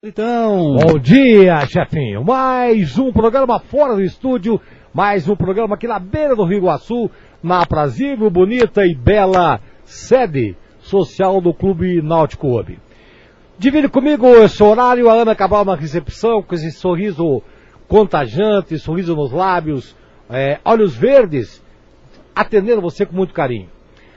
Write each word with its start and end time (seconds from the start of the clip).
Então, 0.00 0.76
bom 0.76 0.96
dia, 0.96 1.66
chefinho. 1.66 2.22
Mais 2.22 2.96
um 2.96 3.12
programa 3.12 3.58
fora 3.58 3.96
do 3.96 4.00
estúdio, 4.00 4.60
mais 4.94 5.28
um 5.28 5.34
programa 5.34 5.74
aqui 5.74 5.88
na 5.88 5.98
beira 5.98 6.36
do 6.36 6.44
Rio 6.44 6.58
Iguaçu, 6.58 7.10
na 7.42 7.62
aprazível, 7.62 8.30
bonita 8.30 8.86
e 8.86 8.94
bela 8.94 9.60
sede 9.84 10.56
social 10.78 11.40
do 11.40 11.52
Clube 11.52 12.00
Náutico 12.00 12.46
Hub. 12.46 12.78
Divide 13.58 13.88
comigo 13.88 14.28
esse 14.36 14.62
horário, 14.62 15.10
a 15.10 15.14
Ana 15.14 15.34
Cabral 15.34 15.64
na 15.64 15.74
recepção, 15.74 16.44
com 16.44 16.54
esse 16.54 16.70
sorriso 16.70 17.42
contagiante, 17.88 18.78
sorriso 18.78 19.16
nos 19.16 19.32
lábios, 19.32 19.96
é, 20.30 20.60
olhos 20.64 20.94
verdes, 20.94 21.60
atendendo 22.36 22.80
você 22.80 23.04
com 23.04 23.16
muito 23.16 23.34
carinho. 23.34 23.68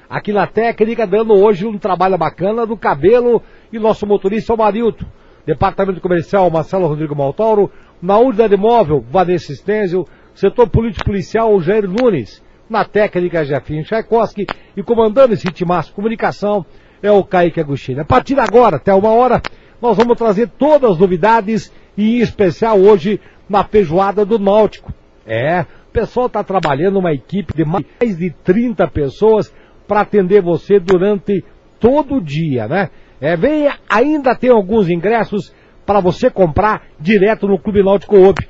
Aqui 0.07 0.32
na 0.32 0.45
técnica, 0.45 1.07
dando 1.07 1.34
hoje 1.34 1.66
um 1.66 1.79
trabalho 1.79 2.20
bacana 2.20 2.68
do 2.68 2.77
cabelo 2.77 3.41
e 3.73 3.79
nosso 3.79 4.05
motorista, 4.05 4.54
o 4.54 4.57
Marilto 4.57 5.07
Departamento 5.45 6.01
Comercial 6.01 6.49
Marcelo 6.49 6.87
Rodrigo 6.87 7.15
Maltauro, 7.15 7.71
na 8.02 8.17
unidade 8.17 8.57
móvel 8.57 9.03
Vanessa 9.09 9.53
Stenzio, 9.53 10.05
setor 10.33 10.70
político 10.70 11.05
policial 11.05 11.59
Jair 11.61 11.88
Nunes, 11.88 12.43
na 12.70 12.85
técnica 12.85 13.43
Jefinho 13.43 13.83
Tchaikovsky 13.83 14.47
e 14.75 14.81
comandando 14.81 15.33
esse 15.33 15.47
timaço 15.47 15.93
comunicação 15.93 16.66
é 17.02 17.11
o 17.11 17.23
Kaique 17.23 17.59
Agostinho. 17.59 18.02
A 18.02 18.05
partir 18.05 18.35
de 18.35 18.39
agora, 18.39 18.77
até 18.77 18.93
uma 18.93 19.09
hora, 19.09 19.41
nós 19.81 19.97
vamos 19.97 20.17
trazer 20.17 20.47
todas 20.57 20.91
as 20.91 20.97
novidades 20.97 21.71
e 21.97 22.17
em 22.17 22.21
especial 22.21 22.80
hoje 22.80 23.19
na 23.49 23.63
feijoada 23.63 24.23
do 24.23 24.39
Náutico. 24.39 24.94
É, 25.25 25.61
o 25.61 25.91
pessoal 25.91 26.27
está 26.27 26.44
trabalhando 26.44 26.99
uma 26.99 27.13
equipe 27.13 27.53
de 27.53 27.66
mais 27.66 28.17
de 28.17 28.30
30 28.44 28.88
pessoas 28.88 29.53
para 29.88 30.02
atender 30.02 30.41
você 30.41 30.80
durante 30.80 31.44
todo 31.80 32.16
o 32.16 32.21
dia, 32.21 32.67
né? 32.67 32.89
É, 33.21 33.38
venha, 33.38 33.77
ainda 33.88 34.35
tem 34.35 34.49
alguns 34.49 34.89
ingressos 34.89 35.53
para 35.85 35.99
você 35.99 36.30
comprar 36.30 36.81
direto 36.99 37.47
no 37.47 37.59
Clube 37.59 37.84
Náutico 37.84 38.17
Ope. 38.17 38.49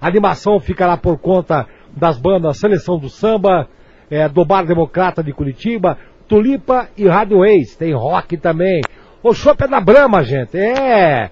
A 0.00 0.06
animação 0.06 0.60
ficará 0.60 0.96
por 0.96 1.18
conta 1.18 1.66
das 1.96 2.18
bandas 2.18 2.58
Seleção 2.58 2.98
do 2.98 3.08
Samba, 3.08 3.68
é, 4.08 4.28
do 4.28 4.44
Bar 4.44 4.64
Democrata 4.64 5.24
de 5.24 5.32
Curitiba, 5.32 5.98
Tulipa 6.28 6.88
e 6.96 7.08
Rádio 7.08 7.44
Ex. 7.44 7.74
Tem 7.74 7.92
rock 7.92 8.36
também. 8.36 8.80
O 9.22 9.34
shopping 9.34 9.64
é 9.64 9.68
da 9.68 9.80
Brama, 9.80 10.22
gente. 10.22 10.56
É 10.56 11.30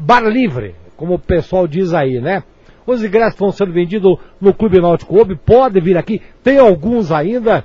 bar 0.00 0.22
livre, 0.22 0.74
como 0.96 1.14
o 1.14 1.18
pessoal 1.18 1.66
diz 1.66 1.92
aí, 1.92 2.20
né? 2.20 2.42
Os 2.86 3.04
ingressos 3.04 3.34
estão 3.34 3.52
sendo 3.52 3.72
vendidos 3.72 4.18
no 4.40 4.54
Clube 4.54 4.80
Náutico 4.80 5.20
Obe. 5.20 5.36
Pode 5.36 5.80
vir 5.80 5.98
aqui. 5.98 6.22
Tem 6.42 6.58
alguns 6.58 7.12
ainda. 7.12 7.64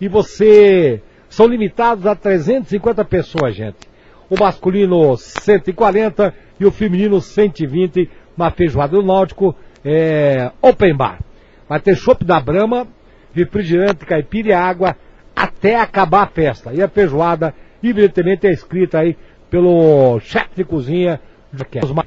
E 0.00 0.06
você 0.06 1.02
são 1.30 1.46
limitados 1.46 2.06
a 2.06 2.14
350 2.14 3.04
pessoas, 3.04 3.54
gente. 3.54 3.88
O 4.28 4.38
masculino 4.38 5.16
140 5.16 6.34
e 6.58 6.66
o 6.66 6.70
feminino 6.70 7.20
120 7.20 8.10
na 8.36 8.50
feijoada 8.50 8.96
do 8.96 9.02
Náutico, 9.02 9.54
é, 9.84 10.50
open 10.60 10.94
bar. 10.94 11.20
Vai 11.68 11.80
ter 11.80 11.96
chopp 11.96 12.24
da 12.24 12.40
Brama, 12.40 12.86
refrigerante, 13.32 14.04
caipira 14.04 14.48
e 14.48 14.52
água 14.52 14.96
até 15.34 15.80
acabar 15.80 16.24
a 16.24 16.26
festa. 16.26 16.74
E 16.74 16.82
a 16.82 16.88
feijoada, 16.88 17.54
evidentemente, 17.82 18.46
é 18.46 18.50
escrita 18.50 18.98
aí 18.98 19.16
pelo 19.48 20.18
chefe 20.20 20.56
de 20.56 20.64
cozinha. 20.64 21.20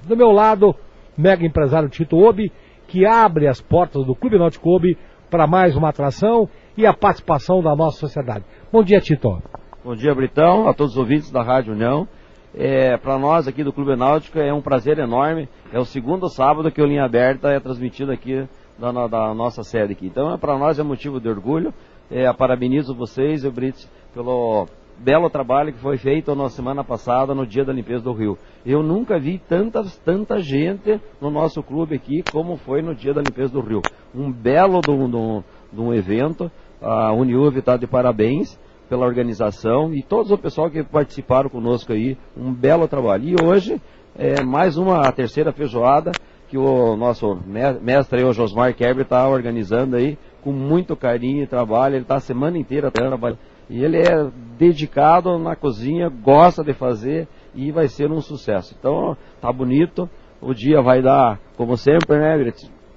Do 0.06 0.18
meu 0.18 0.32
lado, 0.32 0.76
mega 1.18 1.46
empresário 1.46 1.90
Tito 1.90 2.18
Obi, 2.18 2.52
que 2.88 3.06
abre 3.06 3.48
as 3.48 3.62
portas 3.62 4.06
do 4.06 4.16
Clube 4.16 4.38
Náutico 4.38 4.70
Obi 4.70 4.98
para 5.30 5.48
mais 5.48 5.76
uma 5.76 5.90
atração 5.90 6.48
e 6.78 6.86
a 6.86 6.94
participação 6.94 7.62
da 7.62 7.76
nossa 7.76 7.98
sociedade. 7.98 8.46
Bom 8.74 8.84
dia, 8.84 9.00
Tito. 9.00 9.40
Bom 9.86 9.96
dia, 9.96 10.16
Britão, 10.16 10.68
a 10.68 10.74
todos 10.74 10.94
os 10.94 10.98
ouvintes 10.98 11.30
da 11.30 11.44
Rádio 11.44 11.74
União. 11.74 12.08
É, 12.56 12.98
para 12.98 13.20
nós 13.20 13.48
aqui 13.48 13.64
do 13.64 13.72
Clube 13.72 13.96
Náutico 13.96 14.40
é 14.40 14.52
um 14.52 14.64
prazer 14.64 14.98
enorme. 14.98 15.48
É 15.72 15.78
o 15.78 15.86
segundo 15.86 16.28
sábado 16.28 16.72
que 16.72 16.82
o 16.82 16.86
Linha 16.88 17.06
Aberta 17.06 17.50
é 17.50 17.60
transmitido 17.60 18.12
aqui 18.12 18.48
da, 18.80 18.92
da 19.06 19.32
nossa 19.36 19.62
sede 19.64 19.94
aqui. 19.94 20.08
Então, 20.08 20.34
é, 20.34 20.38
para 20.40 20.58
nós 20.58 20.80
é 20.80 20.84
motivo 20.84 21.22
de 21.22 21.30
orgulho. 21.30 21.72
É, 22.10 22.34
parabenizo 22.34 22.96
vocês 22.96 23.44
e 23.44 23.48
o 23.48 23.52
Brits 23.52 23.88
pelo 24.12 24.66
belo 24.98 25.30
trabalho 25.30 25.72
que 25.72 25.80
foi 25.80 25.98
feito 25.98 26.34
na 26.34 26.50
semana 26.50 26.84
passada 26.84 27.36
no 27.36 27.46
dia 27.46 27.64
da 27.64 27.74
limpeza 27.74 28.04
do 28.04 28.12
Rio. 28.12 28.40
Eu 28.66 28.82
nunca 28.82 29.20
vi 29.20 29.38
tanta, 29.38 29.84
tanta 30.04 30.40
gente 30.40 31.00
no 31.22 31.30
nosso 31.30 31.62
clube 31.62 31.94
aqui 31.94 32.24
como 32.32 32.58
foi 32.58 32.82
no 32.82 32.96
dia 32.96 33.14
da 33.14 33.22
limpeza 33.22 33.54
do 33.54 33.62
Rio. 33.62 33.84
Um 34.16 34.32
belo 34.32 34.82
de 34.82 35.80
um 35.80 35.94
evento. 35.94 36.52
A 36.82 37.14
Uniuv 37.14 37.60
está 37.60 37.78
de 37.78 37.88
parabéns 37.88 38.60
pela 38.90 39.06
organização 39.06 39.94
e 39.94 40.02
todos 40.02 40.32
o 40.32 40.38
pessoal 40.38 40.70
que 40.70 40.84
participaram 40.84 41.50
conosco 41.50 41.94
aí. 41.94 42.18
Um 42.36 42.54
belo 42.54 42.88
trabalho. 42.88 43.30
E 43.30 43.36
hoje 43.44 43.82
é 44.16 44.44
mais 44.44 44.78
uma 44.78 45.12
terceira 45.12 45.52
feijoada 45.52 46.12
que 46.50 46.58
o 46.58 46.96
nosso 46.96 47.40
mestre, 47.82 48.24
o 48.24 48.32
Josmar 48.32 48.76
Kerber, 48.76 49.04
está 49.04 49.28
organizando 49.28 49.96
aí 49.96 50.18
com 50.44 50.52
muito 50.52 50.96
carinho 50.96 51.44
e 51.44 51.48
trabalho. 51.48 51.96
Ele 51.96 52.04
está 52.04 52.16
a 52.16 52.20
semana 52.20 52.58
inteira 52.58 52.92
trabalhando 52.92 53.40
e 53.70 53.84
ele 53.84 53.98
é 53.98 54.30
dedicado 54.58 55.38
na 55.40 55.56
cozinha, 55.56 56.10
gosta 56.10 56.64
de 56.64 56.74
fazer 56.74 57.28
e 57.56 57.72
vai 57.72 57.88
ser 57.88 58.12
um 58.12 58.22
sucesso. 58.22 58.76
Então, 58.78 59.18
tá 59.42 59.52
bonito. 59.52 60.10
O 60.42 60.54
dia 60.54 60.82
vai 60.82 61.02
dar, 61.02 61.40
como 61.56 61.78
sempre, 61.78 62.20
né? 62.20 62.54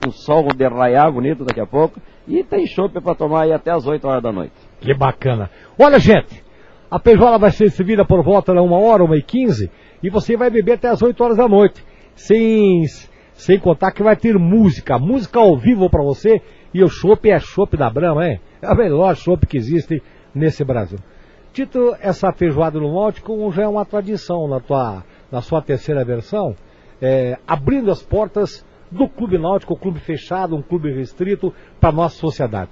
Um 0.07 0.11
sol 0.11 0.49
de 0.55 0.67
raiar 0.67 1.11
bonito 1.13 1.45
daqui 1.45 1.61
a 1.61 1.67
pouco. 1.67 2.01
E 2.27 2.43
tem 2.43 2.67
chopp 2.67 3.01
para 3.01 3.15
tomar 3.15 3.43
aí 3.43 3.53
até 3.53 3.71
as 3.71 3.87
8 3.87 4.07
horas 4.07 4.23
da 4.23 4.33
noite. 4.33 4.66
Que 4.81 4.95
bacana. 4.95 5.51
Olha, 5.79 5.99
gente, 5.99 6.45
a 6.91 6.99
feijoada 6.99 7.39
vai 7.39 7.51
ser 7.51 7.71
servida 7.71 8.05
por 8.05 8.23
volta 8.23 8.53
de 8.53 8.61
uma 8.61 8.79
hora, 8.79 9.05
uma 9.05 9.17
e 9.17 9.23
quinze, 9.23 9.71
e 10.03 10.11
você 10.11 10.37
vai 10.37 10.51
beber 10.51 10.75
até 10.75 10.89
as 10.89 11.03
8 11.03 11.23
horas 11.23 11.37
da 11.37 11.49
noite. 11.49 11.85
Sem, 12.15 12.85
sem 13.35 13.59
contar 13.59 13.93
que 13.93 14.03
vai 14.03 14.17
ter 14.17 14.39
música, 14.39 14.99
música 14.99 15.39
ao 15.39 15.57
vivo 15.57 15.91
para 15.91 16.03
você. 16.03 16.41
E 16.73 16.83
o 16.83 16.89
chopp 16.89 17.29
é 17.29 17.39
chopp 17.39 17.77
da 17.77 17.91
Brama, 17.91 18.27
hein? 18.27 18.41
É 18.61 18.71
o 18.71 18.77
melhor 18.77 19.17
chopp 19.17 19.47
que 19.47 19.57
existe 19.57 20.03
nesse 20.35 20.65
Brasil. 20.65 20.99
Tito, 21.53 21.97
essa 22.01 22.33
feijoada 22.33 22.79
no 22.79 22.93
Náutico 22.93 23.51
já 23.51 23.63
é 23.63 23.69
uma 23.69 23.85
tradição 23.85 24.47
na, 24.47 24.61
tua, 24.61 25.03
na 25.33 25.41
sua 25.41 25.63
terceira 25.63 26.05
versão, 26.05 26.55
é, 27.01 27.39
abrindo 27.47 27.91
as 27.91 28.03
portas 28.03 28.65
do 28.91 29.09
Clube 29.09 29.39
Náutico, 29.39 29.75
um 29.75 29.79
clube 29.79 29.99
fechado, 29.99 30.55
um 30.55 30.63
clube 30.63 30.93
restrito 30.93 31.53
para 31.81 31.89
a 31.89 31.93
nossa 31.93 32.17
sociedade. 32.17 32.71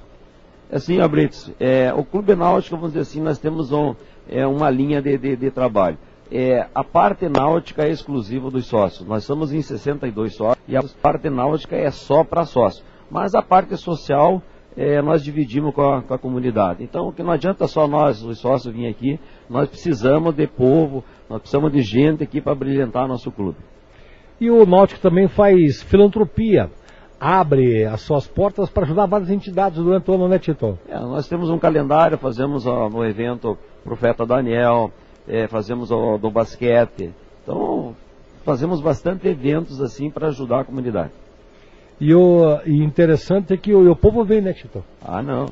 Assim, 0.70 1.00
Abritos, 1.00 1.52
é, 1.60 1.92
o 1.92 2.04
Clube 2.04 2.34
Náutico, 2.34 2.76
vamos 2.76 2.92
dizer 2.92 3.02
assim, 3.02 3.20
nós 3.20 3.38
temos 3.38 3.72
um, 3.72 3.94
é, 4.28 4.47
uma 4.47 4.70
linha 4.70 5.00
de, 5.00 5.16
de, 5.16 5.36
de 5.36 5.50
trabalho. 5.50 5.98
É, 6.32 6.66
a 6.75 6.82
parte 6.82 7.28
náutica 7.28 7.84
é 7.84 7.91
exclusiva 7.91 8.50
dos 8.50 8.66
sócios. 8.66 9.06
Nós 9.06 9.24
somos 9.24 9.53
em 9.53 9.60
62 9.60 10.34
sócios 10.34 10.64
e 10.66 10.76
a 10.76 10.82
parte 11.03 11.28
náutica 11.28 11.76
é 11.76 11.91
só 11.91 12.24
para 12.24 12.44
sócios. 12.44 12.84
Mas 13.10 13.34
a 13.34 13.42
parte 13.42 13.76
social 13.76 14.42
é, 14.76 15.00
nós 15.00 15.22
dividimos 15.22 15.74
com 15.74 15.82
a, 15.82 16.03
com 16.03 16.14
a, 16.14 16.19
comunidade. 16.19 16.82
Então, 16.82 17.12
que 17.12 17.22
não 17.22 17.30
adianta 17.30 17.66
só 17.69 17.86
nós, 17.86 18.22
os 18.22 18.38
sócios, 18.38 18.74
vir 18.74 18.88
aqui, 18.88 19.20
nós 19.48 19.69
precisamos 19.69 20.34
de 20.34 20.47
povo, 20.47 21.04
nós 21.28 21.41
precisamos 21.41 21.72
de 21.72 21.82
gente 21.82 22.24
aqui 22.24 22.41
para 22.41 22.54
brilhantar 22.54 23.06
nosso 23.06 23.30
clube. 23.30 23.58
E 24.41 24.50
o 24.50 24.66
Náutico 24.66 25.00
também 25.00 25.28
faz 25.28 25.82
filantropia, 25.82 26.70
abre 27.19 27.84
as 27.84 28.00
suas 28.02 28.26
portas 28.26 28.69
para 28.70 28.84
ajudar 28.84 29.06
várias 29.06 29.30
entidades 29.30 29.78
durante 29.78 30.10
o 30.10 30.14
ano, 30.14 30.28
né, 30.28 30.38
Tito? 30.38 30.78
É, 30.88 30.98
nós 30.98 31.28
temos 31.28 31.50
um 31.50 31.58
calendário, 31.58 32.19
fazemos 32.19 32.66
ó, 32.66 32.88
no 32.88 33.04
evento 33.04 33.56
Profeta 33.82 34.26
Daniel, 34.26 34.91
é, 35.26 35.47
fazemos 35.47 35.91
o 35.91 36.19
do 36.19 36.30
basquete. 36.30 37.12
Então, 37.42 37.94
fazemos 38.44 38.80
bastante 38.80 39.28
eventos 39.28 39.80
assim 39.80 40.10
para 40.10 40.28
ajudar 40.28 40.60
a 40.60 40.64
comunidade. 40.64 41.12
E 42.00 42.14
o 42.14 42.60
e 42.66 42.82
interessante 42.82 43.54
é 43.54 43.56
que 43.56 43.72
o, 43.72 43.91
o 43.91 43.97
povo 43.97 44.24
vem, 44.24 44.41
né, 44.41 44.53
Tito? 44.53 44.84
Ah, 45.04 45.22
não. 45.22 45.47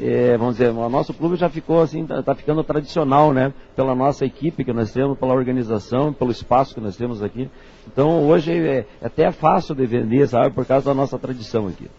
É, 0.00 0.36
vamos 0.38 0.56
dizer, 0.56 0.70
o 0.70 0.88
nosso 0.88 1.12
clube 1.12 1.36
já 1.36 1.50
ficou 1.50 1.82
assim, 1.82 2.02
está 2.02 2.22
tá 2.22 2.34
ficando 2.34 2.64
tradicional, 2.64 3.32
né? 3.32 3.52
Pela 3.76 3.94
nossa 3.94 4.24
equipe 4.24 4.64
que 4.64 4.72
nós 4.72 4.90
temos, 4.92 5.18
pela 5.18 5.34
organização, 5.34 6.12
pelo 6.12 6.30
espaço 6.30 6.74
que 6.74 6.80
nós 6.80 6.96
temos 6.96 7.22
aqui. 7.22 7.50
Então 7.86 8.26
hoje 8.26 8.52
é, 8.52 8.86
é 9.02 9.06
até 9.06 9.30
fácil 9.30 9.74
de 9.74 9.84
vender, 9.84 10.26
sabe, 10.26 10.54
por 10.54 10.64
causa 10.64 10.86
da 10.86 10.94
nossa 10.94 11.18
tradição 11.18 11.66
aqui. 11.66 11.90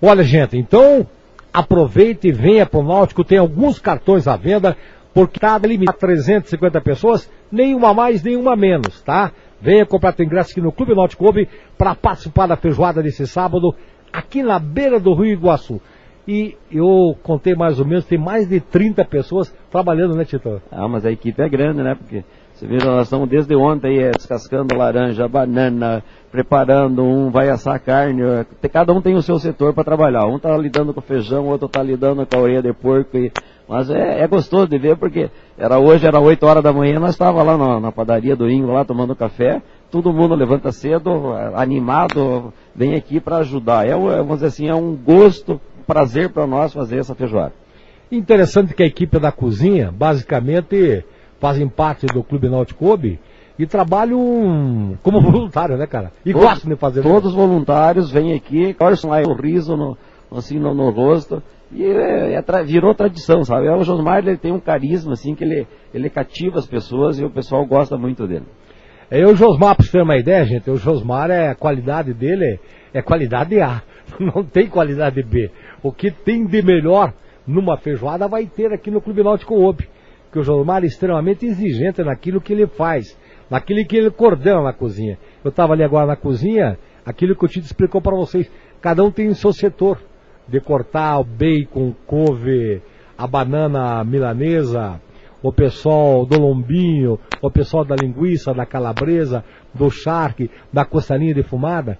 Olha, 0.00 0.22
gente, 0.22 0.56
então 0.56 1.06
aproveite 1.52 2.28
e 2.28 2.32
venha 2.32 2.66
para 2.66 2.80
o 2.80 2.84
Náutico, 2.84 3.24
tem 3.24 3.38
alguns 3.38 3.78
cartões 3.78 4.28
à 4.28 4.36
venda, 4.36 4.76
porque 5.12 5.38
está 5.38 5.58
limitado 5.58 5.96
a 5.96 6.00
350 6.00 6.80
pessoas, 6.82 7.30
nenhuma 7.50 7.94
mais, 7.94 8.22
nenhuma 8.22 8.54
menos, 8.54 9.00
tá? 9.02 9.32
Venha 9.60 9.86
comprar 9.86 10.12
teu 10.12 10.26
ingresso 10.26 10.52
aqui 10.52 10.60
no 10.60 10.70
Clube 10.70 10.94
Náutico 10.94 11.24
Clube 11.24 11.48
para 11.78 11.94
participar 11.94 12.46
da 12.46 12.56
feijoada 12.56 13.02
desse 13.02 13.26
sábado, 13.26 13.74
aqui 14.12 14.42
na 14.42 14.58
beira 14.58 15.00
do 15.00 15.14
Rio 15.14 15.32
Iguaçu. 15.32 15.80
E 16.28 16.56
eu 16.72 17.16
contei 17.22 17.54
mais 17.54 17.78
ou 17.78 17.86
menos, 17.86 18.04
tem 18.04 18.18
mais 18.18 18.48
de 18.48 18.58
30 18.58 19.04
pessoas 19.04 19.54
trabalhando, 19.70 20.16
né, 20.16 20.24
Tito? 20.24 20.60
Ah, 20.72 20.88
mas 20.88 21.06
a 21.06 21.12
equipe 21.12 21.40
é 21.40 21.48
grande, 21.48 21.82
né? 21.82 21.94
Porque 21.94 22.24
você 22.56 22.66
vê, 22.66 22.78
nós 22.78 23.06
estamos 23.06 23.28
desde 23.28 23.54
ontem 23.54 23.88
aí, 23.88 23.98
é, 24.04 24.10
descascando 24.12 24.74
laranja, 24.74 25.28
banana, 25.28 26.02
preparando, 26.32 27.04
um 27.04 27.30
vai 27.30 27.50
assar 27.50 27.78
carne. 27.78 28.22
Cada 28.72 28.94
um 28.94 29.02
tem 29.02 29.14
o 29.14 29.20
seu 29.20 29.38
setor 29.38 29.74
para 29.74 29.84
trabalhar. 29.84 30.26
Um 30.26 30.36
está 30.36 30.56
lidando 30.56 30.94
com 30.94 31.02
feijão, 31.02 31.46
outro 31.46 31.66
está 31.66 31.82
lidando 31.82 32.26
com 32.26 32.38
a 32.38 32.40
orelha 32.40 32.62
de 32.62 32.72
porco. 32.72 33.16
E, 33.18 33.30
mas 33.68 33.90
é, 33.90 34.22
é, 34.22 34.26
gostoso 34.26 34.68
de 34.68 34.78
ver 34.78 34.96
porque 34.96 35.30
era 35.58 35.78
hoje, 35.78 36.06
era 36.06 36.18
8 36.18 36.46
horas 36.46 36.62
da 36.62 36.72
manhã, 36.72 36.98
nós 36.98 37.10
estávamos 37.10 37.46
lá 37.46 37.58
na, 37.58 37.80
na, 37.80 37.92
padaria 37.92 38.34
do 38.34 38.48
Ingo, 38.50 38.72
lá 38.72 38.84
tomando 38.84 39.14
café, 39.14 39.60
todo 39.90 40.12
mundo 40.12 40.34
levanta 40.34 40.72
cedo, 40.72 41.34
animado, 41.54 42.54
vem 42.74 42.94
aqui 42.94 43.20
para 43.20 43.38
ajudar. 43.38 43.86
É, 43.86 43.92
vamos 43.92 44.36
dizer 44.36 44.46
assim, 44.46 44.68
é 44.68 44.74
um 44.74 44.96
gosto, 44.96 45.60
prazer 45.86 46.30
para 46.30 46.46
nós 46.46 46.72
fazer 46.72 46.98
essa 46.98 47.14
feijoada. 47.14 47.52
Interessante 48.10 48.74
que 48.74 48.82
a 48.82 48.86
equipe 48.86 49.18
da 49.18 49.32
cozinha, 49.32 49.90
basicamente, 49.90 51.04
fazem 51.40 51.68
parte 51.68 52.06
do 52.06 52.22
Clube 52.22 52.48
Náutico 52.48 52.86
Obi 52.86 53.18
e 53.58 53.66
trabalham 53.66 54.96
como 55.02 55.20
voluntário, 55.22 55.76
né, 55.76 55.86
cara? 55.86 56.12
E 56.24 56.32
todos, 56.32 56.48
gostam 56.48 56.70
de 56.70 56.76
fazer 56.76 57.02
Todos 57.02 57.30
os 57.30 57.34
voluntários 57.34 58.10
vêm 58.10 58.34
aqui, 58.34 58.74
torcem 58.74 59.10
lá 59.10 59.20
o 59.22 59.34
riso 59.34 59.76
no, 59.76 59.96
assim, 60.30 60.58
no, 60.58 60.74
no 60.74 60.90
rosto. 60.90 61.42
E 61.72 61.84
é, 61.84 62.34
é, 62.34 62.62
virou 62.64 62.94
tradição, 62.94 63.42
sabe? 63.42 63.68
O 63.68 63.82
Josmar 63.82 64.18
ele 64.18 64.36
tem 64.36 64.52
um 64.52 64.60
carisma, 64.60 65.14
assim, 65.14 65.34
que 65.34 65.42
ele, 65.42 65.66
ele 65.92 66.08
cativa 66.08 66.58
as 66.58 66.66
pessoas 66.66 67.18
e 67.18 67.24
o 67.24 67.30
pessoal 67.30 67.66
gosta 67.66 67.98
muito 67.98 68.26
dele. 68.26 68.46
É, 69.10 69.24
o 69.24 69.34
Josmar, 69.34 69.74
para 69.74 69.84
você 69.84 69.92
ter 69.92 70.02
uma 70.02 70.16
ideia, 70.16 70.44
gente, 70.44 70.70
o 70.70 70.76
Josmar, 70.76 71.30
é, 71.30 71.48
a 71.48 71.54
qualidade 71.54 72.12
dele 72.12 72.60
é, 72.92 72.98
é 72.98 73.02
qualidade 73.02 73.60
A, 73.60 73.82
não 74.18 74.44
tem 74.44 74.68
qualidade 74.68 75.22
B. 75.22 75.50
O 75.82 75.92
que 75.92 76.10
tem 76.10 76.46
de 76.46 76.62
melhor 76.62 77.12
numa 77.46 77.76
feijoada 77.76 78.26
vai 78.26 78.46
ter 78.46 78.72
aqui 78.72 78.90
no 78.90 79.00
Clube 79.00 79.22
Náutico 79.22 79.54
Ope. 79.54 79.88
Porque 80.24 80.38
o 80.40 80.42
Josmar 80.42 80.82
é 80.82 80.86
extremamente 80.86 81.46
exigente 81.46 82.02
naquilo 82.02 82.40
que 82.40 82.52
ele 82.52 82.66
faz, 82.66 83.16
naquilo 83.48 83.86
que 83.86 83.96
ele 83.96 84.10
coordena 84.10 84.62
na 84.62 84.72
cozinha. 84.72 85.18
Eu 85.44 85.50
estava 85.50 85.72
ali 85.72 85.84
agora 85.84 86.06
na 86.06 86.16
cozinha, 86.16 86.78
aquilo 87.04 87.36
que 87.36 87.44
o 87.44 87.48
Tito 87.48 87.66
explicou 87.66 88.00
para 88.00 88.16
vocês. 88.16 88.50
Cada 88.80 89.02
um 89.04 89.10
tem 89.10 89.28
o 89.28 89.34
seu 89.34 89.52
setor 89.52 89.98
de 90.48 90.60
cortar 90.60 91.18
o 91.18 91.24
bacon, 91.24 91.94
couve, 92.06 92.82
a 93.16 93.26
banana 93.26 94.04
milanesa, 94.04 95.00
o 95.42 95.52
pessoal 95.52 96.26
do 96.26 96.40
lombinho, 96.40 97.18
o 97.40 97.50
pessoal 97.50 97.84
da 97.84 97.94
linguiça, 97.94 98.52
da 98.52 98.66
calabresa, 98.66 99.44
do 99.72 99.90
charque, 99.90 100.50
da 100.72 100.84
costalinha 100.84 101.34
defumada. 101.34 101.98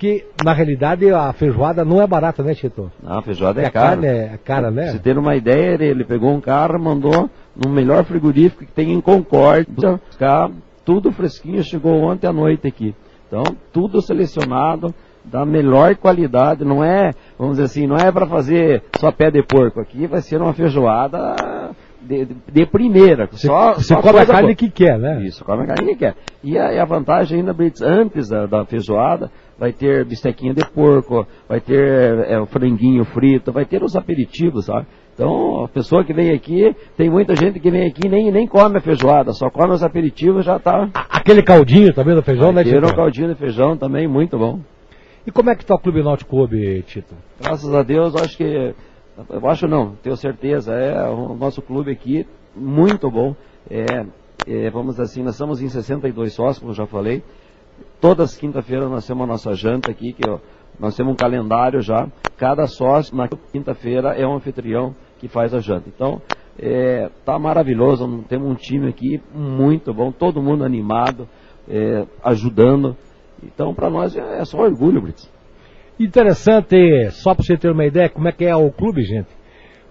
Porque, 0.00 0.24
na 0.42 0.54
realidade, 0.54 1.12
a 1.12 1.30
feijoada 1.34 1.84
não 1.84 2.00
é 2.00 2.06
barata, 2.06 2.42
né, 2.42 2.54
Tito? 2.54 2.90
Não, 3.02 3.18
a 3.18 3.22
feijoada 3.22 3.60
é, 3.60 3.66
é 3.66 3.70
cara. 3.70 3.88
Carne 3.88 4.06
é 4.06 4.38
cara, 4.42 4.70
né? 4.70 4.92
Se 4.92 4.98
ter 4.98 5.18
uma 5.18 5.36
ideia, 5.36 5.76
ele 5.78 6.04
pegou 6.04 6.30
um 6.32 6.40
carro, 6.40 6.82
mandou 6.82 7.28
no 7.54 7.70
melhor 7.70 8.02
frigorífico 8.04 8.64
que 8.64 8.72
tem 8.72 8.94
em 8.94 9.00
Concórdia, 9.02 10.00
ficar 10.10 10.50
tudo 10.86 11.12
fresquinho, 11.12 11.62
chegou 11.62 12.00
ontem 12.00 12.26
à 12.26 12.32
noite 12.32 12.66
aqui. 12.66 12.94
Então, 13.26 13.42
tudo 13.74 14.00
selecionado, 14.00 14.94
da 15.22 15.44
melhor 15.44 15.94
qualidade, 15.96 16.64
não 16.64 16.82
é, 16.82 17.10
vamos 17.38 17.58
dizer 17.58 17.64
assim, 17.64 17.86
não 17.86 17.98
é 17.98 18.10
para 18.10 18.26
fazer 18.26 18.82
só 18.98 19.12
pé 19.12 19.30
de 19.30 19.42
porco. 19.42 19.80
Aqui 19.80 20.06
vai 20.06 20.22
ser 20.22 20.40
uma 20.40 20.54
feijoada 20.54 21.74
de, 22.02 22.26
de 22.52 22.66
primeira. 22.66 23.26
Você, 23.26 23.46
só, 23.46 23.74
você 23.74 23.94
só 23.94 24.00
come 24.00 24.18
a 24.18 24.26
carne 24.26 24.42
boa. 24.42 24.54
que 24.54 24.70
quer, 24.70 24.98
né? 24.98 25.22
Isso, 25.24 25.44
come 25.44 25.64
a 25.64 25.66
carne 25.66 25.92
que 25.92 25.96
quer. 25.96 26.14
E 26.42 26.58
a, 26.58 26.82
a 26.82 26.84
vantagem 26.84 27.38
ainda, 27.38 27.52
Brits, 27.52 27.82
antes 27.82 28.28
da, 28.28 28.46
da, 28.46 28.64
feijoada, 28.64 29.30
vai 29.58 29.72
ter 29.72 30.04
bistequinha 30.04 30.54
de 30.54 30.64
porco, 30.70 31.26
vai 31.48 31.60
ter 31.60 32.18
é, 32.28 32.46
franguinho 32.46 33.04
frito, 33.04 33.52
vai 33.52 33.64
ter 33.64 33.82
os 33.82 33.96
aperitivos, 33.96 34.66
sabe? 34.66 34.86
Então, 35.14 35.64
a 35.64 35.68
pessoa 35.68 36.02
que 36.02 36.14
vem 36.14 36.30
aqui, 36.32 36.74
tem 36.96 37.10
muita 37.10 37.36
gente 37.36 37.60
que 37.60 37.70
vem 37.70 37.86
aqui 37.86 38.06
e 38.06 38.08
nem, 38.08 38.32
nem 38.32 38.46
come 38.46 38.78
a 38.78 38.80
feijoada, 38.80 39.32
só 39.32 39.50
come 39.50 39.74
os 39.74 39.82
aperitivos 39.82 40.46
já 40.46 40.58
tá. 40.58 40.88
Aquele 41.10 41.42
caldinho 41.42 41.92
também 41.92 42.14
do 42.14 42.22
feijão, 42.22 42.52
vai 42.52 42.64
né, 42.64 42.70
Ter 42.70 42.82
um 42.82 42.94
caldinho 42.94 43.28
de 43.28 43.34
feijão 43.34 43.76
também, 43.76 44.08
muito 44.08 44.38
bom. 44.38 44.60
E 45.26 45.30
como 45.30 45.50
é 45.50 45.54
que 45.54 45.62
está 45.62 45.74
o 45.74 45.78
Clube 45.78 46.02
Náutico 46.02 46.30
Clube, 46.30 46.82
Tito? 46.86 47.14
Graças 47.40 47.72
a 47.74 47.82
Deus, 47.82 48.14
acho 48.16 48.36
que. 48.36 48.74
Eu 49.28 49.48
acho 49.48 49.66
não, 49.66 49.94
tenho 49.96 50.16
certeza. 50.16 50.72
É 50.72 51.08
o 51.08 51.34
nosso 51.34 51.60
clube 51.60 51.90
aqui, 51.90 52.26
muito 52.54 53.10
bom. 53.10 53.34
É, 53.68 54.06
é, 54.46 54.70
vamos 54.70 54.98
assim, 54.98 55.22
nós 55.22 55.34
estamos 55.34 55.60
em 55.60 55.68
62 55.68 56.32
sócios, 56.32 56.58
como 56.58 56.70
eu 56.70 56.76
já 56.76 56.86
falei. 56.86 57.22
Todas 58.00 58.30
as 58.30 58.36
quinta-feiras 58.36 58.90
nós 58.90 59.06
temos 59.06 59.24
a 59.24 59.26
nossa 59.26 59.54
janta 59.54 59.90
aqui, 59.90 60.12
que 60.12 60.22
nós 60.78 60.96
temos 60.96 61.12
um 61.12 61.16
calendário 61.16 61.80
já. 61.80 62.08
Cada 62.36 62.66
sócio, 62.66 63.16
na 63.16 63.28
quinta-feira, 63.28 64.14
é 64.14 64.26
um 64.26 64.34
anfitrião 64.34 64.94
que 65.18 65.28
faz 65.28 65.52
a 65.52 65.60
janta. 65.60 65.88
Então, 65.88 66.20
é, 66.58 67.10
tá 67.24 67.38
maravilhoso. 67.38 68.24
Temos 68.28 68.50
um 68.50 68.54
time 68.54 68.88
aqui 68.88 69.22
muito 69.34 69.92
bom, 69.92 70.10
todo 70.10 70.42
mundo 70.42 70.64
animado, 70.64 71.28
é, 71.68 72.06
ajudando. 72.22 72.96
Então, 73.42 73.74
para 73.74 73.90
nós 73.90 74.16
é, 74.16 74.38
é 74.38 74.44
só 74.44 74.58
orgulho, 74.58 75.02
Brits. 75.02 75.39
Interessante, 76.00 77.10
só 77.10 77.34
para 77.34 77.44
você 77.44 77.58
ter 77.58 77.70
uma 77.70 77.84
ideia, 77.84 78.08
como 78.08 78.26
é 78.26 78.32
que 78.32 78.46
é 78.46 78.56
o 78.56 78.70
clube, 78.70 79.02
gente. 79.02 79.28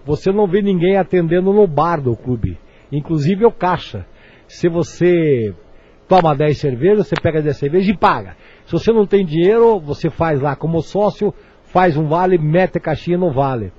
Você 0.04 0.32
não 0.32 0.44
vê 0.44 0.60
ninguém 0.60 0.96
atendendo 0.96 1.52
no 1.52 1.68
bar 1.68 2.00
do 2.00 2.16
clube, 2.16 2.58
inclusive 2.90 3.46
o 3.46 3.52
caixa. 3.52 4.04
Se 4.48 4.68
você 4.68 5.54
toma 6.08 6.34
10 6.34 6.58
cervejas, 6.58 7.06
você 7.06 7.14
pega 7.14 7.40
10 7.40 7.56
cervejas 7.56 7.88
e 7.88 7.96
paga. 7.96 8.36
Se 8.66 8.72
você 8.72 8.92
não 8.92 9.06
tem 9.06 9.24
dinheiro, 9.24 9.78
você 9.78 10.10
faz 10.10 10.40
lá 10.40 10.56
como 10.56 10.82
sócio, 10.82 11.32
faz 11.62 11.96
um 11.96 12.08
vale, 12.08 12.36
mete 12.38 12.78
a 12.78 12.80
caixinha 12.80 13.16
no 13.16 13.30
vale. 13.30 13.72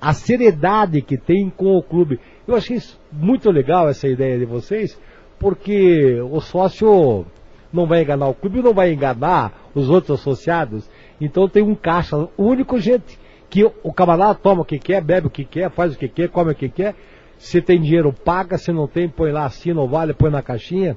A 0.00 0.12
seriedade 0.12 1.02
que 1.02 1.16
tem 1.16 1.50
com 1.50 1.76
o 1.76 1.82
clube. 1.82 2.20
Eu 2.46 2.54
achei 2.54 2.78
muito 3.10 3.50
legal 3.50 3.88
essa 3.88 4.06
ideia 4.06 4.38
de 4.38 4.44
vocês, 4.44 4.96
porque 5.36 6.20
o 6.30 6.40
sócio 6.40 7.26
não 7.72 7.86
vai 7.86 8.02
enganar 8.02 8.28
o 8.28 8.34
clube, 8.34 8.62
não 8.62 8.72
vai 8.72 8.92
enganar 8.92 9.68
os 9.74 9.90
outros 9.90 10.20
associados. 10.20 10.88
Então 11.24 11.48
tem 11.48 11.62
um 11.62 11.74
caixa 11.74 12.28
único, 12.36 12.80
gente, 12.80 13.16
que 13.48 13.64
o 13.64 13.92
camarada 13.92 14.34
toma 14.34 14.62
o 14.62 14.64
que 14.64 14.76
quer, 14.76 15.00
bebe 15.00 15.28
o 15.28 15.30
que 15.30 15.44
quer, 15.44 15.70
faz 15.70 15.94
o 15.94 15.98
que 15.98 16.08
quer, 16.08 16.28
come 16.28 16.50
o 16.50 16.54
que 16.54 16.68
quer. 16.68 16.96
Se 17.38 17.62
tem 17.62 17.80
dinheiro, 17.80 18.12
paga. 18.12 18.58
Se 18.58 18.72
não 18.72 18.88
tem, 18.88 19.08
põe 19.08 19.30
lá, 19.30 19.44
assina 19.44 19.80
o 19.80 19.86
vale, 19.86 20.14
põe 20.14 20.30
na 20.30 20.42
caixinha. 20.42 20.96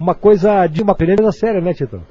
Uma 0.00 0.16
coisa 0.16 0.66
de 0.66 0.82
uma 0.82 0.96
peneira 0.96 1.30
séria, 1.30 1.60
né, 1.60 1.72
Tito? 1.72 2.02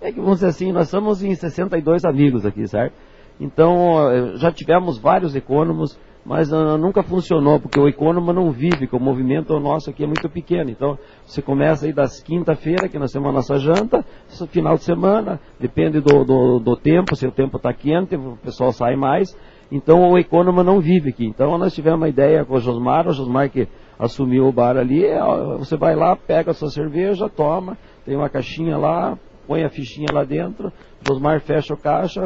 É 0.00 0.12
que 0.12 0.20
vamos 0.20 0.36
dizer 0.36 0.46
assim, 0.46 0.70
nós 0.70 0.88
somos 0.88 1.20
em 1.22 1.34
62 1.34 2.04
amigos 2.04 2.46
aqui, 2.46 2.66
certo? 2.68 2.94
Então, 3.40 4.10
eh, 4.10 4.36
já 4.36 4.52
tivemos 4.52 4.96
vários 4.96 5.34
econômicos 5.34 5.98
mas 6.24 6.52
uh, 6.52 6.76
nunca 6.76 7.02
funcionou, 7.02 7.58
porque 7.58 7.80
o 7.80 7.88
econômico 7.88 8.32
não 8.32 8.50
vive, 8.50 8.86
que 8.86 8.94
o 8.94 9.00
movimento 9.00 9.58
nosso 9.58 9.90
aqui 9.90 10.04
é 10.04 10.06
muito 10.06 10.28
pequeno. 10.28 10.70
Então, 10.70 10.98
você 11.24 11.40
começa 11.40 11.86
aí 11.86 11.92
das 11.92 12.22
quinta-feira, 12.22 12.88
que 12.88 12.98
nós 12.98 13.10
temos 13.10 13.28
a 13.28 13.32
nossa 13.32 13.56
janta, 13.56 14.04
final 14.48 14.74
de 14.74 14.84
semana, 14.84 15.40
depende 15.58 16.00
do, 16.00 16.24
do, 16.24 16.58
do 16.58 16.76
tempo, 16.76 17.16
se 17.16 17.26
o 17.26 17.32
tempo 17.32 17.56
está 17.56 17.72
quente, 17.72 18.16
o 18.16 18.36
pessoal 18.42 18.72
sai 18.72 18.96
mais. 18.96 19.34
Então, 19.72 20.10
o 20.10 20.18
econômico 20.18 20.64
não 20.64 20.80
vive 20.80 21.10
aqui. 21.10 21.24
Então, 21.24 21.56
nós 21.56 21.72
tivemos 21.72 22.00
uma 22.00 22.08
ideia 22.08 22.44
com 22.44 22.54
o 22.54 22.60
Josmar, 22.60 23.06
o 23.06 23.12
Josmar 23.12 23.48
que 23.48 23.68
assumiu 23.98 24.46
o 24.46 24.52
bar 24.52 24.76
ali, 24.76 25.04
é, 25.04 25.20
você 25.58 25.76
vai 25.76 25.94
lá, 25.94 26.16
pega 26.16 26.50
a 26.50 26.54
sua 26.54 26.70
cerveja, 26.70 27.28
toma, 27.28 27.76
tem 28.04 28.16
uma 28.16 28.28
caixinha 28.28 28.76
lá, 28.76 29.16
põe 29.46 29.62
a 29.62 29.68
fichinha 29.68 30.08
lá 30.12 30.24
dentro, 30.24 30.72
Josmar 31.06 31.40
fecha 31.40 31.74
o 31.74 31.76
caixa, 31.76 32.20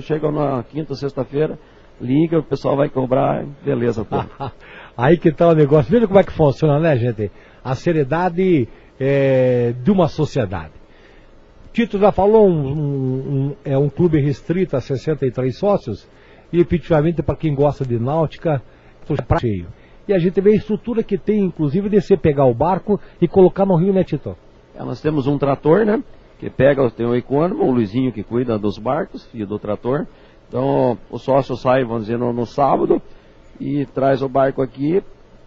chega 0.00 0.30
na 0.30 0.62
quinta, 0.62 0.94
sexta-feira, 0.94 1.58
liga, 2.00 2.38
o 2.38 2.42
pessoal 2.42 2.76
vai 2.76 2.88
cobrar, 2.88 3.44
beleza. 3.64 4.06
Aí 4.96 5.16
que 5.16 5.32
tá 5.32 5.48
o 5.48 5.54
negócio. 5.54 5.90
Veja 5.90 6.06
como 6.06 6.18
é 6.18 6.24
que 6.24 6.32
funciona, 6.32 6.78
né, 6.78 6.96
gente? 6.96 7.30
A 7.62 7.74
seriedade 7.74 8.68
é, 8.98 9.74
de 9.82 9.90
uma 9.90 10.08
sociedade. 10.08 10.72
Tito 11.72 11.98
já 11.98 12.10
falou, 12.10 12.48
um, 12.48 12.72
um, 12.72 13.56
é 13.64 13.78
um 13.78 13.88
clube 13.88 14.20
restrito 14.20 14.76
a 14.76 14.80
63 14.80 15.56
sócios, 15.56 16.08
e 16.52 16.60
efetivamente 16.60 17.22
para 17.22 17.36
quem 17.36 17.54
gosta 17.54 17.84
de 17.84 17.98
náutica, 17.98 18.60
é 19.08 19.38
cheio. 19.38 19.66
E 20.08 20.12
a 20.12 20.18
gente 20.18 20.40
vê 20.40 20.50
a 20.50 20.56
estrutura 20.56 21.02
que 21.02 21.16
tem, 21.16 21.44
inclusive, 21.44 21.88
de 21.88 22.00
você 22.00 22.16
pegar 22.16 22.44
o 22.44 22.54
barco 22.54 23.00
e 23.20 23.28
colocar 23.28 23.64
no 23.64 23.76
rio, 23.76 23.92
né, 23.92 24.02
Tito? 24.02 24.36
É, 24.74 24.82
nós 24.82 25.00
temos 25.00 25.26
um 25.26 25.38
trator, 25.38 25.84
né? 25.86 26.02
Que 26.38 26.50
pega, 26.50 26.90
tem 26.90 27.06
o 27.06 27.14
econômico, 27.14 27.64
o 27.64 27.70
Luizinho 27.70 28.10
que 28.12 28.24
cuida 28.24 28.58
dos 28.58 28.78
barcos, 28.78 29.26
filho 29.26 29.46
do 29.46 29.58
trator. 29.58 30.06
Então 30.50 30.98
o 31.08 31.16
sócio 31.16 31.54
sai, 31.54 31.84
vamos 31.84 32.06
dizer, 32.06 32.18
no, 32.18 32.32
no 32.32 32.44
sábado 32.44 33.00
e 33.60 33.86
traz 33.86 34.20
o 34.20 34.28
barco 34.28 34.60
aqui. 34.60 35.00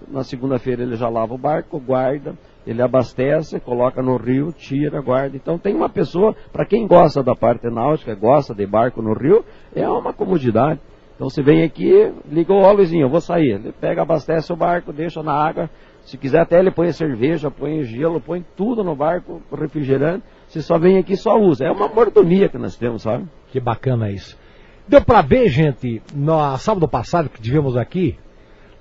Na 0.07 0.23
segunda-feira 0.23 0.81
ele 0.81 0.95
já 0.95 1.09
lava 1.09 1.33
o 1.33 1.37
barco, 1.37 1.79
guarda, 1.79 2.37
ele 2.65 2.81
abastece, 2.81 3.59
coloca 3.59 4.01
no 4.01 4.15
rio, 4.15 4.53
tira, 4.53 5.01
guarda. 5.01 5.35
Então 5.35 5.57
tem 5.57 5.75
uma 5.75 5.89
pessoa, 5.89 6.33
para 6.53 6.65
quem 6.65 6.87
gosta 6.87 7.21
da 7.21 7.35
parte 7.35 7.69
náutica, 7.69 8.15
gosta 8.15 8.55
de 8.55 8.65
barco 8.65 9.01
no 9.01 9.13
rio, 9.13 9.43
é 9.75 9.87
uma 9.87 10.13
comodidade. 10.13 10.79
Então 11.15 11.29
você 11.29 11.43
vem 11.43 11.63
aqui, 11.63 12.11
liga 12.29 12.53
o 12.53 12.73
Luizinho, 12.73 13.05
eu 13.05 13.09
vou 13.09 13.21
sair. 13.21 13.51
Ele 13.51 13.73
pega, 13.73 14.01
abastece 14.01 14.51
o 14.53 14.55
barco, 14.55 14.93
deixa 14.93 15.21
na 15.21 15.33
água. 15.33 15.69
Se 16.01 16.17
quiser 16.17 16.41
até 16.41 16.59
ele 16.59 16.71
põe 16.71 16.91
cerveja, 16.91 17.51
põe 17.51 17.83
gelo, 17.83 18.19
põe 18.19 18.43
tudo 18.55 18.83
no 18.83 18.95
barco, 18.95 19.41
refrigerante. 19.51 20.23
Você 20.47 20.61
só 20.61 20.77
vem 20.77 20.97
aqui 20.97 21.15
só 21.15 21.37
usa. 21.37 21.65
É 21.65 21.71
uma 21.71 21.87
mordomia 21.87 22.49
que 22.49 22.57
nós 22.57 22.75
temos, 22.77 23.03
sabe? 23.03 23.25
Que 23.51 23.59
bacana 23.59 24.09
isso. 24.09 24.37
Deu 24.85 25.01
para 25.01 25.21
ver, 25.21 25.47
gente, 25.47 26.01
no 26.13 26.57
sábado 26.57 26.89
passado 26.89 27.29
que 27.29 27.41
tivemos 27.41 27.77
aqui, 27.77 28.17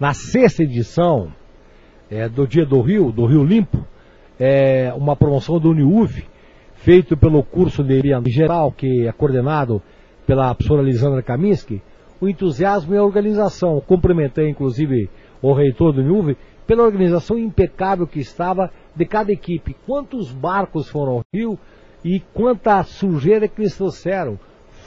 na 0.00 0.12
sexta 0.12 0.64
edição 0.64 1.32
é, 2.11 2.28
do 2.28 2.44
Dia 2.44 2.66
do 2.66 2.80
Rio, 2.80 3.12
do 3.12 3.25
Rio 3.25 3.44
Limpo, 3.44 3.87
é, 4.38 4.92
uma 4.97 5.14
promoção 5.14 5.61
do 5.61 5.71
Uniuv, 5.71 6.25
feito 6.75 7.16
pelo 7.16 7.44
curso 7.44 7.85
de 7.85 8.00
em 8.00 8.30
geral, 8.30 8.73
que 8.73 9.06
é 9.06 9.12
coordenado 9.12 9.80
pela 10.26 10.52
professora 10.52 10.82
Lisandra 10.82 11.23
Kaminski, 11.23 11.80
o 12.21 12.28
entusiasmo 12.28 12.92
e 12.94 12.99
a 12.99 13.04
organização. 13.04 13.80
Cumprimentei, 13.80 14.49
inclusive, 14.49 15.09
o 15.40 15.52
reitor 15.52 15.92
do 15.92 16.00
Uniuv 16.00 16.37
pela 16.66 16.82
organização 16.82 17.38
impecável 17.38 18.09
que 18.09 18.18
estava 18.18 18.73
de 18.97 19.04
cada 19.04 19.30
equipe. 19.30 19.76
Quantos 19.87 20.32
barcos 20.32 20.88
foram 20.88 21.12
ao 21.12 21.25
Rio, 21.32 21.56
E 22.04 22.18
quanta 22.35 22.82
sujeira 22.82 23.47
que 23.47 23.61
eles 23.61 23.76
trouxeram. 23.76 24.37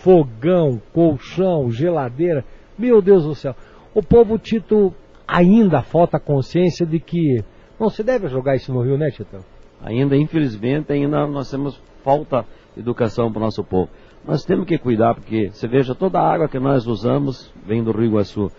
Fogão, 0.05 0.79
colchão, 0.93 1.71
geladeira. 1.71 2.45
Meu 2.77 3.01
Deus 3.01 3.23
do 3.23 3.33
céu. 3.33 3.55
O 3.91 4.03
povo 4.03 4.37
Tito 4.37 4.93
ainda 5.27 5.81
falta 5.81 6.19
consciência 6.19 6.85
de 6.85 6.99
que 6.99 7.43
não 7.79 7.89
se 7.89 8.03
deve 8.03 8.27
jogar 8.27 8.55
isso 8.55 8.71
no 8.71 8.83
Rio, 8.83 8.99
né, 8.99 9.09
Tito? 9.09 9.39
Ainda, 9.81 10.15
infelizmente, 10.15 10.93
ainda 10.93 11.25
nós 11.25 11.49
temos 11.49 11.81
falta 12.03 12.45
de 12.75 12.81
educação 12.81 13.31
para 13.31 13.39
o 13.39 13.45
nosso 13.45 13.63
povo. 13.63 13.89
Nós 14.23 14.45
temos 14.45 14.67
que 14.67 14.77
cuidar, 14.77 15.15
porque 15.15 15.49
você 15.49 15.67
veja, 15.67 15.95
toda 15.95 16.19
a 16.19 16.33
água 16.33 16.47
que 16.47 16.59
nós 16.59 16.85
usamos 16.85 17.51
vem 17.65 17.83
do 17.83 17.91
Rio 17.91 18.05
Iguaçu. 18.05 18.51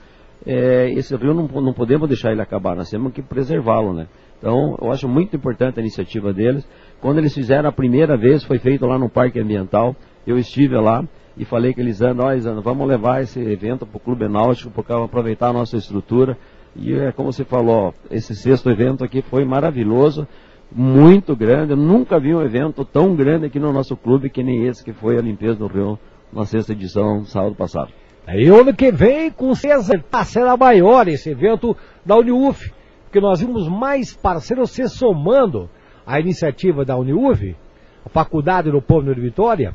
É, 0.44 0.90
esse 0.94 1.14
rio 1.14 1.32
não, 1.32 1.46
não 1.46 1.72
podemos 1.72 2.08
deixar 2.08 2.32
ele 2.32 2.42
acabar, 2.42 2.74
nós 2.74 2.90
temos 2.90 3.12
que 3.12 3.22
preservá-lo, 3.22 3.94
né? 3.94 4.08
Então, 4.38 4.76
eu 4.82 4.90
acho 4.90 5.08
muito 5.08 5.36
importante 5.36 5.78
a 5.78 5.80
iniciativa 5.80 6.32
deles. 6.32 6.68
Quando 7.00 7.18
eles 7.18 7.32
fizeram 7.32 7.68
a 7.68 7.72
primeira 7.72 8.16
vez, 8.16 8.42
foi 8.42 8.58
feito 8.58 8.84
lá 8.84 8.98
no 8.98 9.08
Parque 9.08 9.38
Ambiental, 9.38 9.94
eu 10.26 10.38
estive 10.38 10.76
lá 10.76 11.04
e 11.36 11.44
falei 11.44 11.74
que 11.74 11.80
eles 11.80 12.00
andam, 12.00 12.26
oh, 12.26 12.62
vamos 12.62 12.88
levar 12.88 13.22
esse 13.22 13.38
evento 13.40 13.86
para 13.86 13.96
o 13.96 14.00
Clube 14.00 14.28
Náutico, 14.28 14.70
porque 14.70 14.92
aproveitar 14.92 15.48
a 15.48 15.52
nossa 15.52 15.76
estrutura. 15.76 16.36
E 16.74 16.94
é 16.94 17.12
como 17.12 17.32
você 17.32 17.44
falou, 17.44 17.94
esse 18.10 18.34
sexto 18.34 18.70
evento 18.70 19.04
aqui 19.04 19.22
foi 19.22 19.44
maravilhoso 19.44 20.26
muito 20.72 21.36
grande. 21.36 21.72
Eu 21.72 21.76
nunca 21.76 22.18
vi 22.18 22.34
um 22.34 22.42
evento 22.42 22.84
tão 22.84 23.14
grande 23.14 23.46
aqui 23.46 23.58
no 23.58 23.72
nosso 23.72 23.96
clube 23.96 24.30
que 24.30 24.42
nem 24.42 24.66
esse 24.66 24.84
que 24.84 24.92
foi 24.92 25.18
a 25.18 25.22
limpeza 25.22 25.58
do 25.58 25.66
Rio 25.66 25.98
na 26.32 26.44
sexta 26.44 26.72
edição, 26.72 27.24
sábado 27.24 27.54
passado. 27.54 27.92
Aí 28.26 28.48
ano 28.48 28.74
que 28.74 28.90
vem, 28.90 29.30
com 29.30 29.54
certeza, 29.54 30.02
será 30.24 30.56
maior 30.56 31.06
esse 31.06 31.30
evento 31.30 31.76
da 32.04 32.16
Uniuf, 32.16 32.72
porque 33.04 33.20
nós 33.20 33.40
vimos 33.40 33.68
mais 33.68 34.16
parceiros 34.16 34.72
se 34.72 34.88
somando 34.88 35.70
à 36.04 36.18
iniciativa 36.18 36.84
da 36.84 36.96
Uniuf, 36.96 37.54
a 38.04 38.08
Faculdade 38.08 38.70
do 38.70 38.82
Povo 38.82 39.14
de 39.14 39.20
Vitória, 39.20 39.74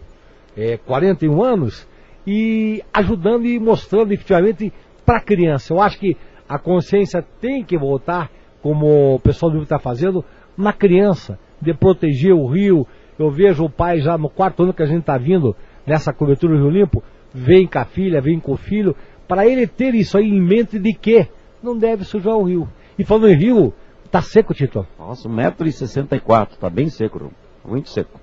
é, 0.56 0.78
41 0.78 1.44
anos, 1.44 1.88
e 2.26 2.84
ajudando 2.94 3.46
e 3.46 3.60
mostrando 3.60 4.12
efetivamente 4.12 4.72
para 5.06 5.18
a 5.18 5.24
criança. 5.24 5.74
Eu 5.74 5.82
acho 5.82 6.00
que 6.00 6.16
a 6.48 6.60
consciência 6.60 7.26
tem 7.40 7.64
que 7.64 7.78
voltar, 7.78 8.30
como 8.62 9.16
o 9.16 9.20
pessoal 9.20 9.52
do 9.52 9.62
está 9.62 9.80
fazendo, 9.80 10.24
na 10.58 10.74
criança, 10.74 11.40
de 11.62 11.74
proteger 11.74 12.34
o 12.34 12.48
rio. 12.48 12.86
Eu 13.18 13.30
vejo 13.30 13.64
o 13.64 13.70
pai 13.70 14.00
já 14.00 14.18
no 14.18 14.30
quarto 14.30 14.64
ano 14.64 14.74
que 14.74 14.84
a 14.84 14.86
gente 14.86 15.02
está 15.02 15.18
vindo 15.18 15.56
nessa 15.86 16.14
cobertura 16.14 16.56
do 16.56 16.64
Rio 16.64 16.82
Limpo, 16.82 17.04
vem 17.34 17.66
com 17.68 17.80
a 17.80 17.86
filha, 17.86 18.22
vem 18.22 18.40
com 18.40 18.54
o 18.54 18.58
filho, 18.58 18.96
para 19.28 19.48
ele 19.48 19.66
ter 19.66 19.96
isso 19.96 20.18
aí 20.18 20.26
em 20.26 20.42
mente 20.42 20.78
de 20.78 20.94
que 20.94 21.28
não 21.64 21.78
deve 21.78 22.04
sujar 22.04 22.36
o 22.36 22.44
rio. 22.44 22.68
E 23.00 23.04
falando 23.04 23.30
em 23.30 23.36
rio, 23.36 23.74
tá 24.12 24.22
seco, 24.22 24.54
Tito? 24.54 24.86
Nossa, 25.00 25.28
1,64m, 25.30 26.58
tá 26.60 26.70
bem 26.70 26.90
seco, 26.90 27.32
muito 27.66 27.90
seco. 27.90 28.20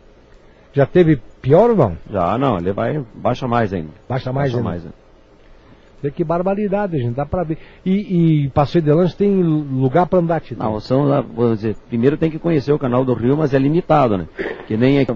Já 0.73 0.87
teve 0.87 1.21
pior 1.49 1.71
ou 1.71 1.77
não? 1.77 1.97
Já, 2.11 2.37
não, 2.37 2.59
ele 2.59 2.73
vai, 2.73 3.03
baixa 3.15 3.49
mais 3.49 3.73
ainda. 3.73 3.91
Baixa 4.07 4.31
mais 4.31 4.53
baixa 4.53 4.59
ainda. 4.59 4.69
Mais 4.69 4.85
ainda. 4.85 5.09
Vê 6.01 6.13
que 6.13 6.23
barbaridade, 6.23 6.97
gente, 6.97 7.17
dá 7.17 7.27
pra 7.27 7.43
ver. 7.43 7.59
E, 7.85 8.45
e 8.45 8.51
Passeio 8.51 8.85
de 8.85 8.93
Lanche 8.93 9.17
tem 9.17 9.43
lugar 9.43 10.07
para 10.07 10.21
andar, 10.21 10.41
Tito? 10.41 10.63
Não, 10.63 10.79
são, 10.79 11.09
vamos 11.35 11.59
dizer, 11.59 11.77
primeiro 11.89 12.17
tem 12.17 12.31
que 12.31 12.39
conhecer 12.39 12.73
o 12.73 12.79
canal 12.79 13.05
do 13.05 13.15
Rio, 13.15 13.37
mas 13.37 13.53
é 13.53 13.59
limitado, 13.59 14.17
né? 14.17 14.29
Que 14.69 14.77
nem 14.77 15.01
aqui, 15.01 15.13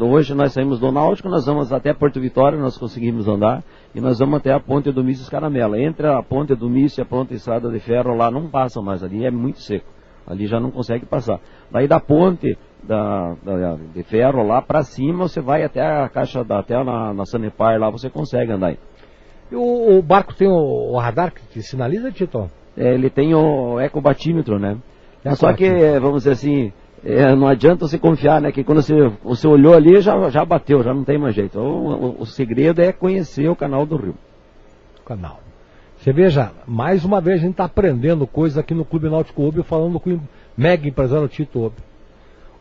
hoje 0.00 0.34
nós 0.34 0.52
saímos 0.52 0.80
do 0.80 0.90
Náutico, 0.90 1.28
nós 1.28 1.46
vamos 1.46 1.72
até 1.72 1.94
Porto 1.94 2.20
Vitória, 2.20 2.58
nós 2.58 2.76
conseguimos 2.76 3.28
andar, 3.28 3.62
e 3.94 4.00
nós 4.00 4.18
vamos 4.18 4.38
até 4.38 4.52
a 4.52 4.58
Ponte 4.58 4.90
do 4.90 5.04
Mício 5.04 5.30
Caramela. 5.30 5.78
Entre 5.80 6.08
a 6.08 6.20
Ponte 6.20 6.56
do 6.56 6.68
Mício 6.68 7.00
e 7.00 7.02
a 7.02 7.06
Ponte 7.06 7.34
Estrada 7.34 7.70
de 7.70 7.78
Ferro 7.78 8.16
lá 8.16 8.28
não 8.28 8.48
passam 8.48 8.82
mais, 8.82 9.04
ali 9.04 9.24
é 9.24 9.30
muito 9.30 9.60
seco. 9.60 9.86
Ali 10.26 10.46
já 10.46 10.58
não 10.58 10.70
consegue 10.70 11.04
passar. 11.06 11.38
Daí 11.70 11.86
da 11.86 12.00
ponte 12.00 12.56
da, 12.86 13.34
da 13.42 13.76
de 13.94 14.02
ferro 14.02 14.46
lá 14.46 14.60
para 14.60 14.82
cima, 14.82 15.28
você 15.28 15.40
vai 15.40 15.62
até 15.62 15.80
a 15.80 16.08
caixa, 16.08 16.44
da, 16.44 16.58
até 16.58 16.82
na, 16.82 17.12
na 17.12 17.24
Sanepar 17.24 17.78
lá, 17.78 17.90
você 17.90 18.10
consegue 18.10 18.52
andar. 18.52 18.72
E 18.72 19.56
o, 19.56 19.98
o 19.98 20.02
barco 20.02 20.34
tem 20.34 20.48
o, 20.48 20.92
o, 20.92 20.98
radar 20.98 21.32
que 21.32 21.42
te 21.48 21.62
sinaliza, 21.62 22.10
Tito? 22.10 22.50
É, 22.76 22.94
ele 22.94 23.10
tem 23.10 23.34
o 23.34 23.80
ecobatímetro, 23.80 24.58
né? 24.58 24.76
É 25.24 25.34
Só 25.34 25.52
que, 25.52 25.68
vamos 26.00 26.24
dizer 26.24 26.32
assim, 26.32 26.72
é, 27.04 27.34
não 27.34 27.46
adianta 27.46 27.86
você 27.86 27.98
confiar, 27.98 28.40
né? 28.40 28.52
Que 28.52 28.64
quando 28.64 28.82
você, 28.82 28.94
você 29.22 29.46
olhou 29.46 29.74
ali, 29.74 30.00
já, 30.00 30.28
já 30.30 30.44
bateu, 30.44 30.82
já 30.82 30.92
não 30.92 31.04
tem 31.04 31.18
mais 31.18 31.34
jeito. 31.34 31.58
O, 31.58 31.92
o, 31.92 32.20
o 32.22 32.26
segredo 32.26 32.80
é 32.82 32.92
conhecer 32.92 33.48
o 33.48 33.56
canal 33.56 33.86
do 33.86 33.96
Rio. 33.96 34.14
Canal. 35.04 35.40
Você 35.98 36.12
veja, 36.12 36.52
mais 36.66 37.04
uma 37.04 37.20
vez 37.20 37.38
a 37.38 37.42
gente 37.42 37.52
está 37.52 37.64
aprendendo 37.64 38.26
coisas 38.26 38.58
aqui 38.58 38.74
no 38.74 38.84
Clube 38.84 39.08
Náutico 39.08 39.42
Ubi, 39.42 39.62
falando 39.62 39.98
com 39.98 40.10
o 40.10 40.20
mega 40.56 40.86
empresário 40.86 41.28
Tito 41.28 41.64
Ubi. 41.64 41.76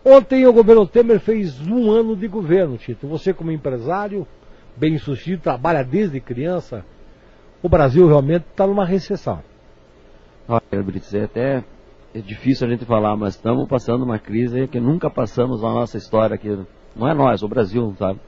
Ontem 0.05 0.45
o 0.45 0.51
governo 0.51 0.85
Temer 0.85 1.19
fez 1.19 1.61
um 1.61 1.89
ano 1.89 2.15
de 2.15 2.27
governo, 2.27 2.77
Tito. 2.77 3.07
Você 3.07 3.33
como 3.33 3.51
empresário, 3.51 4.27
bem 4.75 4.97
sucedido, 4.97 5.43
trabalha 5.43 5.83
desde 5.83 6.19
criança, 6.19 6.83
o 7.61 7.69
Brasil 7.69 8.05
realmente 8.07 8.45
está 8.51 8.67
numa 8.67 8.85
recessão. 8.85 9.41
Olha, 10.47 10.83
Brits, 10.83 11.13
é 11.13 11.23
até 11.23 11.63
é 12.13 12.19
difícil 12.19 12.67
a 12.67 12.69
gente 12.69 12.85
falar, 12.85 13.15
mas 13.15 13.35
estamos 13.35 13.67
passando 13.67 14.03
uma 14.03 14.19
crise 14.19 14.67
que 14.67 14.79
nunca 14.79 15.09
passamos 15.09 15.61
na 15.61 15.73
nossa 15.73 15.97
história 15.97 16.35
aqui. 16.35 16.59
Não 16.95 17.07
é 17.07 17.13
nós, 17.13 17.41
o 17.41 17.47
Brasil, 17.47 17.95
sabe? 17.97 18.19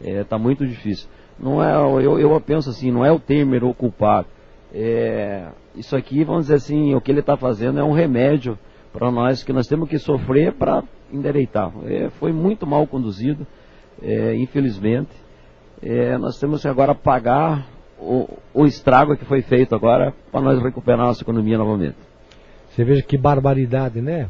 Está 0.00 0.10
é, 0.10 0.24
tá 0.24 0.38
muito 0.38 0.64
difícil. 0.64 1.08
Não 1.38 1.62
é, 1.62 1.74
eu, 1.74 2.18
eu 2.18 2.40
penso 2.40 2.70
assim, 2.70 2.90
não 2.90 3.04
é 3.04 3.10
o 3.10 3.18
Temer 3.18 3.64
o 3.64 3.74
culpado. 3.74 4.28
É, 4.72 5.48
isso 5.74 5.96
aqui, 5.96 6.22
vamos 6.22 6.42
dizer 6.42 6.54
assim, 6.54 6.94
o 6.94 7.00
que 7.00 7.10
ele 7.10 7.20
está 7.20 7.36
fazendo 7.36 7.80
é 7.80 7.84
um 7.84 7.92
remédio 7.92 8.56
para 8.92 9.10
nós 9.10 9.42
que 9.42 9.52
nós 9.52 9.66
temos 9.66 9.88
que 9.88 9.98
sofrer 9.98 10.52
para 10.54 10.82
endereitar. 11.12 11.72
É, 11.84 12.10
foi 12.10 12.32
muito 12.32 12.66
mal 12.66 12.86
conduzido, 12.86 13.46
é, 14.02 14.34
infelizmente 14.36 15.26
é, 15.82 16.16
nós 16.16 16.38
temos 16.38 16.62
que 16.62 16.68
agora 16.68 16.94
pagar 16.94 17.66
o, 17.98 18.28
o 18.54 18.64
estrago 18.64 19.16
que 19.16 19.24
foi 19.24 19.42
feito 19.42 19.74
agora 19.74 20.14
para 20.30 20.40
nós 20.40 20.62
recuperar 20.62 21.00
a 21.00 21.08
nossa 21.08 21.22
economia 21.22 21.58
novamente. 21.58 21.96
Você 22.70 22.84
veja 22.84 23.02
que 23.02 23.16
barbaridade, 23.16 24.00
né? 24.00 24.28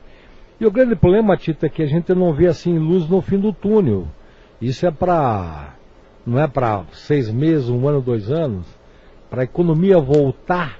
E 0.58 0.66
o 0.66 0.70
grande 0.70 0.96
problema, 0.96 1.36
Tito, 1.36 1.66
é 1.66 1.68
que 1.68 1.82
a 1.82 1.86
gente 1.86 2.14
não 2.14 2.32
vê 2.32 2.46
assim 2.46 2.78
luz 2.78 3.08
no 3.08 3.20
fim 3.20 3.38
do 3.38 3.52
túnel. 3.52 4.06
Isso 4.60 4.86
é 4.86 4.90
para. 4.90 5.74
não 6.24 6.40
é 6.40 6.46
para 6.46 6.84
seis 6.92 7.30
meses, 7.30 7.68
um 7.68 7.86
ano, 7.86 8.00
dois 8.00 8.30
anos. 8.30 8.66
Para 9.28 9.42
a 9.42 9.44
economia 9.44 9.98
voltar 9.98 10.78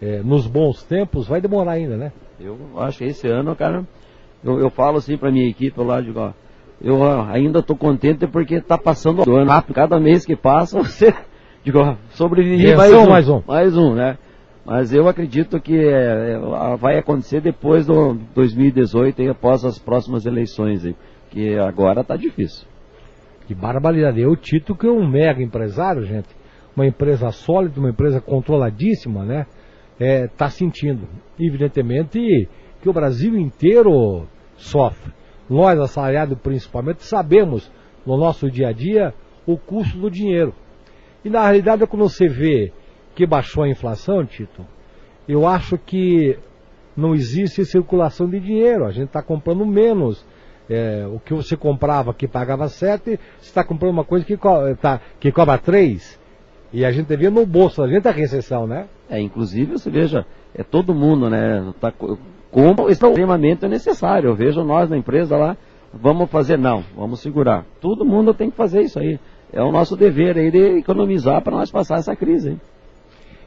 é, 0.00 0.22
nos 0.22 0.46
bons 0.46 0.82
tempos, 0.84 1.26
vai 1.26 1.40
demorar 1.40 1.72
ainda, 1.72 1.96
né? 1.96 2.12
Eu 2.38 2.56
acho 2.76 2.98
que 2.98 3.04
esse 3.04 3.26
ano, 3.26 3.56
cara, 3.56 3.84
eu, 4.42 4.60
eu 4.60 4.70
falo 4.70 4.98
assim 4.98 5.16
para 5.16 5.30
minha 5.30 5.48
equipe 5.48 5.80
lá, 5.80 6.00
digo, 6.00 6.20
ó, 6.20 6.32
eu 6.80 7.02
ainda 7.04 7.58
estou 7.58 7.76
contente 7.76 8.26
porque 8.26 8.56
está 8.56 8.78
passando 8.78 9.28
o 9.28 9.36
ano 9.36 9.50
rápido. 9.50 9.74
Cada 9.74 9.98
mês 9.98 10.24
que 10.24 10.36
passa, 10.36 10.78
você 10.82 11.12
digo, 11.64 11.96
sobrevive 12.10 12.76
mais 12.76 12.92
um, 12.92 13.08
mais 13.08 13.28
um. 13.28 13.42
Mais 13.46 13.76
um, 13.76 13.94
né? 13.94 14.18
Mas 14.64 14.92
eu 14.92 15.08
acredito 15.08 15.58
que 15.60 15.76
é, 15.76 16.34
é, 16.34 16.76
vai 16.78 16.98
acontecer 16.98 17.40
depois 17.40 17.86
do 17.86 18.14
2018 18.34 19.22
e 19.22 19.28
após 19.28 19.64
as 19.64 19.78
próximas 19.78 20.26
eleições, 20.26 20.84
aí, 20.84 20.94
que 21.30 21.58
agora 21.58 22.02
está 22.02 22.16
difícil. 22.16 22.66
Que 23.46 23.54
barbaridade. 23.54 24.20
Eu, 24.20 24.36
Tito, 24.36 24.74
que 24.74 24.86
é 24.86 24.90
um 24.90 25.08
mega 25.08 25.42
empresário, 25.42 26.04
gente, 26.04 26.28
uma 26.76 26.86
empresa 26.86 27.30
sólida, 27.30 27.80
uma 27.80 27.88
empresa 27.88 28.20
controladíssima, 28.20 29.24
né? 29.24 29.46
Está 29.98 30.44
é, 30.44 30.50
sentindo, 30.50 31.08
evidentemente, 31.40 32.46
que 32.80 32.88
o 32.88 32.92
Brasil 32.92 33.36
inteiro 33.36 34.26
sofre 34.56 35.12
nós 35.48 35.78
assalariados 35.80 36.38
principalmente, 36.38 37.04
sabemos 37.04 37.70
no 38.04 38.16
nosso 38.16 38.50
dia 38.50 38.68
a 38.68 38.72
dia 38.72 39.14
o 39.46 39.56
custo 39.56 39.96
do 39.98 40.10
dinheiro. 40.10 40.54
E 41.24 41.30
na 41.30 41.42
realidade, 41.42 41.86
quando 41.86 42.08
você 42.08 42.28
vê 42.28 42.72
que 43.14 43.26
baixou 43.26 43.64
a 43.64 43.68
inflação, 43.68 44.24
Tito, 44.24 44.64
eu 45.26 45.46
acho 45.46 45.78
que 45.78 46.38
não 46.96 47.14
existe 47.14 47.64
circulação 47.64 48.28
de 48.28 48.38
dinheiro. 48.38 48.84
A 48.84 48.90
gente 48.90 49.06
está 49.06 49.22
comprando 49.22 49.64
menos. 49.64 50.24
É, 50.70 51.06
o 51.06 51.18
que 51.18 51.32
você 51.32 51.56
comprava 51.56 52.12
que 52.12 52.28
pagava 52.28 52.68
7, 52.68 53.02
você 53.02 53.18
está 53.40 53.64
comprando 53.64 53.92
uma 53.92 54.04
coisa 54.04 54.24
que, 54.24 54.36
co 54.36 54.74
tá, 54.76 55.00
que 55.18 55.32
cobra 55.32 55.56
3. 55.56 56.20
E 56.74 56.84
a 56.84 56.92
gente 56.92 57.16
vê 57.16 57.30
no 57.30 57.46
bolso, 57.46 57.82
a 57.82 57.88
gente 57.88 58.06
a 58.06 58.10
recessão, 58.10 58.66
né? 58.66 58.86
É, 59.08 59.18
inclusive, 59.18 59.72
você 59.72 59.90
veja, 59.90 60.26
é 60.54 60.62
todo 60.62 60.94
mundo, 60.94 61.30
né? 61.30 61.72
Tá, 61.80 61.90
como 62.50 62.88
extremamente 62.88 63.66
necessário. 63.68 64.30
Eu 64.30 64.34
vejo 64.34 64.62
nós 64.62 64.88
na 64.88 64.96
empresa 64.96 65.36
lá, 65.36 65.56
vamos 65.92 66.30
fazer, 66.30 66.58
não, 66.58 66.82
vamos 66.96 67.20
segurar. 67.20 67.64
Todo 67.80 68.04
mundo 68.04 68.34
tem 68.34 68.50
que 68.50 68.56
fazer 68.56 68.82
isso 68.82 68.98
aí. 68.98 69.18
É 69.52 69.62
o 69.62 69.72
nosso 69.72 69.96
dever 69.96 70.36
aí 70.36 70.50
de 70.50 70.78
economizar 70.78 71.42
para 71.42 71.56
nós 71.56 71.70
passar 71.70 71.98
essa 71.98 72.14
crise. 72.14 72.50
Hein? 72.50 72.60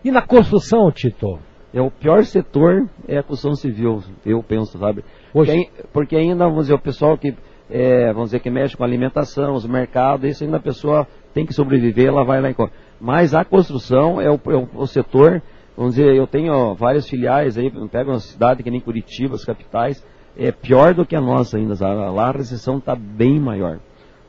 E 0.04 0.12
na 0.12 0.22
construção, 0.22 0.92
Tito? 0.92 1.40
É 1.74 1.82
o 1.82 1.90
pior 1.90 2.24
setor 2.26 2.90
é 3.08 3.18
a 3.18 3.24
construção 3.24 3.56
civil, 3.56 4.04
eu 4.26 4.44
penso, 4.44 4.78
sabe? 4.78 5.06
Porque, 5.32 5.70
porque 5.94 6.16
ainda, 6.18 6.46
vamos 6.46 6.64
dizer, 6.64 6.74
o 6.74 6.80
pessoal 6.80 7.18
que, 7.18 7.34
é, 7.70 8.12
vamos 8.12 8.32
dizer, 8.32 8.42
que 8.42 8.50
mexe 8.50 8.76
com 8.76 8.84
alimentação, 8.84 9.54
os 9.54 9.66
mercados, 9.66 10.30
isso 10.30 10.44
ainda 10.44 10.58
a 10.58 10.62
pessoa 10.62 11.08
tem 11.34 11.46
que 11.46 11.54
sobreviver, 11.54 12.08
ela 12.08 12.26
vai 12.26 12.42
lá 12.42 12.50
e 12.50 12.56
Mas 13.00 13.34
a 13.34 13.46
construção 13.46 14.20
é 14.20 14.30
o, 14.30 14.36
é 14.36 14.68
o 14.76 14.86
setor 14.86 15.42
Vamos 15.82 15.96
dizer, 15.96 16.16
eu 16.16 16.28
tenho 16.28 16.76
várias 16.76 17.10
filiais 17.10 17.58
aí, 17.58 17.72
pega 17.90 18.12
uma 18.12 18.20
cidade 18.20 18.62
que 18.62 18.70
nem 18.70 18.80
Curitiba, 18.80 19.34
as 19.34 19.44
capitais, 19.44 20.06
é 20.38 20.52
pior 20.52 20.94
do 20.94 21.04
que 21.04 21.16
a 21.16 21.20
nossa 21.20 21.58
ainda. 21.58 21.74
Lá 21.84 22.28
a 22.28 22.32
recessão 22.32 22.78
está 22.78 22.94
bem 22.94 23.40
maior. 23.40 23.80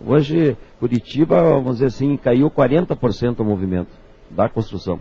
Hoje, 0.02 0.56
Curitiba, 0.80 1.42
vamos 1.42 1.74
dizer 1.74 1.88
assim, 1.88 2.16
caiu 2.16 2.50
40% 2.50 3.40
o 3.40 3.44
movimento 3.44 3.90
da 4.30 4.48
construção. 4.48 4.98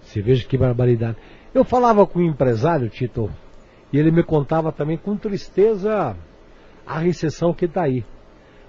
Você 0.00 0.22
veja 0.22 0.48
que 0.48 0.56
barbaridade. 0.56 1.18
Eu 1.52 1.62
falava 1.62 2.06
com 2.06 2.20
um 2.20 2.26
empresário, 2.26 2.88
Tito, 2.88 3.30
e 3.92 3.98
ele 3.98 4.10
me 4.10 4.22
contava 4.22 4.72
também 4.72 4.96
com 4.96 5.14
tristeza 5.14 6.16
a 6.86 6.98
recessão 7.00 7.52
que 7.52 7.66
está 7.66 7.82
aí. 7.82 8.02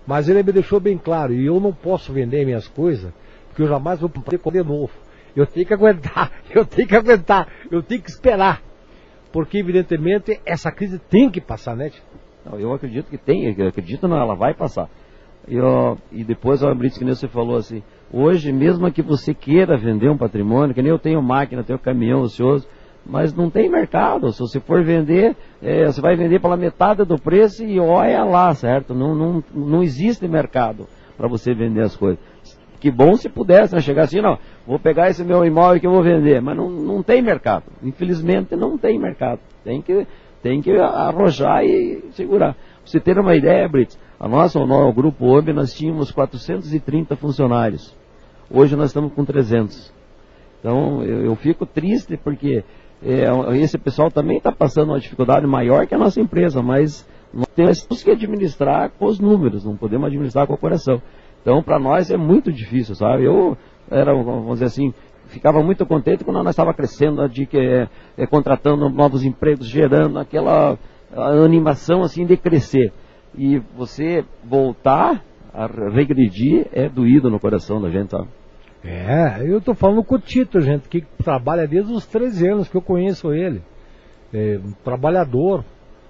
Mas 0.06 0.27
ele 0.27 0.44
me 0.44 0.51
deixou 0.51 0.77
bem 0.77 0.98
claro, 0.98 1.34
e 1.34 1.46
eu 1.46 1.58
não 1.62 1.72
posso 1.72 2.12
vender 2.12 2.44
minhas 2.44 2.68
coisas, 2.68 3.13
porque 3.48 3.62
eu 3.62 3.68
jamais 3.70 4.01
vou 4.01 4.10
poder 4.10 4.62
de 4.62 4.70
novo. 4.70 4.92
Eu 5.36 5.46
tenho 5.46 5.66
que 5.66 5.74
aguentar, 5.74 6.32
eu 6.54 6.66
tenho 6.66 6.88
que 6.88 6.96
aguentar, 6.96 7.48
eu 7.72 7.82
tenho 7.82 8.02
que 8.02 8.10
esperar. 8.10 8.62
Porque, 9.32 9.58
evidentemente, 9.58 10.40
essa 10.46 10.72
crise 10.72 11.00
tem 11.00 11.30
que 11.30 11.42
passar, 11.42 11.75
né? 11.75 11.92
Não, 12.46 12.60
eu 12.60 12.74
acredito 12.74 13.10
que 13.10 13.18
tem, 13.18 13.54
eu 13.58 13.68
acredito 13.68 14.08
não, 14.08 14.18
ela 14.18 14.36
vai 14.36 14.54
passar. 14.54 14.90
Eu, 15.48 15.98
e 16.12 16.24
depois, 16.24 16.62
o 16.62 16.75
Brits, 16.75 16.98
que 16.98 17.04
nem 17.04 17.16
você 17.16 17.28
falou 17.28 17.58
assim, 17.58 17.82
hoje, 18.12 18.52
mesmo 18.52 18.90
que 18.92 19.02
você 19.02 19.34
queira 19.34 19.78
vender 19.78 20.10
um 20.10 20.18
patrimônio, 20.18 20.74
que 20.74 20.82
nem 20.82 20.92
eu 20.92 21.00
tenho 21.00 21.22
máquina, 21.22 21.63
tenho 21.63 21.80
caminhão 21.80 22.22
ocioso, 22.22 22.68
mas 23.06 23.34
não 23.34 23.50
tem 23.50 23.70
mercado. 23.70 24.32
Se 24.32 24.40
você 24.40 24.60
for 24.60 24.84
vender, 24.84 25.36
é, 25.62 25.86
você 25.86 26.00
vai 26.00 26.16
vender 26.16 26.40
pela 26.40 26.56
metade 26.56 27.04
do 27.04 27.18
preço 27.18 27.63
e 27.63 27.80
olha 27.80 28.24
lá, 28.24 28.54
certo? 28.54 28.94
Não, 28.94 29.13
não, 29.13 29.44
não 29.54 29.84
existe 29.84 30.28
mercado 30.28 30.88
para 31.18 31.28
você 31.28 31.54
vender 31.54 31.82
as 31.82 31.96
coisas. 31.96 32.20
Que 32.84 32.92
bom 32.92 33.16
se 33.16 33.30
pudesse 33.30 33.74
né? 33.74 33.80
chegar 33.80 34.04
assim, 34.04 34.20
não, 34.20 34.38
vou 34.68 34.78
pegar 34.78 35.08
esse 35.08 35.24
meu 35.24 35.46
imóvel 35.46 35.80
que 35.80 35.88
eu 35.88 35.92
vou 35.92 36.04
vender, 36.04 36.42
mas 36.42 36.58
não, 36.58 36.70
não 36.70 37.02
tem 37.02 37.22
mercado. 37.22 37.63
Infelizmente 37.82 38.58
não 38.58 38.78
tem 38.78 39.00
mercado. 39.00 39.40
Tem 39.63 39.82
que, 39.82 40.06
tem 40.42 40.62
que 40.62 40.70
arrojar 40.78 41.63
e 41.63 42.04
segurar. 42.12 42.56
Pra 42.56 42.62
você 42.84 43.00
ter 43.00 43.18
uma 43.18 43.38
ideia, 43.38 43.70
Brits, 43.70 43.98
a 44.20 44.28
nossa, 44.28 44.60
o 44.60 44.68
nosso 44.68 44.94
grupo 44.94 45.25
OB, 45.25 45.54
nós 45.54 45.74
tínhamos 45.74 46.12
430 46.12 47.16
funcionários. 47.16 47.98
Hoje 48.52 48.75
nós 48.75 48.88
estamos 48.88 49.13
com 49.13 49.24
300. 49.24 49.94
Então 50.60 51.02
eu, 51.06 51.24
eu 51.24 51.36
fico 51.38 51.66
triste 51.66 52.18
porque 52.18 52.66
é, 53.02 53.58
esse 53.62 53.78
pessoal 53.78 54.12
também 54.12 54.40
está 54.40 54.52
passando 54.52 54.90
uma 54.90 55.00
dificuldade 55.00 55.48
maior 55.48 55.88
que 55.88 55.96
a 55.96 55.98
nossa 55.98 56.20
empresa, 56.20 56.62
mas 56.62 57.08
nós 57.34 57.48
temos 57.56 58.04
que 58.04 58.12
administrar 58.12 58.92
com 59.00 59.06
os 59.06 59.22
números, 59.22 59.63
não 59.63 59.78
podemos 59.78 60.08
administrar 60.08 60.46
com 60.46 60.54
o 60.54 60.58
coração. 60.58 61.02
Então, 61.44 61.62
para 61.62 61.78
nós 61.78 62.10
é 62.10 62.16
muito 62.16 62.52
difícil, 62.52 62.96
sabe? 62.96 63.26
Eu 63.26 63.58
era, 63.92 64.14
vamos 64.16 64.54
dizer 64.54 64.66
assim, 64.66 64.94
ficava 65.28 65.62
muito 65.62 65.86
contente 65.86 66.24
quando 66.24 66.38
nós 66.38 66.54
estava 66.54 66.74
crescendo, 66.74 67.28
de 67.28 67.46
que 67.46 67.58
é, 67.58 67.90
é, 68.18 68.26
contratando 68.26 68.90
novos 68.90 69.26
empregos, 69.26 69.68
gerando 69.68 70.18
aquela 70.20 70.78
animação 71.44 72.02
assim 72.02 72.26
de 72.26 72.38
crescer. 72.38 72.94
E 73.38 73.60
você 73.76 74.24
voltar 74.44 75.22
a 75.54 75.68
regredir 75.68 76.68
é 76.72 76.88
doído 76.88 77.30
no 77.30 77.40
coração 77.40 77.82
da 77.82 77.90
gente, 77.90 78.12
sabe? 78.12 78.30
É, 78.86 79.42
eu 79.46 79.60
estou 79.60 79.76
falando 79.76 80.04
com 80.04 80.16
o 80.16 80.20
Tito, 80.20 80.62
gente, 80.62 80.88
que 80.88 81.02
trabalha 81.24 81.68
desde 81.68 81.92
os 81.92 82.06
13 82.06 82.48
anos 82.48 82.70
que 82.70 82.76
eu 82.76 82.82
conheço 82.82 83.34
ele. 83.34 83.62
É, 84.34 84.60
um 84.64 84.72
trabalhador, 84.84 85.64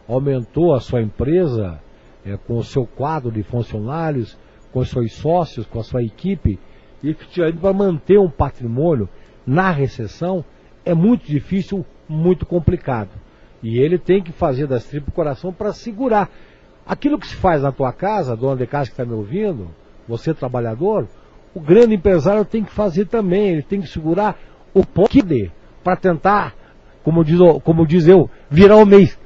aumentou 0.07 0.73
a 0.73 0.79
sua 0.79 1.01
empresa 1.01 1.79
é, 2.25 2.37
com 2.37 2.57
o 2.57 2.63
seu 2.63 2.85
quadro 2.85 3.31
de 3.31 3.43
funcionários, 3.43 4.37
com 4.73 4.79
os 4.79 4.89
seus 4.89 5.13
sócios, 5.13 5.67
com 5.67 5.79
a 5.79 5.83
sua 5.83 6.03
equipe, 6.03 6.59
e 7.03 7.09
efetivamente 7.09 7.59
para 7.59 7.71
manter 7.71 8.17
um 8.17 8.29
patrimônio 8.29 9.07
na 9.45 9.69
recessão 9.69 10.43
é 10.83 10.93
muito 10.93 11.25
difícil, 11.25 11.85
muito 12.09 12.45
complicado. 12.45 13.11
E 13.61 13.79
ele 13.79 13.97
tem 13.97 14.21
que 14.21 14.31
fazer 14.31 14.67
das 14.67 14.85
tripas 14.85 15.13
coração 15.13 15.53
para 15.53 15.71
segurar. 15.71 16.29
Aquilo 16.85 17.17
que 17.17 17.27
se 17.27 17.35
faz 17.35 17.61
na 17.61 17.71
tua 17.71 17.93
casa, 17.93 18.35
dona 18.35 18.57
de 18.57 18.67
casa 18.67 18.87
que 18.87 18.93
está 18.93 19.05
me 19.05 19.13
ouvindo, 19.13 19.69
você 20.07 20.33
trabalhador, 20.33 21.07
o 21.53 21.59
grande 21.61 21.95
empresário 21.95 22.43
tem 22.43 22.63
que 22.63 22.71
fazer 22.71 23.05
também, 23.05 23.49
ele 23.49 23.61
tem 23.61 23.79
que 23.79 23.87
segurar 23.87 24.37
o 24.73 24.85
poder 24.85 25.51
para 25.83 25.95
tentar, 25.95 26.53
como 27.03 27.23
diz, 27.23 27.39
como 27.63 27.85
diz 27.85 28.07
eu, 28.07 28.29
virar 28.49 28.77
o 28.77 28.85
mês. 28.85 29.17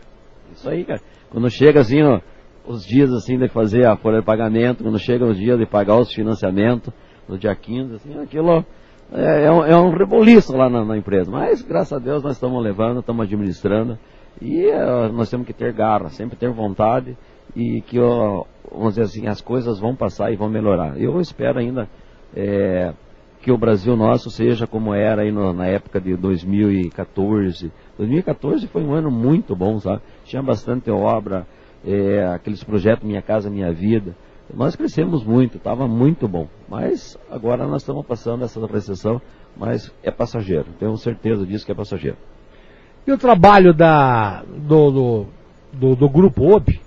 Isso 0.53 0.69
aí, 0.69 0.83
cara. 0.83 1.01
Quando 1.29 1.49
chega 1.49 1.79
assim, 1.79 2.01
ó, 2.03 2.19
os 2.67 2.86
dias 2.86 3.12
assim 3.12 3.38
de 3.38 3.47
fazer 3.47 3.86
a 3.86 3.95
folha 3.95 4.19
de 4.19 4.25
pagamento, 4.25 4.84
quando 4.84 4.99
chega 4.99 5.25
os 5.25 5.38
dias 5.38 5.58
de 5.58 5.65
pagar 5.65 5.97
os 5.97 6.12
financiamentos, 6.12 6.93
no 7.27 7.38
dia 7.38 7.56
15, 7.56 7.95
assim, 7.95 8.19
aquilo 8.19 8.65
é, 9.12 9.45
é, 9.45 9.51
um, 9.51 9.65
é 9.65 9.77
um 9.77 9.91
reboliço 9.91 10.56
lá 10.56 10.69
na, 10.69 10.84
na, 10.84 10.97
empresa. 10.97 11.32
Mas, 11.32 11.62
graças 11.62 11.93
a 11.93 11.99
Deus, 11.99 12.23
nós 12.23 12.34
estamos 12.34 12.62
levando, 12.63 12.99
estamos 12.99 13.25
administrando. 13.25 13.97
E 14.41 14.67
uh, 14.67 15.12
nós 15.12 15.30
temos 15.30 15.47
que 15.47 15.53
ter 15.53 15.73
garra, 15.73 16.10
sempre 16.10 16.38
ter 16.38 16.49
vontade 16.51 17.17
e 17.56 17.82
que, 17.82 17.99
uh, 17.99 18.45
vamos 18.71 18.95
dizer 18.95 19.03
assim, 19.03 19.27
as 19.27 19.41
coisas 19.41 19.80
vão 19.80 19.95
passar 19.95 20.32
e 20.32 20.36
vão 20.36 20.49
melhorar. 20.49 20.99
Eu 20.99 21.19
espero 21.19 21.60
ainda 21.60 21.89
é, 22.36 22.93
que 23.41 23.51
o 23.51 23.58
Brasil 23.58 23.95
nosso 23.95 24.30
seja 24.30 24.67
como 24.67 24.93
era 24.93 25.23
aí 25.23 25.32
no, 25.32 25.53
na 25.53 25.65
época 25.65 25.99
de 25.99 26.15
2014. 26.15 27.71
2014 27.97 28.67
foi 28.67 28.84
um 28.84 28.93
ano 28.93 29.10
muito 29.10 29.56
bom, 29.56 29.80
sabe? 29.80 30.01
Tinha 30.25 30.43
bastante 30.43 30.91
obra, 30.91 31.47
é, 31.85 32.25
aqueles 32.27 32.63
projetos 32.63 33.07
Minha 33.07 33.21
Casa 33.21 33.49
Minha 33.49 33.71
Vida. 33.71 34.15
Nós 34.53 34.75
crescemos 34.75 35.23
muito, 35.23 35.57
estava 35.57 35.87
muito 35.87 36.27
bom. 36.27 36.47
Mas 36.69 37.17
agora 37.29 37.67
nós 37.67 37.81
estamos 37.81 38.05
passando 38.05 38.45
essa 38.45 38.65
recessão, 38.65 39.21
mas 39.55 39.93
é 40.03 40.11
passageiro. 40.11 40.67
Tenho 40.79 40.95
certeza 40.95 41.45
disso 41.45 41.65
que 41.65 41.71
é 41.71 41.75
passageiro. 41.75 42.17
E 43.05 43.11
o 43.11 43.17
trabalho 43.17 43.73
da, 43.73 44.43
do, 44.43 44.91
do, 44.91 45.25
do, 45.73 45.95
do 45.95 46.09
Grupo 46.09 46.55
OB, 46.55 46.79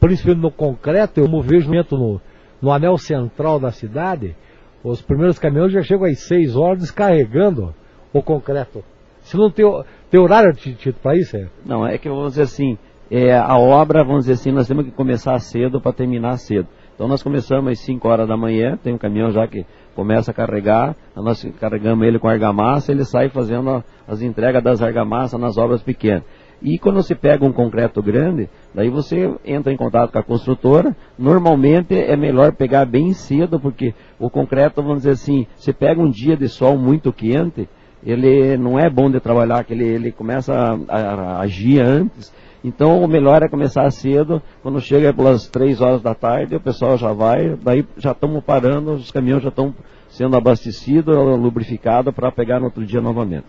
principalmente 0.00 0.42
no 0.42 0.50
concreto, 0.50 1.20
eu 1.20 1.42
vejo 1.42 1.70
no, 1.70 2.20
no 2.60 2.72
anel 2.72 2.96
central 2.98 3.58
da 3.58 3.70
cidade, 3.70 4.36
os 4.82 5.00
primeiros 5.00 5.38
caminhões 5.38 5.72
já 5.72 5.82
chegam 5.82 6.06
às 6.06 6.20
6 6.20 6.56
horas 6.56 6.80
descarregando 6.80 7.74
o 8.12 8.22
concreto. 8.22 8.84
Se 9.20 9.36
não 9.36 9.50
tem, 9.50 9.64
tem 10.10 10.20
horário, 10.20 10.52
Tito, 10.52 11.00
para 11.00 11.16
isso? 11.16 11.36
É? 11.36 11.48
Não, 11.64 11.86
é 11.86 11.96
que 11.96 12.08
vamos 12.08 12.32
dizer 12.32 12.42
assim, 12.42 12.78
é, 13.10 13.36
a 13.36 13.56
obra, 13.58 14.02
vamos 14.02 14.24
dizer 14.24 14.34
assim, 14.34 14.52
nós 14.52 14.66
temos 14.66 14.84
que 14.84 14.90
começar 14.90 15.38
cedo 15.38 15.80
para 15.80 15.92
terminar 15.92 16.36
cedo. 16.38 16.68
Então 16.94 17.08
nós 17.08 17.22
começamos 17.22 17.72
às 17.72 17.80
5 17.80 18.08
horas 18.08 18.28
da 18.28 18.36
manhã, 18.36 18.78
tem 18.82 18.94
um 18.94 18.98
caminhão 18.98 19.30
já 19.30 19.46
que 19.48 19.66
começa 19.96 20.30
a 20.30 20.34
carregar, 20.34 20.94
nós 21.16 21.44
carregamos 21.60 22.06
ele 22.06 22.18
com 22.18 22.28
argamassa, 22.28 22.92
ele 22.92 23.04
sai 23.04 23.28
fazendo 23.28 23.82
as 24.06 24.22
entregas 24.22 24.62
das 24.62 24.80
argamassas 24.80 25.40
nas 25.40 25.56
obras 25.56 25.82
pequenas. 25.82 26.22
E 26.62 26.78
quando 26.78 26.96
você 26.96 27.14
pega 27.14 27.44
um 27.44 27.52
concreto 27.52 28.02
grande, 28.02 28.48
daí 28.74 28.88
você 28.88 29.34
entra 29.44 29.72
em 29.72 29.76
contato 29.76 30.12
com 30.12 30.18
a 30.18 30.22
construtora. 30.22 30.96
Normalmente 31.18 31.94
é 31.94 32.16
melhor 32.16 32.52
pegar 32.52 32.86
bem 32.86 33.12
cedo, 33.12 33.60
porque 33.60 33.92
o 34.18 34.30
concreto, 34.30 34.80
vamos 34.80 34.98
dizer 34.98 35.10
assim, 35.10 35.46
você 35.56 35.72
pega 35.74 36.00
um 36.00 36.08
dia 36.08 36.36
de 36.36 36.48
sol 36.48 36.78
muito 36.78 37.12
quente, 37.12 37.68
ele 38.04 38.56
não 38.56 38.78
é 38.78 38.88
bom 38.90 39.10
de 39.10 39.18
trabalhar, 39.20 39.64
que 39.64 39.72
ele, 39.72 39.84
ele 39.84 40.12
começa 40.12 40.52
a, 40.88 40.96
a, 40.96 41.40
agir 41.40 41.80
antes. 41.80 42.32
Então 42.62 43.02
o 43.02 43.08
melhor 43.08 43.42
é 43.42 43.48
começar 43.48 43.90
cedo, 43.90 44.42
quando 44.62 44.80
chega 44.80 45.12
pelas 45.12 45.46
três 45.48 45.80
horas 45.80 46.00
da 46.00 46.14
tarde, 46.14 46.56
o 46.56 46.60
pessoal 46.60 46.96
já 46.96 47.12
vai, 47.12 47.56
daí 47.62 47.86
já 47.98 48.12
estamos 48.12 48.42
parando, 48.42 48.92
os 48.92 49.10
caminhões 49.10 49.42
já 49.42 49.50
estão 49.50 49.74
sendo 50.08 50.36
abastecidos, 50.36 51.14
lubrificados 51.38 52.14
para 52.14 52.32
pegar 52.32 52.60
no 52.60 52.66
outro 52.66 52.84
dia 52.86 53.00
novamente. 53.00 53.44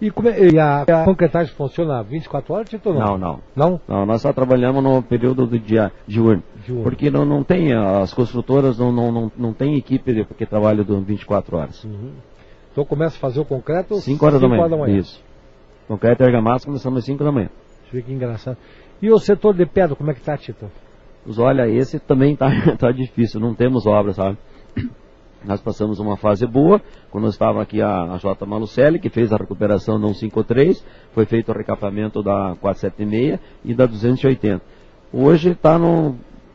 E, 0.00 0.08
é, 0.08 0.52
e 0.52 0.58
a, 0.58 0.82
a 0.82 1.04
concretagem 1.04 1.54
funciona 1.54 2.02
24 2.02 2.52
horas, 2.52 2.68
Tito? 2.68 2.92
Não, 2.92 3.16
não. 3.16 3.40
Não? 3.54 3.80
Não, 3.88 4.04
nós 4.04 4.20
só 4.20 4.32
trabalhamos 4.32 4.82
no 4.82 5.02
período 5.02 5.46
do 5.46 5.58
dia 5.58 5.92
diurno. 6.06 6.42
diurno. 6.64 6.82
Porque 6.82 7.10
não, 7.10 7.24
não 7.24 7.44
tem, 7.44 7.72
as 7.72 8.12
construtoras 8.12 8.78
não, 8.78 8.92
não, 8.92 9.12
não, 9.12 9.32
não 9.36 9.52
tem 9.52 9.76
equipe 9.76 10.26
que 10.36 10.44
trabalha 10.44 10.82
24 10.82 11.56
horas. 11.56 11.84
Uhum. 11.84 12.10
Então 12.74 12.84
começa 12.84 13.16
a 13.16 13.20
fazer 13.20 13.38
o 13.38 13.44
concreto 13.44 13.94
5 14.00 14.26
horas, 14.26 14.42
horas, 14.42 14.68
da 14.68 14.76
manhã. 14.76 14.98
Isso. 14.98 15.22
Concreto 15.86 16.24
e 16.24 16.26
argamassa 16.26 16.66
começamos 16.66 16.98
às 16.98 17.04
5 17.04 17.22
da 17.22 17.30
manhã. 17.30 17.48
Que 17.88 18.12
engraçado. 18.12 18.56
E 19.00 19.08
o 19.12 19.18
setor 19.20 19.54
de 19.54 19.64
pedra, 19.64 19.94
como 19.94 20.10
é 20.10 20.14
que 20.14 20.18
está, 20.18 20.36
Tito? 20.36 20.68
Olha, 21.38 21.68
esse 21.68 22.00
também 22.00 22.32
está 22.32 22.48
tá 22.76 22.90
difícil, 22.90 23.38
não 23.38 23.54
temos 23.54 23.86
obras, 23.86 24.16
sabe? 24.16 24.36
Nós 25.44 25.60
passamos 25.60 26.00
uma 26.00 26.16
fase 26.16 26.44
boa, 26.48 26.82
quando 27.12 27.28
estava 27.28 27.62
aqui 27.62 27.80
a, 27.80 28.14
a 28.14 28.16
J. 28.16 28.44
Malucelli, 28.44 28.98
que 28.98 29.08
fez 29.08 29.32
a 29.32 29.36
recuperação 29.36 30.00
da 30.00 30.08
153, 30.08 30.84
foi 31.12 31.26
feito 31.26 31.52
o 31.52 31.54
recapamento 31.54 32.24
da 32.24 32.56
476 32.60 33.38
e 33.64 33.72
da 33.72 33.86
280. 33.86 34.60
Hoje 35.12 35.50
está. 35.50 35.78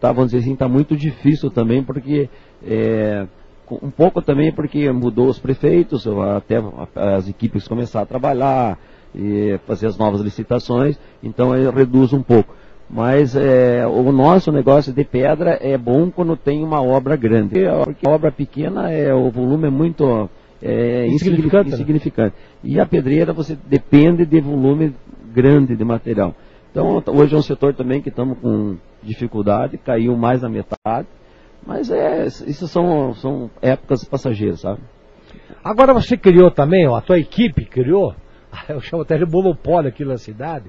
Tá, 0.02 0.12
vamos 0.14 0.32
dizer 0.32 0.44
assim, 0.44 0.54
está 0.54 0.68
muito 0.68 0.96
difícil 0.96 1.52
também, 1.52 1.84
porque 1.84 2.30
é, 2.66 3.28
um 3.72 3.92
pouco 3.92 4.22
também 4.22 4.52
porque 4.52 4.92
mudou 4.92 5.28
os 5.28 5.40
prefeitos, 5.40 6.08
até 6.36 6.62
as 6.96 7.28
equipes 7.28 7.68
começaram 7.68 8.04
a 8.04 8.08
trabalhar, 8.08 8.78
e 9.14 9.60
fazer 9.66 9.88
as 9.88 9.98
novas 9.98 10.22
licitações, 10.22 11.00
então 11.24 11.52
reduz 11.72 12.14
um 12.14 12.22
pouco. 12.22 12.56
Mas 12.90 13.36
é, 13.36 13.86
o 13.86 14.12
nosso 14.12 14.52
negócio 14.52 14.92
de 14.92 15.04
pedra 15.04 15.60
é 15.62 15.78
bom 15.78 16.10
quando 16.10 16.36
tem 16.36 16.64
uma 16.64 16.82
obra 16.82 17.16
grande. 17.16 17.50
Porque 17.86 18.08
a 18.08 18.12
obra 18.12 18.32
pequena, 18.32 18.90
é, 18.90 19.14
o 19.14 19.30
volume 19.30 19.68
é 19.68 19.70
muito 19.70 20.28
é, 20.62 21.06
insignificante. 21.08 21.70
insignificante. 21.70 22.36
E 22.64 22.80
a 22.80 22.86
pedreira 22.88 23.32
você 23.32 23.56
depende 23.68 24.26
de 24.26 24.42
volume 24.42 24.96
grande 25.32 25.76
de 25.76 25.84
material. 25.84 26.34
Então 26.72 27.04
hoje 27.08 27.36
é 27.36 27.38
um 27.38 27.44
setor 27.44 27.76
também 27.76 28.02
que 28.02 28.10
estamos 28.10 28.40
com 28.40 28.76
dificuldade, 29.04 29.78
caiu 29.78 30.18
mais 30.18 30.42
da 30.42 30.50
metade. 30.50 31.08
Mas 31.70 31.92
é, 31.92 32.26
isso 32.26 32.68
são, 32.68 33.14
são 33.14 33.52
épocas 33.62 34.04
passageiras, 34.04 34.62
sabe? 34.62 34.82
Agora 35.64 35.94
você 35.94 36.18
criou 36.18 36.50
também, 36.50 36.88
ó, 36.88 36.96
a 36.96 37.02
tua 37.02 37.20
equipe 37.20 37.64
criou, 37.64 38.16
eu 38.68 38.82
chamo 38.82 39.04
até 39.04 39.20
de 39.20 39.32
monopólio 39.32 39.88
aqui 39.88 40.04
na 40.04 40.18
cidade, 40.18 40.66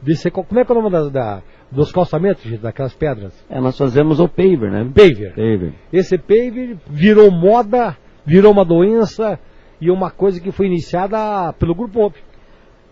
de 0.00 0.30
como 0.30 0.58
é 0.58 0.64
que 0.64 0.72
é 0.72 0.74
o 0.74 0.80
nome 0.80 0.90
da, 0.90 1.08
da, 1.10 1.42
dos 1.70 1.92
calçamentos, 1.92 2.42
gente, 2.42 2.62
daquelas 2.62 2.94
pedras? 2.94 3.34
É, 3.50 3.60
nós 3.60 3.76
fazemos 3.76 4.18
o 4.18 4.26
paver, 4.26 4.70
né? 4.70 4.90
Paver. 4.94 5.34
Paver. 5.34 5.74
Esse 5.92 6.16
paver 6.16 6.78
virou 6.88 7.30
moda, 7.30 7.98
virou 8.24 8.50
uma 8.50 8.64
doença 8.64 9.38
e 9.78 9.90
uma 9.90 10.10
coisa 10.10 10.40
que 10.40 10.50
foi 10.50 10.68
iniciada 10.68 11.52
pelo 11.52 11.74
Grupo 11.74 12.06
OP. 12.06 12.18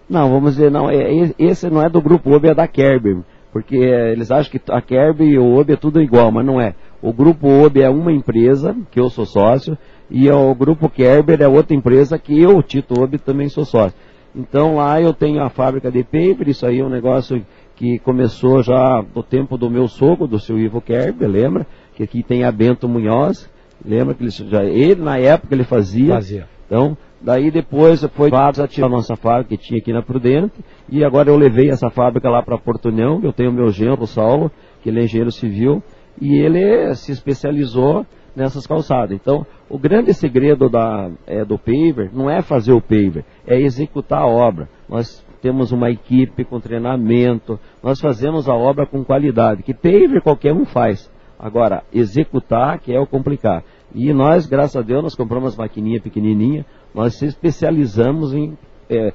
Não, 0.07 0.29
vamos 0.29 0.57
dizer, 0.57 0.71
não, 0.71 0.91
é, 0.91 1.33
esse 1.39 1.71
não 1.71 1.83
é 1.83 1.89
do 1.89 2.03
Grupo 2.03 2.31
OB, 2.31 2.49
é 2.49 2.55
da 2.55 2.69
Kerber. 2.69 3.23
Porque 3.51 3.77
eles 3.77 4.31
acham 4.31 4.53
que 4.53 4.61
a 4.71 4.83
Kerber 4.83 5.27
e 5.27 5.39
o 5.39 5.59
OB 5.59 5.73
é 5.73 5.77
tudo 5.77 6.03
igual, 6.03 6.31
mas 6.31 6.45
não 6.45 6.61
é. 6.61 6.75
O 7.01 7.13
Grupo 7.13 7.47
OB 7.47 7.81
é 7.81 7.89
uma 7.89 8.13
empresa, 8.13 8.77
que 8.91 8.99
eu 8.99 9.09
sou 9.09 9.25
sócio, 9.25 9.79
e 10.11 10.29
o 10.31 10.55
Grupo 10.55 10.89
Kerber 10.89 11.41
é 11.41 11.49
outra 11.49 11.77
empresa 11.77 12.19
que 12.19 12.41
eu, 12.41 12.63
Tito 12.63 13.01
OB, 13.01 13.19
também 13.19 13.49
sou 13.49 13.65
sócio. 13.65 13.97
Então 14.35 14.77
lá 14.77 15.01
eu 15.01 15.13
tenho 15.13 15.43
a 15.43 15.49
fábrica 15.49 15.91
de 15.91 16.03
paper, 16.03 16.49
isso 16.49 16.67
aí 16.67 16.81
é 16.81 16.85
um 16.85 16.89
negócio 16.89 17.45
que 17.77 17.99
começou 18.01 18.63
já 18.63 19.05
no 19.15 19.23
tempo 19.23 19.57
do 19.57 19.71
meu 19.71 19.87
sogro, 19.87 20.27
do 20.27 20.39
seu 20.39 20.59
Ivo 20.59 20.81
Kerber, 20.81 21.29
lembra? 21.29 21.67
Que 21.95 22.03
aqui 22.03 22.23
tem 22.23 22.43
a 22.43 22.51
Bento 22.51 22.89
Munhoz, 22.89 23.49
lembra 23.85 24.15
que 24.15 24.25
ele, 24.25 24.31
já, 24.31 24.65
ele 24.65 25.01
na 25.01 25.19
época 25.19 25.55
ele 25.55 25.65
fazia. 25.65 26.15
Fazia. 26.15 26.49
Então, 26.67 26.97
daí 27.21 27.51
depois 27.51 28.05
foi 28.13 28.31
a 28.33 28.89
nossa 28.89 29.17
fábrica 29.17 29.57
que 29.57 29.63
tinha 29.63 29.79
aqui 29.79 29.93
na 29.93 30.03
Prudente, 30.03 30.55
e 30.89 31.05
agora 31.05 31.31
eu 31.31 31.37
levei 31.37 31.71
essa 31.71 31.89
fábrica 31.89 32.29
lá 32.29 32.43
para 32.43 32.59
Porto 32.59 32.89
União, 32.89 33.21
eu 33.23 33.33
tenho 33.33 33.53
meu 33.53 33.71
genro, 33.71 34.03
o 34.03 34.07
Saulo, 34.07 34.51
que 34.83 34.89
ele 34.89 35.01
é 35.01 35.05
engenheiro 35.05 35.31
civil, 35.31 35.83
e 36.21 36.35
ele 36.39 36.95
se 36.95 37.13
especializou 37.13 38.07
nessas 38.35 38.67
calçadas. 38.67 39.13
Então, 39.13 39.47
o 39.69 39.79
grande 39.79 40.15
segredo 40.15 40.69
da, 40.69 41.11
é, 41.27 41.45
do 41.45 41.59
paver 41.59 42.11
não 42.13 42.31
é 42.31 42.41
fazer 42.41 42.73
o 42.73 42.81
paver, 42.81 43.25
é 43.47 43.61
executar 43.61 44.23
a 44.23 44.27
obra. 44.27 44.69
Nós 44.89 45.25
temos 45.43 45.73
uma 45.73 45.91
equipe 45.91 46.45
com 46.45 46.61
treinamento, 46.61 47.59
nós 47.83 48.01
fazemos 48.01 48.49
a 48.49 48.55
obra 48.55 48.87
com 48.87 49.05
qualidade, 49.05 49.63
que 49.63 49.75
paver 49.75 50.23
qualquer 50.23 50.53
um 50.53 50.65
faz. 50.65 51.11
Agora, 51.39 51.85
executar 51.93 52.79
que 52.81 52.93
é 52.93 52.99
o 52.99 53.07
complicar. 53.07 53.63
E 53.95 54.13
nós, 54.13 54.47
graças 54.47 54.77
a 54.77 54.83
Deus, 54.83 55.03
nós 55.03 55.15
compramos 55.15 55.57
maquininha 55.57 56.01
pequenininha, 56.01 56.67
nós 56.95 57.15
se 57.15 57.27
especializamos 57.27 58.35
em 58.35 58.59
é, 58.91 59.13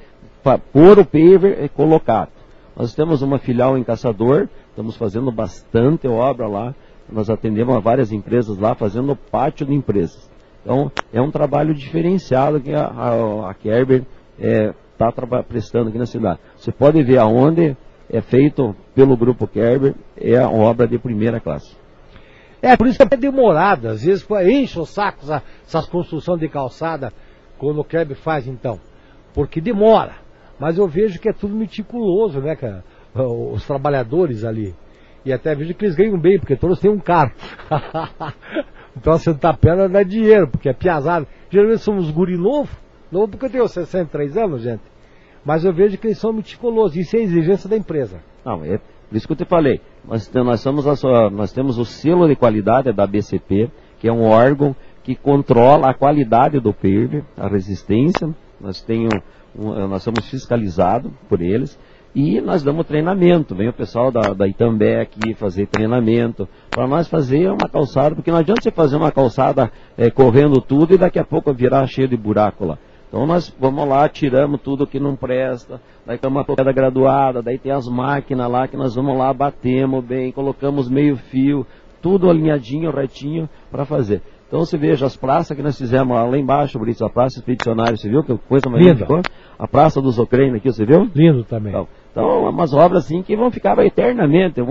pôr 0.71 0.99
o 0.99 1.05
paver 1.05 1.63
e 1.63 1.69
colocar. 1.69 2.29
Nós 2.75 2.93
temos 2.95 3.21
uma 3.21 3.37
filial 3.37 3.77
em 3.77 3.83
Caçador, 3.83 4.47
estamos 4.69 4.95
fazendo 4.97 5.31
bastante 5.31 6.07
obra 6.07 6.47
lá, 6.47 6.73
nós 7.13 7.29
atendemos 7.29 7.75
a 7.75 7.79
várias 7.79 8.11
empresas 8.11 8.57
lá, 8.57 8.75
fazendo 8.75 9.15
pátio 9.15 9.65
de 9.65 9.73
empresas. 9.73 10.29
Então, 10.61 10.91
é 11.11 11.21
um 11.21 11.29
trabalho 11.29 11.73
diferenciado 11.73 12.59
que 12.59 12.73
a, 12.73 12.85
a, 12.85 13.49
a 13.51 13.53
Kerber 13.53 14.03
está 14.37 15.07
é, 15.07 15.43
prestando 15.43 15.89
aqui 15.89 15.97
na 15.97 16.05
cidade. 16.05 16.39
Você 16.55 16.71
pode 16.71 17.03
ver 17.03 17.19
aonde 17.19 17.75
é 18.09 18.21
feito 18.21 18.75
pelo 18.95 19.17
Grupo 19.17 19.47
Kerber, 19.47 19.95
é 20.17 20.39
uma 20.45 20.65
obra 20.65 20.87
de 20.87 20.97
primeira 20.97 21.39
classe. 21.39 21.75
É, 22.61 22.77
por 22.77 22.87
isso 22.87 22.97
que 22.97 23.13
é 23.13 23.17
demorada. 23.17 23.91
Às 23.91 24.03
vezes 24.03 24.25
enche 24.45 24.79
o 24.79 24.85
saco 24.85 25.19
essa, 25.23 25.43
essas 25.67 25.85
construções 25.87 26.39
de 26.39 26.47
calçada 26.47 27.11
quando 27.57 27.81
o 27.81 27.83
Kerber 27.83 28.15
faz 28.15 28.47
então. 28.47 28.79
Porque 29.33 29.59
demora. 29.59 30.15
Mas 30.57 30.77
eu 30.77 30.87
vejo 30.87 31.19
que 31.19 31.27
é 31.27 31.33
tudo 31.33 31.53
meticuloso, 31.53 32.39
né, 32.39 32.55
cara? 32.55 32.85
Os 33.13 33.65
trabalhadores 33.65 34.45
ali. 34.45 34.73
E 35.25 35.31
até 35.31 35.55
vejo 35.55 35.73
que 35.73 35.85
eles 35.85 35.95
ganham 35.95 36.17
bem, 36.19 36.37
porque 36.37 36.55
todos 36.55 36.79
têm 36.79 36.91
um 36.91 36.99
carro. 36.99 37.31
então 38.95 39.17
sentar 39.17 39.57
perna 39.57 39.87
dá 39.87 40.03
dinheiro, 40.03 40.47
porque 40.47 40.69
é 40.69 40.73
piazado. 40.73 41.27
Geralmente 41.49 41.81
somos 41.81 42.09
guri 42.11 42.37
novo, 42.37 42.69
novo 43.11 43.29
porque 43.29 43.45
eu 43.45 43.49
tenho 43.49 43.67
63 43.67 44.37
anos, 44.37 44.61
gente. 44.61 44.83
Mas 45.45 45.65
eu 45.65 45.73
vejo 45.73 45.97
que 45.97 46.07
eles 46.07 46.17
são 46.17 46.33
meticulosos, 46.33 46.95
isso 46.95 47.15
é 47.15 47.19
exigência 47.19 47.69
da 47.69 47.77
empresa. 47.77 48.21
Não, 48.45 48.63
é 48.63 48.79
por 49.13 49.17
isso 49.17 49.27
que 49.27 49.33
eu 49.33 49.37
te 49.37 49.45
falei. 49.45 49.79
Nós, 50.05 50.31
nós, 50.33 50.61
somos 50.61 50.87
a, 50.87 51.29
nós 51.29 51.51
temos 51.51 51.77
o 51.77 51.85
selo 51.85 52.27
de 52.27 52.35
qualidade 52.35 52.91
da 52.91 53.05
BCP, 53.05 53.69
que 53.99 54.07
é 54.07 54.11
um 54.11 54.23
órgão 54.23 54.75
que 55.03 55.15
controla 55.15 55.89
a 55.89 55.93
qualidade 55.93 56.59
do 56.59 56.73
PIRB, 56.73 57.23
a 57.37 57.47
resistência. 57.47 58.33
Nós, 58.59 58.81
tenho, 58.81 59.09
um, 59.55 59.87
nós 59.87 60.01
somos 60.01 60.27
fiscalizados 60.29 61.11
por 61.29 61.41
eles. 61.41 61.77
E 62.15 62.39
nós 62.39 62.61
damos 62.61 62.85
treinamento, 62.85 63.55
vem 63.55 63.69
o 63.69 63.73
pessoal 63.73 64.11
da, 64.11 64.33
da 64.33 64.47
Itambé 64.47 65.01
aqui 65.01 65.33
fazer 65.33 65.65
treinamento, 65.65 66.47
para 66.69 66.87
nós 66.87 67.07
fazer 67.07 67.49
uma 67.49 67.67
calçada, 67.67 68.13
porque 68.13 68.29
não 68.29 68.37
adianta 68.37 68.61
você 68.61 68.69
fazer 68.69 68.97
uma 68.97 69.11
calçada 69.11 69.71
é, 69.97 70.11
correndo 70.11 70.61
tudo 70.61 70.93
e 70.93 70.97
daqui 70.97 71.17
a 71.17 71.23
pouco 71.23 71.51
virar 71.51 71.87
cheio 71.87 72.07
de 72.07 72.15
buraco 72.15 72.65
lá. 72.65 72.77
Então 73.07 73.25
nós 73.25 73.55
vamos 73.59 73.87
lá, 73.87 74.07
tiramos 74.09 74.61
tudo 74.61 74.85
que 74.85 74.99
não 74.99 75.15
presta, 75.15 75.81
daí 76.05 76.19
tem 76.19 76.29
uma 76.29 76.45
pedra 76.45 76.71
graduada, 76.71 77.41
daí 77.41 77.57
tem 77.57 77.71
as 77.71 77.87
máquinas 77.87 78.49
lá 78.49 78.67
que 78.67 78.77
nós 78.77 78.93
vamos 78.93 79.17
lá, 79.17 79.33
batemos 79.33 80.03
bem, 80.03 80.31
colocamos 80.31 80.87
meio 80.87 81.15
fio, 81.15 81.65
tudo 81.99 82.29
alinhadinho, 82.29 82.91
retinho 82.91 83.49
para 83.71 83.85
fazer. 83.85 84.21
Então 84.47 84.59
você 84.59 84.77
veja 84.77 85.07
as 85.07 85.15
praças 85.15 85.57
que 85.57 85.63
nós 85.63 85.75
fizemos 85.75 86.15
lá, 86.15 86.37
embaixo, 86.37 86.77
Brito, 86.77 87.03
a 87.03 87.09
Praça 87.09 87.39
Expedicionária, 87.39 87.97
você 87.97 88.07
viu 88.07 88.23
que 88.23 88.37
coisa 88.47 88.69
mais 88.69 88.85
linda? 88.85 89.07
A 89.57 89.67
Praça 89.67 89.99
dos 89.99 90.19
Ocrenes 90.19 90.55
aqui, 90.55 90.71
você 90.71 90.85
viu? 90.85 91.09
Lindo 91.15 91.43
também. 91.43 91.71
Então, 91.71 91.87
então 92.13 92.47
umas 92.47 92.73
obras 92.75 93.05
assim 93.05 93.23
que 93.23 93.35
vão 93.35 93.49
ficar 93.49 93.75
eternamente, 93.79 94.61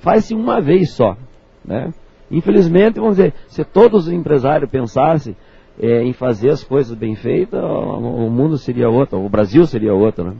faz-se 0.00 0.34
uma 0.34 0.60
vez 0.60 0.90
só. 0.90 1.16
Né? 1.64 1.90
Infelizmente, 2.30 3.00
vamos 3.00 3.16
dizer, 3.16 3.32
se 3.48 3.64
todos 3.64 4.06
os 4.06 4.12
empresários 4.12 4.70
pensassem 4.70 5.34
é, 5.80 6.02
em 6.02 6.12
fazer 6.12 6.50
as 6.50 6.62
coisas 6.62 6.94
bem 6.94 7.16
feitas, 7.16 7.58
o, 7.58 8.26
o 8.26 8.30
mundo 8.30 8.58
seria 8.58 8.90
outro, 8.90 9.18
o 9.18 9.30
Brasil 9.30 9.64
seria 9.64 9.94
outro, 9.94 10.24
né? 10.24 10.36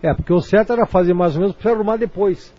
É, 0.00 0.14
porque 0.14 0.32
o 0.32 0.40
certo 0.40 0.72
era 0.72 0.86
fazer 0.86 1.12
mais 1.12 1.34
ou 1.34 1.42
menos 1.42 1.56
para 1.56 1.72
arrumar 1.72 1.96
depois. 1.96 2.54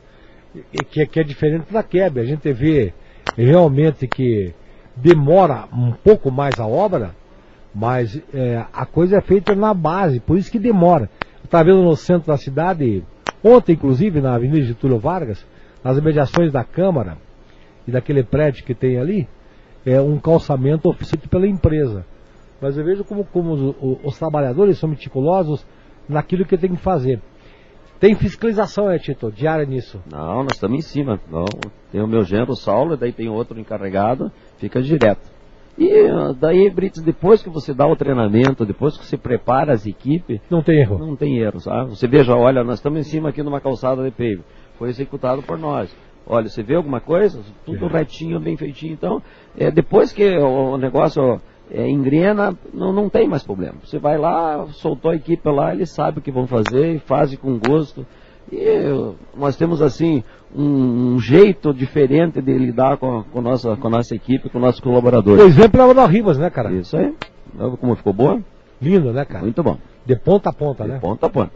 Que, 0.89 1.07
que 1.07 1.19
é 1.19 1.23
diferente 1.23 1.71
da 1.71 1.81
quebra. 1.81 2.21
A 2.21 2.25
gente 2.25 2.51
vê 2.51 2.93
realmente 3.37 4.05
que 4.07 4.53
demora 4.95 5.65
um 5.73 5.91
pouco 5.91 6.29
mais 6.29 6.59
a 6.59 6.67
obra, 6.67 7.15
mas 7.73 8.21
é, 8.33 8.63
a 8.71 8.85
coisa 8.85 9.17
é 9.17 9.21
feita 9.21 9.55
na 9.55 9.73
base, 9.73 10.19
por 10.19 10.37
isso 10.37 10.51
que 10.51 10.59
demora. 10.59 11.09
Está 11.51 11.63
vendo 11.63 11.83
no 11.83 11.97
centro 11.97 12.27
da 12.27 12.37
cidade, 12.37 13.03
ontem 13.43 13.73
inclusive 13.73 14.21
na 14.21 14.35
Avenida 14.35 14.61
Getúlio 14.61 14.97
Vargas, 14.97 15.45
nas 15.83 15.99
mediações 15.99 16.49
da 16.49 16.63
Câmara 16.63 17.17
e 17.85 17.91
daquele 17.91 18.23
prédio 18.23 18.63
que 18.63 18.73
tem 18.73 18.97
ali, 18.97 19.27
é 19.85 19.99
um 19.99 20.17
calçamento 20.17 20.93
feito 20.93 21.27
pela 21.27 21.45
empresa. 21.45 22.05
Mas 22.61 22.77
eu 22.77 22.85
vejo 22.85 23.03
como, 23.03 23.25
como 23.25 23.51
os, 23.51 23.75
os, 24.01 24.17
trabalhadores 24.17 24.77
são 24.77 24.87
meticulosos 24.87 25.67
naquilo 26.07 26.45
que 26.45 26.57
tem 26.57 26.73
que 26.73 26.81
fazer. 26.81 27.21
Tem 27.99 28.15
fiscalização, 28.15 28.89
é, 28.89 28.97
Tito, 28.97 29.29
diária 29.29 29.65
nisso? 29.65 30.01
Não, 30.09 30.43
nós 30.43 30.53
estamos 30.53 30.79
em 30.79 30.81
cima. 30.81 31.19
Não. 31.29 31.43
Tem 31.91 32.01
o 32.01 32.07
meu 32.07 32.23
genro, 32.23 32.55
Saulo, 32.55 32.95
daí 32.95 33.11
tem 33.11 33.27
outro 33.27 33.59
encarregado, 33.59 34.31
fica 34.55 34.81
direto. 34.81 35.29
E 35.81 36.35
daí, 36.39 36.69
Brits, 36.69 37.01
depois 37.01 37.41
que 37.41 37.49
você 37.49 37.73
dá 37.73 37.87
o 37.87 37.95
treinamento, 37.95 38.63
depois 38.63 38.95
que 38.95 39.03
você 39.03 39.17
prepara 39.17 39.73
as 39.73 39.87
equipes. 39.87 40.39
Não 40.47 40.61
tem 40.61 40.79
erro. 40.79 40.99
Não 40.99 41.15
tem 41.15 41.39
erro, 41.39 41.59
sabe? 41.59 41.89
Você 41.89 42.07
veja, 42.07 42.35
olha, 42.35 42.63
nós 42.63 42.75
estamos 42.75 42.99
em 42.99 43.03
cima 43.03 43.29
aqui 43.29 43.41
numa 43.41 43.59
calçada 43.59 44.03
de 44.03 44.11
pave. 44.11 44.43
Foi 44.77 44.89
executado 44.89 45.41
por 45.41 45.57
nós. 45.57 45.91
Olha, 46.27 46.47
você 46.47 46.61
vê 46.61 46.75
alguma 46.75 47.01
coisa? 47.01 47.41
Tudo 47.65 47.87
é. 47.87 47.97
retinho, 47.97 48.39
bem 48.39 48.55
feitinho. 48.55 48.93
Então, 48.93 49.23
é, 49.57 49.71
depois 49.71 50.11
que 50.11 50.37
o 50.37 50.77
negócio 50.77 51.41
é, 51.71 51.89
engrena, 51.89 52.55
não, 52.71 52.93
não 52.93 53.09
tem 53.09 53.27
mais 53.27 53.43
problema. 53.43 53.77
Você 53.83 53.97
vai 53.97 54.19
lá, 54.19 54.67
soltou 54.73 55.09
a 55.09 55.15
equipe 55.15 55.49
lá, 55.49 55.73
eles 55.73 55.89
sabem 55.89 56.19
o 56.19 56.21
que 56.21 56.31
vão 56.31 56.45
fazer, 56.45 56.99
fazem 56.99 57.39
com 57.39 57.57
gosto. 57.57 58.05
E 58.51 59.15
nós 59.35 59.55
temos 59.55 59.81
assim 59.81 60.23
um, 60.53 61.13
um, 61.13 61.19
jeito 61.19 61.73
diferente 61.73 62.41
de 62.41 62.57
lidar 62.57 62.97
com, 62.97 63.23
com, 63.23 63.41
nossa, 63.41 63.77
com 63.77 63.87
a 63.87 63.91
nossa 63.91 64.13
equipe, 64.13 64.49
com 64.49 64.59
nossos 64.59 64.81
colaboradores. 64.81 65.41
O 65.41 65.47
exemplo 65.47 65.79
é 65.79 65.85
o 65.85 65.93
da 65.93 66.05
Rivas, 66.05 66.37
né, 66.37 66.49
cara? 66.49 66.71
Isso 66.73 66.97
aí. 66.97 67.13
Como 67.79 67.95
ficou 67.95 68.11
boa? 68.11 68.41
Lindo, 68.81 69.13
né, 69.13 69.23
cara? 69.23 69.43
Muito 69.43 69.63
bom. 69.63 69.77
De 70.05 70.17
ponta 70.17 70.49
a 70.49 70.53
ponta, 70.53 70.83
de 70.83 70.89
né? 70.89 70.95
De 70.95 71.01
ponta 71.01 71.27
a 71.27 71.29
ponta. 71.29 71.51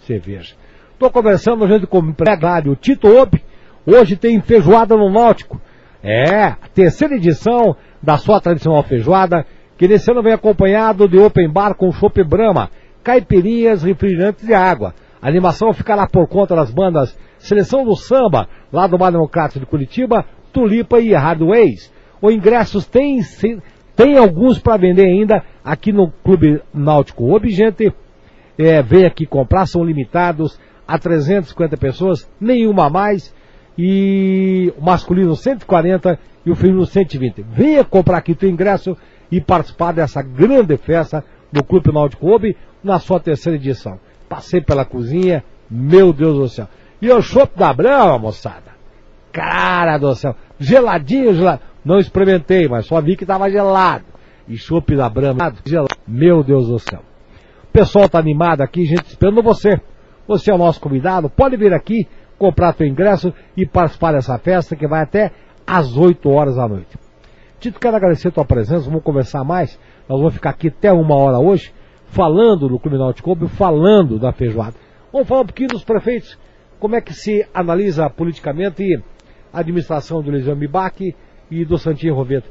Você 0.00 0.18
veja. 0.18 0.54
Estou 0.92 1.10
conversando 1.10 1.66
gente 1.68 1.86
com 1.86 2.00
o 2.00 2.08
empresário 2.08 2.76
Tito 2.76 3.08
Obi. 3.08 3.42
Hoje 3.86 4.16
tem 4.16 4.40
feijoada 4.40 4.96
no 4.96 5.10
Náutico. 5.10 5.60
É, 6.02 6.44
a 6.44 6.56
terceira 6.74 7.16
edição 7.16 7.76
da 8.02 8.16
sua 8.16 8.40
tradicional 8.40 8.82
feijoada, 8.82 9.46
que 9.78 9.88
nesse 9.88 10.10
ano 10.10 10.22
vem 10.22 10.32
acompanhado 10.32 11.08
de 11.08 11.18
open 11.18 11.48
bar 11.50 11.74
com 11.74 11.90
chopp 11.92 12.22
Brahma, 12.22 12.70
caipirinhas, 13.02 13.82
refrigerantes 13.82 14.48
e 14.48 14.54
água. 14.54 14.94
A 15.20 15.28
animação 15.28 15.72
ficará 15.72 16.06
por 16.06 16.28
conta 16.28 16.54
das 16.54 16.70
bandas 16.70 17.16
Seleção 17.38 17.84
do 17.84 17.94
Samba, 17.94 18.48
lá 18.72 18.86
do 18.86 18.98
Bar 18.98 19.10
Democrático 19.10 19.60
de 19.60 19.66
Curitiba, 19.66 20.24
Tulipa 20.52 21.00
e 21.00 21.14
Hardways. 21.14 21.92
Os 22.20 22.34
ingressos 22.34 22.86
tem, 22.86 23.20
tem 23.94 24.16
alguns 24.16 24.58
para 24.58 24.76
vender 24.76 25.06
ainda 25.06 25.44
aqui 25.64 25.92
no 25.92 26.10
Clube 26.24 26.60
Náutico 26.72 27.34
Obigente. 27.34 27.92
É, 28.58 28.82
vem 28.82 29.04
aqui 29.04 29.26
comprar, 29.26 29.66
são 29.66 29.84
limitados 29.84 30.58
a 30.88 30.98
350 30.98 31.76
pessoas, 31.76 32.30
nenhuma 32.40 32.86
a 32.86 32.90
mais. 32.90 33.34
e 33.78 34.72
o 34.78 34.82
masculino 34.82 35.36
140 35.36 36.18
e 36.46 36.50
o 36.50 36.56
feminino 36.56 36.86
120. 36.86 37.42
Venha 37.42 37.84
comprar 37.84 38.18
aqui 38.18 38.34
teu 38.34 38.48
ingresso 38.48 38.96
e 39.30 39.40
participar 39.40 39.92
dessa 39.92 40.22
grande 40.22 40.76
festa 40.78 41.22
do 41.52 41.62
Clube 41.62 41.92
Náutico 41.92 42.24
Clube 42.24 42.56
na 42.82 42.98
sua 42.98 43.20
terceira 43.20 43.58
edição. 43.58 43.98
Passei 44.28 44.60
pela 44.60 44.84
cozinha, 44.84 45.44
meu 45.70 46.12
Deus 46.12 46.38
do 46.38 46.48
céu. 46.48 46.68
E 47.00 47.10
o 47.10 47.20
chopp 47.20 47.58
da 47.58 47.72
Brama, 47.72 48.18
moçada. 48.18 48.74
Cara 49.32 49.98
do 49.98 50.14
céu. 50.14 50.34
Geladinho, 50.58 51.34
gelado. 51.34 51.60
Não 51.84 51.98
experimentei, 51.98 52.68
mas 52.68 52.86
só 52.86 53.00
vi 53.00 53.16
que 53.16 53.24
estava 53.24 53.50
gelado. 53.50 54.04
E 54.48 54.56
chopp 54.56 54.96
da 54.96 55.08
Brama, 55.08 55.54
gelado. 55.64 55.94
Meu 56.06 56.42
Deus 56.42 56.68
do 56.68 56.78
céu. 56.78 57.00
O 57.64 57.72
pessoal 57.72 58.08
tá 58.08 58.18
animado 58.18 58.62
aqui, 58.62 58.84
gente, 58.84 59.06
esperando 59.06 59.42
você. 59.42 59.80
Você 60.26 60.50
é 60.50 60.54
o 60.54 60.58
nosso 60.58 60.80
convidado, 60.80 61.30
pode 61.30 61.56
vir 61.56 61.72
aqui, 61.72 62.08
comprar 62.38 62.74
seu 62.74 62.86
ingresso 62.86 63.32
e 63.56 63.64
participar 63.64 64.12
dessa 64.12 64.36
festa 64.38 64.74
que 64.74 64.86
vai 64.86 65.02
até 65.02 65.30
às 65.66 65.96
8 65.96 66.28
horas 66.28 66.56
da 66.56 66.66
noite. 66.66 66.98
Tito, 67.60 67.78
quero 67.78 67.96
agradecer 67.96 68.28
a 68.28 68.32
tua 68.32 68.44
presença, 68.44 68.86
vamos 68.86 69.04
conversar 69.04 69.44
mais. 69.44 69.78
Nós 70.08 70.18
vamos 70.18 70.34
ficar 70.34 70.50
aqui 70.50 70.68
até 70.68 70.92
uma 70.92 71.16
hora 71.16 71.38
hoje, 71.38 71.72
falando 72.08 72.68
do 72.68 72.78
Clube 72.78 72.98
Náutico 72.98 73.34
Clube, 73.34 73.48
falando 73.48 74.18
da 74.18 74.32
feijoada. 74.32 74.74
Vamos 75.12 75.28
falar 75.28 75.42
um 75.42 75.46
pouquinho 75.46 75.70
dos 75.70 75.84
prefeitos, 75.84 76.38
como 76.78 76.96
é 76.96 77.00
que 77.00 77.14
se 77.14 77.46
analisa 77.54 78.08
politicamente 78.10 79.02
a 79.52 79.60
administração 79.60 80.22
do 80.22 80.30
Eliseu 80.30 80.56
Mibac 80.56 81.14
e 81.50 81.64
do 81.64 81.78
Santinho 81.78 82.14
Roveto. 82.14 82.50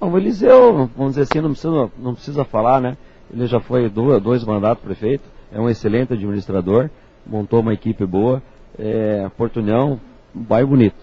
O 0.00 0.18
Eliseu, 0.18 0.90
vamos 0.96 1.14
dizer 1.14 1.22
assim, 1.22 1.40
não 1.40 1.50
precisa, 1.50 1.90
não 1.98 2.14
precisa 2.14 2.44
falar, 2.44 2.80
né? 2.80 2.96
Ele 3.32 3.46
já 3.46 3.60
foi 3.60 3.88
dois, 3.88 4.22
dois 4.22 4.44
mandatos 4.44 4.84
prefeito, 4.84 5.24
é 5.52 5.60
um 5.60 5.68
excelente 5.68 6.12
administrador, 6.12 6.90
montou 7.26 7.60
uma 7.60 7.72
equipe 7.72 8.04
boa, 8.04 8.42
é, 8.78 9.28
Portunhão, 9.36 10.00
um 10.34 10.42
bairro 10.42 10.68
bonito. 10.68 10.96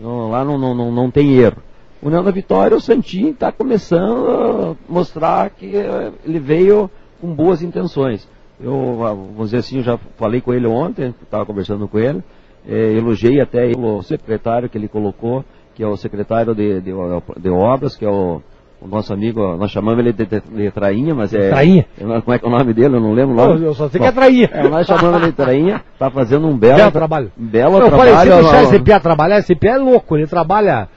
Lá 0.00 0.44
não, 0.44 0.56
não, 0.56 0.74
não, 0.74 0.92
não 0.92 1.10
tem 1.10 1.36
erro. 1.36 1.62
União 2.02 2.22
da 2.22 2.30
Vitória, 2.30 2.76
o 2.76 2.80
Santinho 2.80 3.30
está 3.30 3.50
começando 3.50 4.76
a 4.88 4.92
mostrar 4.92 5.50
que 5.50 5.76
eh, 5.76 6.12
ele 6.24 6.38
veio 6.38 6.88
com 7.20 7.34
boas 7.34 7.60
intenções. 7.62 8.28
Eu, 8.60 9.04
ah, 9.04 9.14
vamos 9.14 9.46
dizer 9.46 9.58
assim, 9.58 9.78
eu 9.78 9.82
já 9.82 9.98
falei 10.16 10.40
com 10.40 10.54
ele 10.54 10.66
ontem, 10.66 11.14
estava 11.22 11.44
conversando 11.44 11.88
com 11.88 11.98
ele, 11.98 12.22
eh, 12.68 12.92
elogiei 12.96 13.40
até 13.40 13.72
o 13.76 14.02
secretário 14.02 14.68
que 14.68 14.78
ele 14.78 14.88
colocou, 14.88 15.44
que 15.74 15.82
é 15.82 15.86
o 15.86 15.96
secretário 15.96 16.54
de, 16.54 16.80
de, 16.80 16.92
de 17.40 17.50
obras, 17.50 17.96
que 17.96 18.04
é 18.04 18.08
o, 18.08 18.40
o, 18.80 18.86
nosso 18.86 19.12
amigo, 19.12 19.56
nós 19.56 19.70
chamamos 19.72 19.98
ele 19.98 20.12
de, 20.12 20.24
de, 20.24 20.40
de 20.40 20.70
Trainha, 20.70 21.14
mas 21.16 21.34
é. 21.34 21.50
Trainha? 21.50 21.86
Como 21.98 22.34
é 22.34 22.38
que 22.38 22.44
é 22.44 22.48
o 22.48 22.50
nome 22.50 22.74
dele? 22.74 22.96
Eu 22.96 23.00
não 23.00 23.12
lembro 23.12 23.34
o 23.34 23.36
nome. 23.36 23.64
Eu 23.64 23.74
só 23.74 23.88
sei 23.88 23.98
Bom, 23.98 24.04
que 24.04 24.08
é 24.08 24.12
Trainha. 24.12 24.50
É, 24.52 24.68
nós 24.68 24.86
chamamos 24.86 25.22
ele 25.22 25.30
de 25.30 25.36
Trainha, 25.36 25.82
está 25.92 26.10
fazendo 26.10 26.46
um 26.46 26.56
belo, 26.56 26.76
belo 26.76 26.92
trabalho. 26.92 27.32
Belo 27.36 27.78
eu 27.78 27.86
trabalho. 27.86 28.12
Falei, 28.12 28.32
se 28.32 28.42
deixar 28.42 28.62
esse 28.62 28.78
Pia 28.80 29.00
trabalhar, 29.00 29.38
esse 29.38 29.54
Pia 29.56 29.72
é 29.72 29.78
louco, 29.78 30.16
ele 30.16 30.26
trabalha 30.28 30.88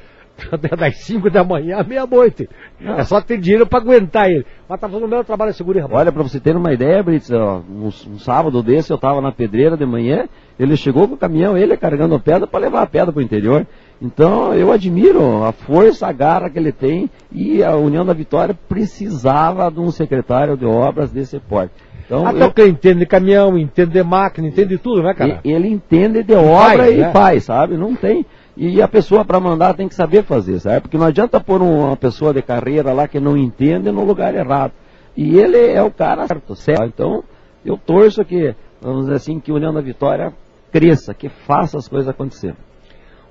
das 0.77 0.97
5 0.97 1.29
da 1.29 1.43
manhã 1.43 1.77
à 1.77 1.83
meia-noite. 1.83 2.49
É 2.79 3.03
só 3.03 3.21
ter 3.21 3.37
dinheiro 3.37 3.65
para 3.65 3.79
aguentar 3.79 4.29
ele. 4.29 4.45
Mas 4.67 4.79
tá 4.79 4.87
fazendo 4.87 5.05
o 5.05 5.09
meu 5.09 5.23
trabalho 5.23 5.53
seguro, 5.53 5.79
rapaz. 5.79 5.99
Olha, 5.99 6.11
para 6.11 6.23
você 6.23 6.39
ter 6.39 6.55
uma 6.55 6.73
ideia, 6.73 7.03
Brits, 7.03 7.31
ó, 7.31 7.61
um, 7.69 7.87
um, 7.87 8.19
sábado 8.19 8.61
desse 8.63 8.91
eu 8.91 8.97
tava 8.97 9.21
na 9.21 9.31
pedreira 9.31 9.77
de 9.77 9.85
manhã, 9.85 10.27
ele 10.59 10.75
chegou 10.75 11.07
com 11.07 11.15
o 11.15 11.17
caminhão, 11.17 11.57
ele 11.57 11.75
carregando 11.77 12.19
pedra 12.19 12.47
para 12.47 12.59
levar 12.59 12.83
a 12.83 12.87
pedra 12.87 13.11
pro 13.11 13.21
interior. 13.21 13.65
Então 14.01 14.53
eu 14.53 14.71
admiro 14.71 15.43
a 15.43 15.51
força, 15.51 16.07
a 16.07 16.11
garra 16.11 16.49
que 16.49 16.57
ele 16.57 16.71
tem 16.71 17.09
e 17.31 17.63
a 17.63 17.75
União 17.75 18.05
da 18.05 18.13
Vitória 18.13 18.57
precisava 18.67 19.69
de 19.69 19.79
um 19.79 19.91
secretário 19.91 20.57
de 20.57 20.65
obras 20.65 21.11
desse 21.11 21.39
porte. 21.39 21.73
Então, 22.11 22.27
Até 22.27 22.43
eu... 22.43 22.51
que 22.51 22.65
entende 22.65 22.99
de 22.99 23.05
caminhão, 23.05 23.57
entende 23.57 23.91
de 23.91 24.03
máquina, 24.03 24.49
entende 24.49 24.69
de 24.69 24.77
tudo, 24.77 25.01
né, 25.01 25.13
cara? 25.13 25.39
Ele 25.45 25.69
entende 25.69 26.21
de 26.23 26.33
obra 26.33 26.83
faz, 26.83 26.93
e 26.93 26.97
né? 26.97 27.11
faz, 27.11 27.43
sabe? 27.45 27.77
Não 27.77 27.95
tem. 27.95 28.25
E 28.55 28.81
a 28.81 28.87
pessoa 28.87 29.23
para 29.23 29.39
mandar 29.39 29.75
tem 29.75 29.87
que 29.87 29.95
saber 29.95 30.23
fazer, 30.23 30.59
sabe? 30.59 30.81
Porque 30.81 30.97
não 30.97 31.05
adianta 31.05 31.39
pôr 31.39 31.61
uma 31.61 31.95
pessoa 31.95 32.33
de 32.33 32.41
carreira 32.41 32.91
lá 32.91 33.07
que 33.07 33.19
não 33.19 33.37
entende 33.37 33.91
no 33.91 34.03
lugar 34.03 34.35
errado. 34.35 34.73
E 35.15 35.37
ele 35.37 35.57
é 35.57 35.81
o 35.81 35.91
cara 35.91 36.27
certo, 36.27 36.55
certo? 36.55 36.85
Então, 36.85 37.23
eu 37.65 37.77
torço 37.77 38.23
que, 38.25 38.55
vamos 38.81 39.01
dizer 39.03 39.15
assim, 39.15 39.39
que 39.39 39.51
o 39.51 39.55
União 39.55 39.73
da 39.73 39.81
Vitória 39.81 40.33
cresça, 40.71 41.13
que 41.13 41.29
faça 41.29 41.77
as 41.77 41.87
coisas 41.87 42.09
acontecerem. 42.09 42.57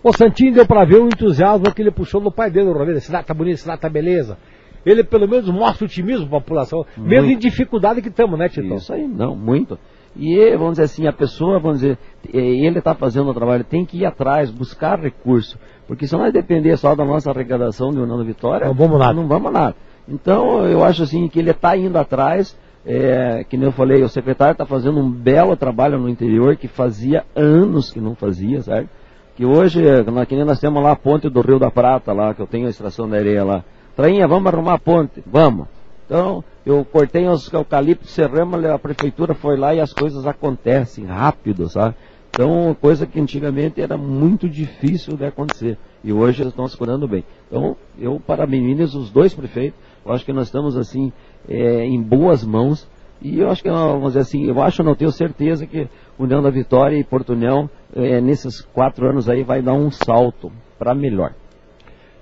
O 0.03 0.13
Santinho 0.13 0.55
deu 0.55 0.67
para 0.67 0.85
ver 0.85 1.01
o 1.01 1.07
entusiasmo 1.07 1.75
que 1.75 1.83
ele 1.83 1.91
puxou 1.91 2.21
no 2.21 2.33
pai 2.33 2.51
dele, 2.51 2.69
o 2.69 2.73
Ronaldo. 2.73 3.01
Cidade 3.01 3.27
tá 3.27 3.35
bonita, 3.35 3.59
cidade 3.59 3.81
tá 3.81 3.89
beleza. 3.89 4.39
Ele 4.85 5.05
pelo 5.05 5.29
menos 5.29 5.49
mostra 5.51 5.85
otimismo 5.85 6.27
para 6.27 6.39
a 6.39 6.41
população, 6.41 6.87
muito. 6.97 7.11
mesmo 7.11 7.31
em 7.31 7.37
dificuldade 7.37 8.01
que 8.01 8.09
estamos, 8.09 8.39
né, 8.39 8.49
Tito? 8.49 8.75
Isso 8.75 8.93
aí, 8.93 9.07
não, 9.07 9.37
muito. 9.37 9.79
E, 10.17 10.57
vamos 10.57 10.73
dizer 10.73 10.85
assim, 10.85 11.07
a 11.07 11.13
pessoa, 11.13 11.61
vamos 11.61 11.81
dizer, 11.81 11.99
eh, 12.33 12.39
ele 12.39 12.79
está 12.79 12.95
fazendo 12.95 13.31
o 13.31 13.35
trabalho, 13.35 13.65
tem 13.65 13.85
que 13.85 13.99
ir 13.99 14.07
atrás, 14.07 14.51
buscar 14.51 14.99
recurso. 14.99 15.59
Porque 15.87 16.07
se 16.07 16.17
nós 16.17 16.33
depender 16.33 16.77
só 16.77 16.95
da 16.95 17.05
nossa 17.05 17.31
arrecadação 17.31 17.91
de 17.91 17.99
União 17.99 18.25
Vitória, 18.25 18.67
não 18.67 18.75
vamos 18.75 18.99
nada. 18.99 19.13
Não 19.13 19.27
vamos 19.29 19.53
nada. 19.53 19.77
Então, 20.09 20.67
eu 20.67 20.83
acho 20.83 21.05
assim 21.05 21.29
que 21.29 21.39
ele 21.39 21.51
está 21.51 21.77
indo 21.77 21.97
atrás, 21.97 22.59
é, 22.85 23.45
que 23.45 23.57
nem 23.57 23.67
eu 23.67 23.73
falei, 23.73 24.03
o 24.03 24.09
secretário 24.09 24.53
está 24.53 24.67
fazendo 24.67 24.99
um 24.99 25.11
belo 25.11 25.57
trabalho 25.57 25.99
no 25.99 26.09
interior 26.09 26.57
que 26.57 26.67
fazia 26.67 27.25
anos 27.37 27.93
que 27.93 28.01
não 28.01 28.15
fazia, 28.15 28.63
certo? 28.63 28.89
Que 29.37 29.47
hoje, 29.47 29.81
que 30.29 30.35
nem 30.35 30.45
nós 30.45 30.59
temos 30.59 30.83
lá 30.83 30.93
a 30.93 30.97
ponte 30.97 31.29
do 31.29 31.41
Rio 31.41 31.59
da 31.59 31.71
Prata, 31.71 32.13
lá, 32.13 32.35
que 32.35 32.43
eu 32.43 32.47
tenho 32.47 32.67
a 32.67 32.71
extração 32.71 33.09
da 33.09 33.17
areia 33.17 33.45
lá. 33.45 33.65
Trainha, 33.95 34.27
vamos 34.27 34.53
arrumar 34.53 34.75
a 34.75 34.79
ponte? 34.79 35.23
Vamos. 35.27 35.67
Então, 36.11 36.43
eu 36.67 36.85
cortei 36.85 37.25
os 37.29 37.53
eucaliptos, 37.53 38.11
cerramos, 38.11 38.65
a 38.65 38.77
prefeitura 38.77 39.33
foi 39.33 39.57
lá 39.57 39.73
e 39.73 39.81
as 39.81 39.93
coisas 39.93 40.27
acontecem 40.27 41.05
rápido, 41.05 41.69
sabe? 41.69 41.95
Então, 42.31 42.77
coisa 42.81 43.07
que 43.07 43.21
antigamente 43.21 43.81
era 43.81 43.97
muito 43.97 44.49
difícil 44.49 45.17
de 45.17 45.25
acontecer. 45.25 45.79
E 46.03 46.13
hoje 46.13 46.43
eles 46.43 46.53
estão 46.53 46.67
se 46.67 46.77
curando 46.77 47.07
bem. 47.07 47.23
Então, 47.47 47.77
eu 47.97 48.19
parabenizo 48.19 48.99
os 48.99 49.09
dois 49.09 49.33
prefeitos. 49.33 49.79
Eu 50.05 50.13
acho 50.13 50.25
que 50.25 50.33
nós 50.33 50.49
estamos, 50.49 50.77
assim, 50.77 51.13
é, 51.49 51.85
em 51.85 52.03
boas 52.03 52.43
mãos. 52.43 52.89
E 53.23 53.39
eu 53.39 53.49
acho 53.49 53.63
que, 53.63 53.71
vamos 53.71 54.09
dizer 54.09 54.21
assim, 54.21 54.49
eu 54.49 54.61
acho, 54.61 54.83
não 54.83 54.97
tenho 54.97 55.13
certeza 55.13 55.65
que 55.65 55.87
União 56.19 56.43
da 56.43 56.51
Vitória 56.51 56.97
e 56.97 57.05
Porto 57.05 57.35
União, 57.35 57.71
é, 57.95 58.21
nesses 58.21 58.61
quatro 58.61 59.09
anos 59.09 59.29
aí, 59.29 59.45
vai 59.45 59.63
dar 59.63 59.75
um 59.75 59.93
salto 59.93 60.51
para 60.77 60.93
melhor. 60.93 61.35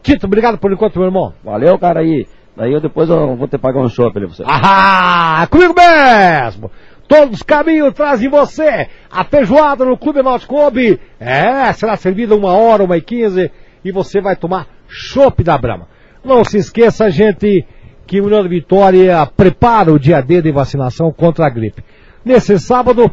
Tito, 0.03 0.27
obrigado 0.27 0.59
por 0.59 0.72
enquanto, 0.72 0.98
meu 0.98 1.09
irmão. 1.09 1.33
Valeu, 1.42 1.79
cara 1.79 2.01
aí. 2.01 2.27
Daí 2.59 2.73
eu 2.73 2.81
depois 2.81 3.09
eu 3.09 3.37
vou 3.37 3.47
ter 3.47 3.57
que 3.57 3.62
pagar 3.62 3.79
um 3.79 3.85
ali 3.85 4.11
pra 4.12 4.27
você. 4.27 4.42
Ah, 4.44 5.47
comigo 5.49 5.73
mesmo! 5.73 6.68
Todos 7.07 7.37
os 7.37 7.42
caminhos 7.44 7.94
trazem 7.94 8.29
você 8.29 8.88
a 9.09 9.23
feijoada 9.23 9.85
no 9.85 9.97
Clube 9.97 10.25
Náutico 10.25 10.57
Clube. 10.57 11.01
É, 11.21 11.73
será 11.73 11.97
servida 11.97 12.35
uma 12.35 12.51
hora, 12.51 12.83
uma 12.83 12.97
e 12.97 13.01
quinze, 13.01 13.53
e 13.85 13.92
você 13.92 14.21
vai 14.21 14.35
tomar 14.35 14.66
chopp 14.88 15.44
da 15.44 15.57
Brama. 15.57 15.87
Não 16.25 16.42
se 16.42 16.59
esqueça, 16.59 17.09
gente, 17.12 17.64
que 18.05 18.21
o 18.21 18.25
União 18.25 18.42
da 18.42 18.49
Vitória 18.49 19.25
prepara 19.37 19.92
o 19.92 19.99
dia 19.99 20.21
D 20.21 20.42
de 20.42 20.51
vacinação 20.51 21.12
contra 21.12 21.47
a 21.47 21.51
gripe. 21.51 21.85
Nesse 22.25 22.59
sábado, 22.59 23.09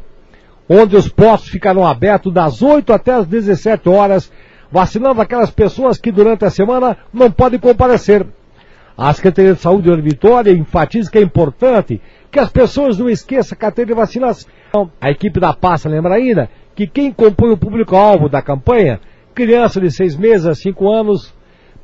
onde 0.67 0.95
os 0.95 1.07
postos 1.07 1.51
ficarão 1.51 1.85
abertos 1.85 2.33
das 2.33 2.63
8 2.63 2.91
até 2.91 3.13
as 3.13 3.27
17 3.27 3.87
horas, 3.89 4.31
vacinando 4.71 5.21
aquelas 5.21 5.51
pessoas 5.51 5.99
que 5.99 6.11
durante 6.11 6.43
a 6.45 6.49
semana 6.49 6.97
não 7.13 7.29
podem 7.29 7.59
comparecer. 7.59 8.25
A 8.97 9.11
Secretaria 9.11 9.53
de 9.53 9.59
Saúde 9.59 9.93
de 9.93 10.01
Vitória 10.01 10.51
enfatiza 10.51 11.11
que 11.11 11.17
é 11.17 11.21
importante 11.21 12.01
que 12.31 12.39
as 12.39 12.49
pessoas 12.49 12.97
não 12.97 13.09
esqueçam 13.09 13.53
a 13.53 13.59
carteira 13.59 13.89
de 13.89 13.93
vacinação. 13.93 14.49
A 15.01 15.11
equipe 15.11 15.37
da 15.37 15.53
pasta 15.53 15.89
lembra 15.89 16.15
ainda 16.15 16.49
que 16.73 16.87
quem 16.87 17.11
compõe 17.11 17.51
o 17.51 17.57
público-alvo 17.57 18.29
da 18.29 18.41
campanha, 18.41 19.01
crianças 19.33 19.83
de 19.83 19.91
seis 19.91 20.15
meses 20.15 20.45
a 20.45 20.55
cinco 20.55 20.89
anos, 20.89 21.33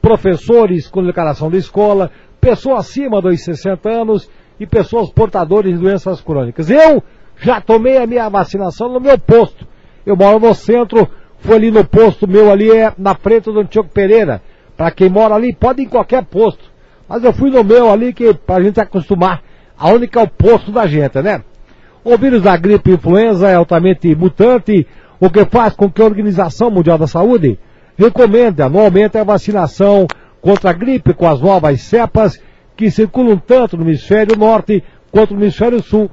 professores 0.01 0.87
com 0.87 1.03
declaração 1.03 1.51
da 1.51 1.57
escola, 1.57 2.09
pessoas 2.39 2.87
acima 2.87 3.21
dos 3.21 3.43
60 3.43 3.89
anos 3.89 4.29
e 4.57 4.65
pessoas 4.65 5.11
portadoras 5.11 5.73
de 5.73 5.77
doenças 5.77 6.21
crônicas. 6.21 6.69
Eu 6.69 7.03
já 7.35 7.59
tomei 7.59 7.97
a 7.97 8.07
minha 8.07 8.29
vacinação 8.29 8.87
no 8.87 9.01
meu 9.01 9.19
posto. 9.19 9.67
Eu 10.05 10.15
moro 10.15 10.39
no 10.39 10.53
centro, 10.53 11.09
foi 11.39 11.57
ali 11.57 11.71
no 11.71 11.83
posto 11.83 12.25
meu 12.25 12.49
ali, 12.49 12.71
é 12.71 12.93
na 12.97 13.15
frente 13.15 13.51
do 13.51 13.59
Antioco 13.59 13.89
Pereira. 13.89 14.41
Para 14.77 14.91
quem 14.91 15.09
mora 15.09 15.35
ali, 15.35 15.53
pode 15.53 15.81
ir 15.81 15.85
em 15.85 15.89
qualquer 15.89 16.23
posto. 16.23 16.70
Mas 17.11 17.25
eu 17.25 17.33
fui 17.33 17.51
no 17.51 17.61
meu 17.61 17.91
ali, 17.91 18.13
que 18.13 18.33
pra 18.33 18.61
gente 18.61 18.79
acostumar, 18.79 19.41
aonde 19.77 20.07
que 20.07 20.17
é 20.17 20.21
o 20.21 20.29
posto 20.29 20.71
da 20.71 20.87
gente, 20.87 21.21
né? 21.21 21.43
O 22.05 22.17
vírus 22.17 22.41
da 22.41 22.55
gripe 22.55 22.89
influenza 22.89 23.49
é 23.49 23.55
altamente 23.55 24.15
mutante, 24.15 24.87
o 25.19 25.29
que 25.29 25.43
faz 25.43 25.73
com 25.73 25.91
que 25.91 26.01
a 26.01 26.05
Organização 26.05 26.71
Mundial 26.71 26.97
da 26.97 27.07
Saúde 27.07 27.59
recomende 27.97 28.61
anualmente 28.61 29.17
a 29.17 29.25
vacinação 29.25 30.07
contra 30.39 30.69
a 30.69 30.73
gripe 30.73 31.13
com 31.13 31.27
as 31.27 31.41
novas 31.41 31.81
cepas 31.81 32.41
que 32.77 32.89
circulam 32.89 33.37
tanto 33.37 33.75
no 33.75 33.83
hemisfério 33.83 34.37
norte 34.37 34.81
quanto 35.11 35.33
no 35.33 35.41
hemisfério 35.41 35.83
sul. 35.83 36.09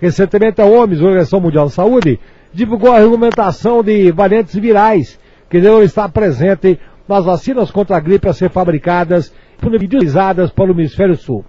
Recentemente 0.00 0.62
a 0.62 0.64
OMS, 0.64 1.02
a 1.02 1.06
Organização 1.06 1.40
Mundial 1.40 1.64
da 1.64 1.72
Saúde, 1.72 2.20
divulgou 2.54 2.92
a 2.92 3.00
regulamentação 3.00 3.82
de 3.82 4.12
variantes 4.12 4.54
virais 4.54 5.18
que 5.50 5.60
devem 5.60 5.82
estar 5.82 6.08
presentes 6.10 6.78
nas 7.08 7.24
vacinas 7.24 7.68
contra 7.72 7.96
a 7.96 8.00
gripe 8.00 8.28
a 8.28 8.32
ser 8.32 8.48
fabricadas 8.48 9.32
disponibilizadas 9.56 10.50
para 10.50 10.70
o 10.70 10.74
Hemisfério 10.74 11.16
Sul. 11.16 11.44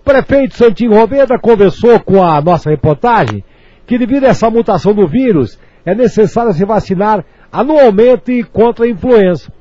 O 0.00 0.04
prefeito 0.04 0.56
Santinho 0.56 0.94
Roveda 0.94 1.38
conversou 1.38 1.98
com 2.00 2.22
a 2.22 2.40
nossa 2.40 2.70
reportagem 2.70 3.44
que 3.86 3.98
devido 3.98 4.24
a 4.24 4.28
essa 4.28 4.50
mutação 4.50 4.94
do 4.94 5.06
vírus 5.06 5.58
é 5.84 5.94
necessário 5.94 6.52
se 6.52 6.64
vacinar 6.64 7.24
anualmente 7.50 8.42
contra 8.44 8.84
a 8.84 8.88
influenza. 8.88 9.52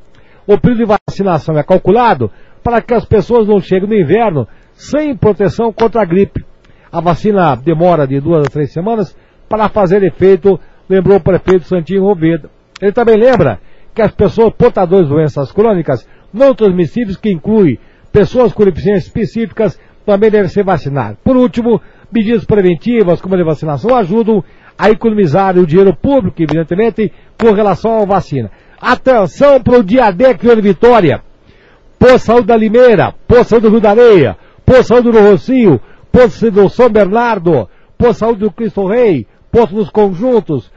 O 0.45 0.57
período 0.57 0.85
de 0.85 0.97
vacinação 1.07 1.57
é 1.57 1.63
calculado 1.63 2.31
para 2.63 2.81
que 2.81 2.93
as 2.93 3.05
pessoas 3.05 3.47
não 3.47 3.59
cheguem 3.59 3.89
no 3.89 3.95
inverno 3.95 4.47
sem 4.73 5.15
proteção 5.15 5.71
contra 5.73 6.01
a 6.01 6.05
gripe. 6.05 6.45
A 6.91 7.01
vacina 7.01 7.55
demora 7.55 8.07
de 8.07 8.19
duas 8.19 8.47
a 8.47 8.49
três 8.49 8.71
semanas 8.71 9.15
para 9.47 9.69
fazer 9.69 10.03
efeito, 10.03 10.59
lembrou 10.87 11.17
o 11.17 11.23
prefeito 11.23 11.65
Santinho 11.65 12.03
Roveda. 12.03 12.49
Ele 12.81 12.91
também 12.91 13.15
lembra 13.15 13.59
que 13.93 14.01
as 14.01 14.11
pessoas 14.11 14.53
portadoras 14.53 15.07
de 15.07 15.13
doenças 15.13 15.51
crônicas 15.51 16.07
não 16.33 16.53
transmissíveis, 16.53 17.17
que 17.17 17.31
inclui 17.31 17.79
pessoas 18.11 18.53
com 18.53 18.63
deficiências 18.63 19.05
específicas, 19.05 19.79
também 20.05 20.31
devem 20.31 20.49
ser 20.49 20.63
vacinadas. 20.63 21.17
Por 21.23 21.37
último, 21.37 21.81
medidas 22.11 22.45
preventivas 22.45 23.21
como 23.21 23.35
a 23.35 23.43
vacinação 23.43 23.95
ajudam 23.95 24.43
a 24.77 24.89
economizar 24.89 25.57
o 25.57 25.67
dinheiro 25.67 25.95
público, 25.95 26.41
evidentemente, 26.41 27.11
com 27.37 27.51
relação 27.51 28.01
à 28.01 28.05
vacina. 28.05 28.49
Atenção 28.81 29.61
para 29.61 29.77
o 29.77 29.83
dia 29.83 30.09
D 30.09 30.25
aqui 30.25 30.49
em 30.49 30.61
Vitória. 30.61 31.21
Saúde 32.19 32.47
da 32.47 32.55
Limeira, 32.55 33.13
Saúde 33.45 33.67
do 33.67 33.71
Rio 33.71 33.81
da 33.81 33.89
Areia, 33.89 34.37
Saúde 34.83 35.11
do 35.11 35.19
Rocinho, 35.19 35.81
Posto 36.11 36.49
do 36.49 36.69
São 36.69 36.89
Bernardo, 36.89 37.69
Saúde 38.13 38.39
do 38.39 38.51
Cristo 38.51 38.87
Rei, 38.87 39.27
Posto 39.51 39.75
dos 39.75 39.89
Conjuntos, 39.89 40.71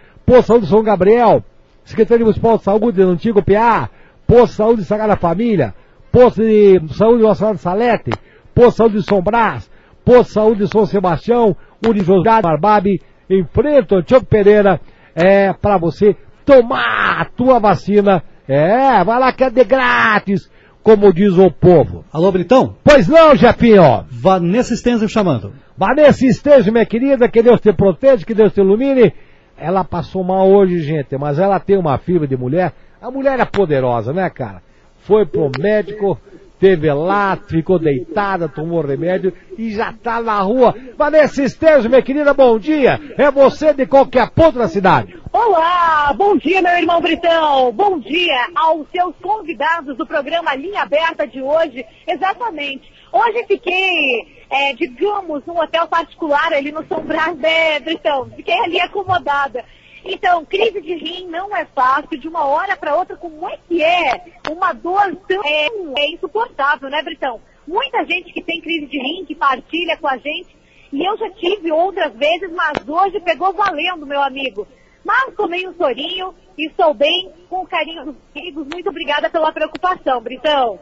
Saúde 0.44 0.66
do 0.66 0.70
São 0.70 0.82
Gabriel, 0.82 1.44
Secretaria 1.84 2.24
Municipal 2.24 2.58
de 2.58 2.64
Saúde 2.64 3.04
do 3.04 3.10
Antigo 3.10 3.40
PA, 3.40 3.88
Posto 4.32 4.54
Saúde 4.54 4.80
de 4.80 4.86
Sagrada 4.86 5.14
Família, 5.14 5.74
Posto 6.10 6.42
de 6.42 6.80
Saúde 6.94 7.18
de 7.18 7.22
Nossa 7.24 7.38
Senhora 7.40 7.56
de 7.56 7.60
Salete, 7.60 8.10
Posto 8.54 8.78
Saúde 8.78 8.96
de 8.96 9.02
São 9.02 9.20
Brás, 9.20 9.70
Posto 10.02 10.32
Saúde 10.32 10.64
de 10.64 10.68
São 10.72 10.86
Sebastião, 10.86 11.54
Unijosgado 11.86 12.48
Barbabe, 12.48 13.02
enfrenta 13.28 13.94
o 13.94 13.98
Antioco 13.98 14.24
Pereira, 14.24 14.80
é 15.14 15.52
para 15.52 15.76
você 15.76 16.16
tomar 16.46 17.20
a 17.20 17.26
tua 17.26 17.58
vacina. 17.58 18.22
É, 18.48 19.04
vai 19.04 19.20
lá 19.20 19.34
que 19.34 19.44
é 19.44 19.50
de 19.50 19.64
grátis, 19.64 20.50
como 20.82 21.12
diz 21.12 21.36
o 21.36 21.50
povo. 21.50 22.02
Alô, 22.10 22.32
Britão? 22.32 22.74
Pois 22.82 23.06
não, 23.06 23.36
Jefinho. 23.36 24.06
Vanessa 24.08 24.74
Stenzel 24.74 25.08
chamando. 25.08 25.52
Vanessa 25.76 26.26
Stenzel, 26.32 26.72
minha 26.72 26.86
querida, 26.86 27.28
que 27.28 27.42
Deus 27.42 27.60
te 27.60 27.70
proteja, 27.74 28.24
que 28.24 28.32
Deus 28.32 28.54
te 28.54 28.62
ilumine. 28.62 29.12
Ela 29.58 29.84
passou 29.84 30.24
mal 30.24 30.50
hoje, 30.50 30.80
gente, 30.80 31.18
mas 31.18 31.38
ela 31.38 31.60
tem 31.60 31.76
uma 31.76 31.98
fibra 31.98 32.26
de 32.26 32.36
mulher. 32.36 32.72
A 33.02 33.10
mulher 33.10 33.40
é 33.40 33.44
poderosa, 33.44 34.12
né, 34.12 34.30
cara? 34.30 34.62
Foi 34.98 35.26
pro 35.26 35.50
médico, 35.58 36.16
teve 36.60 36.92
lá, 36.92 37.36
ficou 37.36 37.76
deitada, 37.76 38.48
tomou 38.48 38.80
remédio 38.80 39.32
e 39.58 39.72
já 39.72 39.92
tá 39.92 40.22
na 40.22 40.40
rua. 40.40 40.72
Vanessa 40.96 41.42
Estejo, 41.42 41.88
minha 41.88 42.00
querida, 42.00 42.32
bom 42.32 42.56
dia. 42.60 43.00
É 43.18 43.28
você 43.28 43.74
de 43.74 43.86
qualquer 43.86 44.30
ponto 44.30 44.56
da 44.56 44.68
cidade. 44.68 45.20
Olá, 45.32 46.14
bom 46.16 46.36
dia, 46.36 46.62
meu 46.62 46.78
irmão 46.78 47.00
Britão. 47.00 47.72
Bom 47.72 47.98
dia 47.98 48.46
aos 48.54 48.86
seus 48.92 49.16
convidados 49.16 49.96
do 49.96 50.06
programa 50.06 50.54
Linha 50.54 50.82
Aberta 50.82 51.26
de 51.26 51.42
hoje. 51.42 51.84
Exatamente. 52.06 52.88
Hoje 53.12 53.44
fiquei, 53.48 54.28
é, 54.48 54.74
digamos, 54.74 55.44
num 55.44 55.58
hotel 55.58 55.88
particular 55.88 56.52
ali 56.52 56.70
no 56.70 56.86
São 56.86 57.02
Brás, 57.02 57.36
né, 57.36 57.80
Britão? 57.80 58.30
Fiquei 58.36 58.56
ali 58.60 58.80
acomodada. 58.80 59.64
Então, 60.04 60.44
crise 60.44 60.80
de 60.80 60.94
rim 60.94 61.28
não 61.28 61.54
é 61.56 61.64
fácil, 61.64 62.18
de 62.18 62.26
uma 62.26 62.44
hora 62.44 62.76
para 62.76 62.96
outra, 62.96 63.16
como 63.16 63.48
é 63.48 63.56
que 63.68 63.82
é? 63.82 64.24
Uma 64.50 64.72
dor 64.72 65.14
tão 65.28 65.40
é, 65.44 65.68
é 65.98 66.10
insuportável, 66.10 66.90
né, 66.90 67.02
Britão? 67.02 67.40
Muita 67.66 68.04
gente 68.04 68.32
que 68.32 68.42
tem 68.42 68.60
crise 68.60 68.86
de 68.86 68.98
rim, 68.98 69.24
que 69.24 69.34
partilha 69.34 69.96
com 69.96 70.08
a 70.08 70.16
gente, 70.16 70.56
e 70.92 71.04
eu 71.04 71.16
já 71.16 71.30
tive 71.30 71.70
outras 71.70 72.12
vezes, 72.14 72.50
mas 72.52 72.86
hoje 72.86 73.20
pegou 73.20 73.52
valendo, 73.52 74.04
meu 74.04 74.20
amigo. 74.20 74.66
Mas 75.04 75.34
tomei 75.34 75.66
um 75.66 75.74
sorinho 75.74 76.34
e 76.58 76.66
estou 76.66 76.92
bem, 76.92 77.32
com 77.48 77.66
carinho 77.66 78.06
dos 78.06 78.16
amigos. 78.34 78.66
Muito 78.66 78.90
obrigada 78.90 79.30
pela 79.30 79.52
preocupação, 79.52 80.20
Britão. 80.20 80.78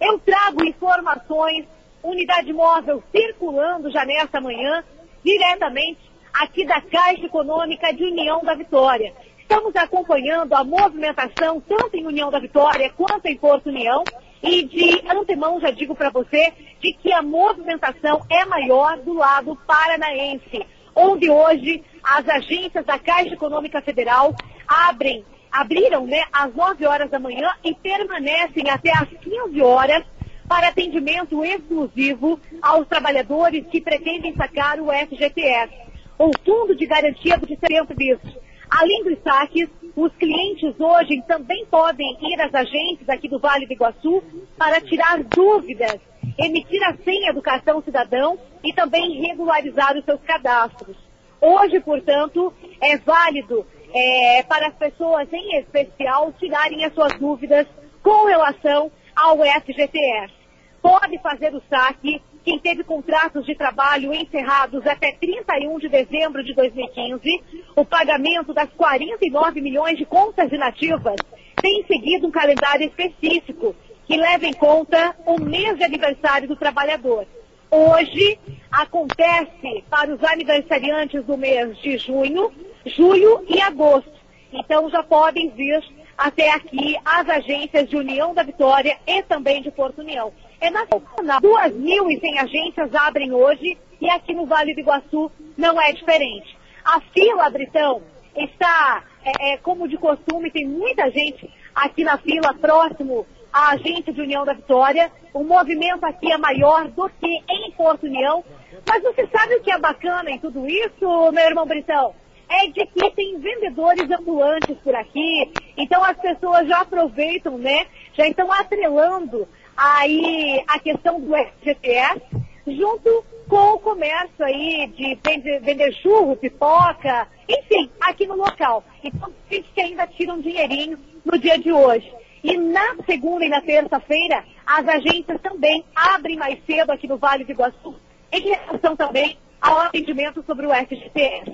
Eu 0.00 0.18
trago 0.18 0.64
informações, 0.64 1.66
unidade 2.02 2.52
móvel 2.52 3.02
circulando 3.12 3.90
já 3.90 4.04
nesta 4.04 4.40
manhã, 4.40 4.82
diretamente 5.24 5.98
aqui 6.40 6.64
da 6.64 6.80
Caixa 6.80 7.24
Econômica 7.24 7.92
de 7.92 8.04
União 8.04 8.42
da 8.42 8.54
Vitória. 8.54 9.14
Estamos 9.38 9.74
acompanhando 9.76 10.54
a 10.54 10.64
movimentação 10.64 11.60
tanto 11.60 11.96
em 11.96 12.06
União 12.06 12.30
da 12.30 12.38
Vitória 12.38 12.92
quanto 12.96 13.26
em 13.26 13.36
Porto 13.36 13.68
União. 13.68 14.04
E 14.42 14.64
de 14.64 15.02
antemão 15.08 15.60
já 15.60 15.70
digo 15.70 15.94
para 15.94 16.10
você 16.10 16.52
de 16.80 16.92
que 16.92 17.12
a 17.12 17.22
movimentação 17.22 18.24
é 18.30 18.44
maior 18.44 18.98
do 18.98 19.14
lado 19.14 19.56
paranaense, 19.66 20.64
onde 20.94 21.30
hoje 21.30 21.82
as 22.02 22.28
agências 22.28 22.84
da 22.84 22.98
Caixa 22.98 23.34
Econômica 23.34 23.80
Federal 23.80 24.34
abrem, 24.68 25.24
abriram 25.50 26.06
né, 26.06 26.22
às 26.32 26.54
9 26.54 26.86
horas 26.86 27.10
da 27.10 27.18
manhã 27.18 27.50
e 27.64 27.74
permanecem 27.74 28.68
até 28.68 28.90
às 28.90 29.08
15 29.08 29.60
horas 29.62 30.04
para 30.46 30.68
atendimento 30.68 31.44
exclusivo 31.44 32.38
aos 32.60 32.86
trabalhadores 32.86 33.66
que 33.66 33.80
pretendem 33.80 34.34
sacar 34.36 34.78
o 34.78 34.92
FGTS 34.92 35.86
ou 36.18 36.30
Fundo 36.44 36.74
de 36.74 36.86
Garantia 36.86 37.36
do 37.38 37.46
Serviços. 37.46 38.38
Além 38.70 39.04
dos 39.04 39.18
saques, 39.22 39.68
os 39.94 40.12
clientes 40.16 40.74
hoje 40.78 41.22
também 41.26 41.64
podem 41.66 42.16
ir 42.20 42.40
às 42.40 42.54
agências 42.54 43.08
aqui 43.08 43.28
do 43.28 43.38
Vale 43.38 43.66
do 43.66 43.72
Iguaçu 43.72 44.22
para 44.58 44.80
tirar 44.80 45.22
dúvidas, 45.22 45.98
emitir 46.38 46.82
a 46.84 46.96
senha 46.96 47.32
do 47.32 47.40
cartão 47.40 47.82
cidadão 47.82 48.38
e 48.64 48.72
também 48.72 49.20
regularizar 49.20 49.96
os 49.96 50.04
seus 50.04 50.20
cadastros. 50.22 50.96
Hoje, 51.40 51.80
portanto, 51.80 52.52
é 52.80 52.98
válido 52.98 53.66
é, 53.94 54.42
para 54.42 54.68
as 54.68 54.74
pessoas 54.74 55.32
em 55.32 55.58
especial 55.58 56.32
tirarem 56.32 56.84
as 56.84 56.92
suas 56.92 57.12
dúvidas 57.18 57.66
com 58.02 58.26
relação 58.26 58.90
ao 59.14 59.38
FGTS. 59.38 60.34
Pode 60.82 61.18
fazer 61.18 61.54
o 61.54 61.62
saque 61.70 62.20
quem 62.46 62.60
teve 62.60 62.84
contratos 62.84 63.44
de 63.44 63.56
trabalho 63.56 64.14
encerrados 64.14 64.86
até 64.86 65.10
31 65.10 65.80
de 65.80 65.88
dezembro 65.88 66.44
de 66.44 66.54
2015, 66.54 67.42
o 67.74 67.84
pagamento 67.84 68.54
das 68.54 68.70
49 68.76 69.60
milhões 69.60 69.98
de 69.98 70.06
contas 70.06 70.52
inativas 70.52 71.16
tem 71.60 71.84
seguido 71.88 72.28
um 72.28 72.30
calendário 72.30 72.86
específico 72.86 73.74
que 74.06 74.16
leva 74.16 74.46
em 74.46 74.52
conta 74.52 75.16
o 75.26 75.40
mês 75.40 75.76
de 75.76 75.82
aniversário 75.82 76.46
do 76.46 76.54
trabalhador. 76.54 77.26
Hoje 77.68 78.38
acontece 78.70 79.82
para 79.90 80.14
os 80.14 80.22
aniversariantes 80.22 81.24
do 81.24 81.36
mês 81.36 81.76
de 81.78 81.98
junho, 81.98 82.52
julho 82.86 83.44
e 83.48 83.60
agosto. 83.60 84.14
Então 84.52 84.88
já 84.88 85.02
podem 85.02 85.50
vir 85.50 85.82
até 86.16 86.52
aqui 86.52 86.96
as 87.04 87.28
agências 87.28 87.88
de 87.88 87.96
União 87.96 88.32
da 88.32 88.44
Vitória 88.44 88.96
e 89.04 89.20
também 89.24 89.62
de 89.62 89.72
Porto 89.72 89.98
União. 89.98 90.32
É 90.60 90.70
nacional. 90.70 91.40
2.100 91.40 92.38
agências 92.38 92.94
abrem 92.94 93.32
hoje 93.32 93.76
e 94.00 94.10
aqui 94.10 94.34
no 94.34 94.46
Vale 94.46 94.74
do 94.74 94.80
Iguaçu 94.80 95.30
não 95.56 95.80
é 95.80 95.92
diferente. 95.92 96.56
A 96.84 97.00
fila, 97.00 97.50
Britão, 97.50 98.02
está, 98.36 99.02
é, 99.24 99.52
é, 99.52 99.56
como 99.58 99.88
de 99.88 99.96
costume, 99.96 100.50
tem 100.50 100.66
muita 100.66 101.10
gente 101.10 101.50
aqui 101.74 102.04
na 102.04 102.18
fila 102.18 102.54
próximo 102.54 103.26
à 103.52 103.70
agência 103.70 104.12
de 104.12 104.20
União 104.20 104.44
da 104.44 104.52
Vitória. 104.52 105.10
O 105.32 105.42
movimento 105.42 106.04
aqui 106.04 106.30
é 106.30 106.38
maior 106.38 106.88
do 106.88 107.08
que 107.08 107.42
em 107.48 107.72
Porto 107.72 108.04
União. 108.04 108.44
Mas 108.86 109.02
você 109.02 109.26
sabe 109.26 109.56
o 109.56 109.62
que 109.62 109.70
é 109.70 109.78
bacana 109.78 110.30
em 110.30 110.38
tudo 110.38 110.66
isso, 110.66 111.32
meu 111.32 111.44
irmão 111.44 111.66
Britão? 111.66 112.14
É 112.48 112.68
de 112.68 112.86
que 112.86 113.10
tem 113.10 113.38
vendedores 113.40 114.08
ambulantes 114.08 114.76
por 114.78 114.94
aqui, 114.94 115.52
então 115.76 116.04
as 116.04 116.16
pessoas 116.16 116.68
já 116.68 116.82
aproveitam, 116.82 117.58
né? 117.58 117.86
Já 118.14 118.28
estão 118.28 118.52
atrelando 118.52 119.48
aí 119.76 120.64
a 120.66 120.78
questão 120.78 121.20
do 121.20 121.32
FGTS, 121.36 122.22
junto 122.66 123.24
com 123.48 123.74
o 123.74 123.78
comércio 123.78 124.44
aí 124.44 124.88
de 124.88 125.18
vender, 125.24 125.60
vender 125.60 125.92
churro, 125.94 126.36
pipoca, 126.36 127.28
enfim, 127.48 127.90
aqui 128.00 128.26
no 128.26 128.36
local. 128.36 128.82
Então, 129.04 129.32
gente 129.50 129.68
que 129.72 129.80
ainda 129.80 130.06
tira 130.06 130.32
um 130.32 130.40
dinheirinho 130.40 130.98
no 131.24 131.38
dia 131.38 131.58
de 131.58 131.72
hoje. 131.72 132.12
E 132.42 132.56
na 132.56 132.96
segunda 133.04 133.44
e 133.44 133.48
na 133.48 133.60
terça-feira, 133.60 134.44
as 134.66 134.86
agências 134.86 135.40
também 135.40 135.84
abrem 135.94 136.36
mais 136.36 136.58
cedo 136.64 136.90
aqui 136.90 137.06
no 137.06 137.16
Vale 137.16 137.44
do 137.44 137.52
Iguaçu, 137.52 137.94
em 138.32 138.40
relação 138.40 138.96
também 138.96 139.38
ao 139.60 139.78
atendimento 139.80 140.42
sobre 140.44 140.66
o 140.66 140.74
FGTS. 140.74 141.52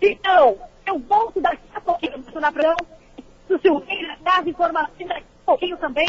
Então, 0.00 0.58
eu 0.86 0.98
volto 0.98 1.40
daqui 1.40 1.62
a 1.74 1.80
pouquinho 1.80 2.22
prão, 2.52 2.76
do 3.48 3.60
Silveira, 3.60 4.16
das 4.22 4.46
informações 4.46 5.08
daqui 5.08 5.26
a 5.42 5.46
pouquinho 5.46 5.76
também 5.76 6.08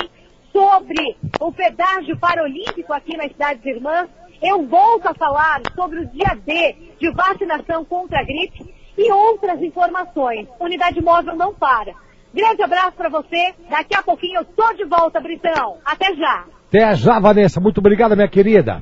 sobre 0.55 1.17
o 1.41 1.51
pedágio 1.51 2.17
paralímpico 2.17 2.93
aqui 2.93 3.17
nas 3.17 3.29
cidades 3.33 3.65
irmãs. 3.65 4.07
Eu 4.41 4.65
volto 4.65 5.07
a 5.07 5.13
falar 5.13 5.61
sobre 5.75 5.99
o 5.99 6.07
dia 6.07 6.33
D 6.45 6.75
de 6.97 7.11
vacinação 7.11 7.83
contra 7.83 8.19
a 8.21 8.23
gripe 8.23 8.73
e 8.97 9.11
outras 9.11 9.61
informações. 9.61 10.47
Unidade 10.57 11.01
móvel 11.01 11.35
não 11.35 11.53
para. 11.53 11.93
Grande 12.33 12.63
abraço 12.63 12.93
para 12.93 13.09
você. 13.09 13.53
Daqui 13.69 13.95
a 13.95 14.01
pouquinho 14.01 14.39
eu 14.39 14.45
tô 14.45 14.73
de 14.73 14.85
volta, 14.85 15.19
Britão. 15.19 15.77
Até 15.83 16.15
já. 16.15 16.45
Até 16.69 16.95
já, 16.95 17.19
Vanessa. 17.19 17.59
Muito 17.59 17.79
obrigado, 17.79 18.15
minha 18.15 18.29
querida. 18.29 18.81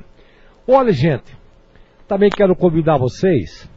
Olha, 0.68 0.92
gente, 0.92 1.36
também 2.06 2.30
quero 2.30 2.54
convidar 2.54 2.98
vocês 2.98 3.68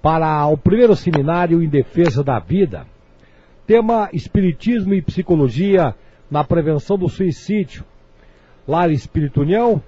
para 0.00 0.46
o 0.46 0.56
primeiro 0.56 0.96
seminário 0.96 1.62
em 1.62 1.68
defesa 1.68 2.24
da 2.24 2.38
vida 2.38 2.86
tema 3.70 4.08
Espiritismo 4.12 4.94
e 4.94 5.00
Psicologia 5.00 5.94
na 6.30 6.44
Prevenção 6.44 6.96
do 6.96 7.08
Suicídio. 7.08 7.84
Lar 8.66 8.90
Espírito 8.90 9.40
União 9.40 9.82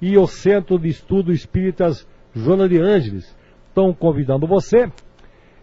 e 0.00 0.18
o 0.18 0.26
Centro 0.26 0.78
de 0.78 0.88
Estudo 0.88 1.32
Espíritas 1.32 2.06
Joana 2.34 2.68
de 2.68 2.80
Ângeles 2.80 3.36
estão 3.68 3.92
convidando 3.92 4.46
você 4.46 4.90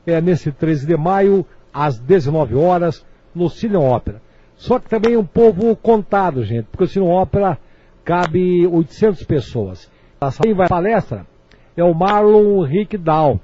é, 0.06 0.22
nesse 0.22 0.52
13 0.52 0.88
de 0.88 0.98
maio, 0.98 1.46
às 1.74 2.00
19 2.00 2.56
horas, 2.56 3.06
no 3.36 3.50
Cine 3.50 3.76
Ópera. 3.76 4.22
Só 4.56 4.80
que 4.80 4.90
também 4.90 5.18
um 5.18 5.26
povo 5.26 5.76
contado, 5.76 6.44
gente, 6.44 6.66
porque 6.66 6.84
o 6.86 6.88
Cine 6.88 7.06
Ópera 7.06 7.58
cabe 8.04 8.66
800 8.68 9.24
pessoas. 9.24 9.92
Quem 10.42 10.54
vai 10.54 10.68
à 10.68 10.70
palestra 10.70 11.26
é 11.76 11.84
o 11.84 11.94
Marlon 11.94 12.64
Rick 12.64 12.98
Dow 12.98 13.40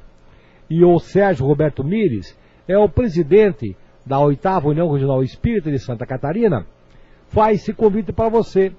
e 0.70 0.84
o 0.84 1.00
Sérgio 1.00 1.46
Roberto 1.46 1.84
Mires 1.84 2.38
é 2.68 2.78
o 2.78 2.90
presidente 2.90 3.76
da 4.06 4.20
oitava 4.20 4.70
União 4.70 4.92
Regional 4.92 5.24
Espírita 5.24 5.72
de 5.72 5.80
Santa 5.80 6.06
Catarina. 6.06 6.66
Faz 7.30 7.62
esse 7.62 7.74
convite 7.74 8.12
para 8.12 8.30
você. 8.30 8.72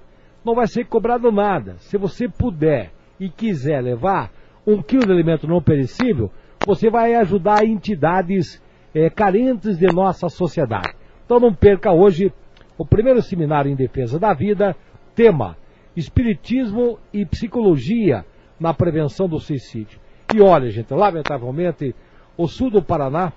Não 0.43 0.55
vai 0.55 0.67
ser 0.67 0.85
cobrado 0.85 1.31
nada. 1.31 1.75
Se 1.79 1.97
você 1.97 2.27
puder 2.27 2.91
e 3.19 3.29
quiser 3.29 3.81
levar 3.81 4.31
um 4.65 4.81
quilo 4.81 5.05
de 5.05 5.11
alimento 5.11 5.47
não 5.47 5.61
perecível, 5.61 6.31
você 6.65 6.89
vai 6.89 7.15
ajudar 7.15 7.65
entidades 7.65 8.61
é, 8.93 9.09
carentes 9.09 9.77
de 9.77 9.87
nossa 9.87 10.29
sociedade. 10.29 10.93
Então 11.25 11.39
não 11.39 11.53
perca 11.53 11.91
hoje 11.91 12.33
o 12.77 12.85
primeiro 12.85 13.21
seminário 13.21 13.71
em 13.71 13.75
defesa 13.75 14.19
da 14.19 14.33
vida, 14.33 14.75
tema 15.15 15.57
Espiritismo 15.95 16.97
e 17.13 17.25
Psicologia 17.25 18.25
na 18.59 18.73
Prevenção 18.73 19.27
do 19.27 19.39
Suicídio. 19.39 19.99
E 20.33 20.41
olha, 20.41 20.69
gente, 20.69 20.93
lamentavelmente, 20.93 21.95
o 22.37 22.47
sul 22.47 22.69
do 22.69 22.81
Paraná 22.81 23.33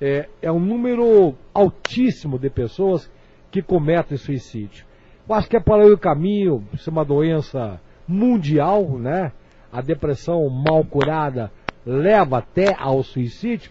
é, 0.00 0.28
é 0.40 0.50
um 0.50 0.60
número 0.60 1.34
altíssimo 1.52 2.38
de 2.38 2.48
pessoas 2.48 3.10
que 3.52 3.62
cometem 3.62 4.16
suicídio. 4.16 4.86
Eu 5.28 5.34
acho 5.34 5.48
que 5.48 5.56
é 5.56 5.60
para 5.60 5.86
o 5.86 5.98
caminho, 5.98 6.66
isso 6.72 6.88
é 6.88 6.92
uma 6.92 7.04
doença 7.04 7.78
mundial, 8.08 8.98
né? 8.98 9.30
A 9.70 9.80
depressão 9.82 10.48
mal 10.48 10.84
curada 10.84 11.52
leva 11.86 12.38
até 12.38 12.74
ao 12.76 13.02
suicídio. 13.02 13.70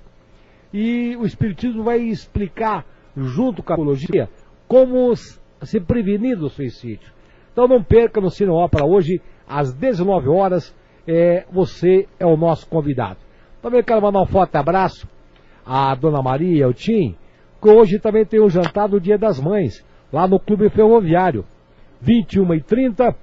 E 0.72 1.16
o 1.18 1.26
Espiritismo 1.26 1.84
vai 1.84 2.00
explicar, 2.00 2.86
junto 3.18 3.62
com 3.62 3.74
a 3.74 3.76
psicologia, 3.76 4.30
como 4.68 5.14
se 5.16 5.80
prevenir 5.82 6.38
do 6.38 6.48
suicídio. 6.48 7.12
Então 7.52 7.68
não 7.68 7.84
perca 7.84 8.22
no 8.22 8.30
Cine 8.30 8.52
Ópera 8.52 8.86
hoje, 8.86 9.20
às 9.48 9.74
19 9.74 10.30
horas, 10.30 10.74
é, 11.08 11.46
você 11.52 12.08
é 12.20 12.26
o 12.26 12.38
nosso 12.38 12.68
convidado. 12.70 13.18
Também 13.62 13.84
quero 13.84 14.02
mandar 14.02 14.22
um 14.22 14.28
forte 14.28 14.56
abraço 14.56 15.08
à 15.66 15.94
Dona 15.96 16.22
Maria, 16.22 16.68
o 16.68 16.74
Tim, 16.74 17.16
hoje 17.70 18.00
também 18.00 18.26
tem 18.26 18.40
o 18.40 18.46
um 18.46 18.50
jantar 18.50 18.88
do 18.88 19.00
Dia 19.00 19.18
das 19.18 19.40
Mães, 19.40 19.86
lá 20.12 20.28
no 20.28 20.40
Clube 20.40 20.70
Ferroviário. 20.70 21.46
21h30, 22.04 23.16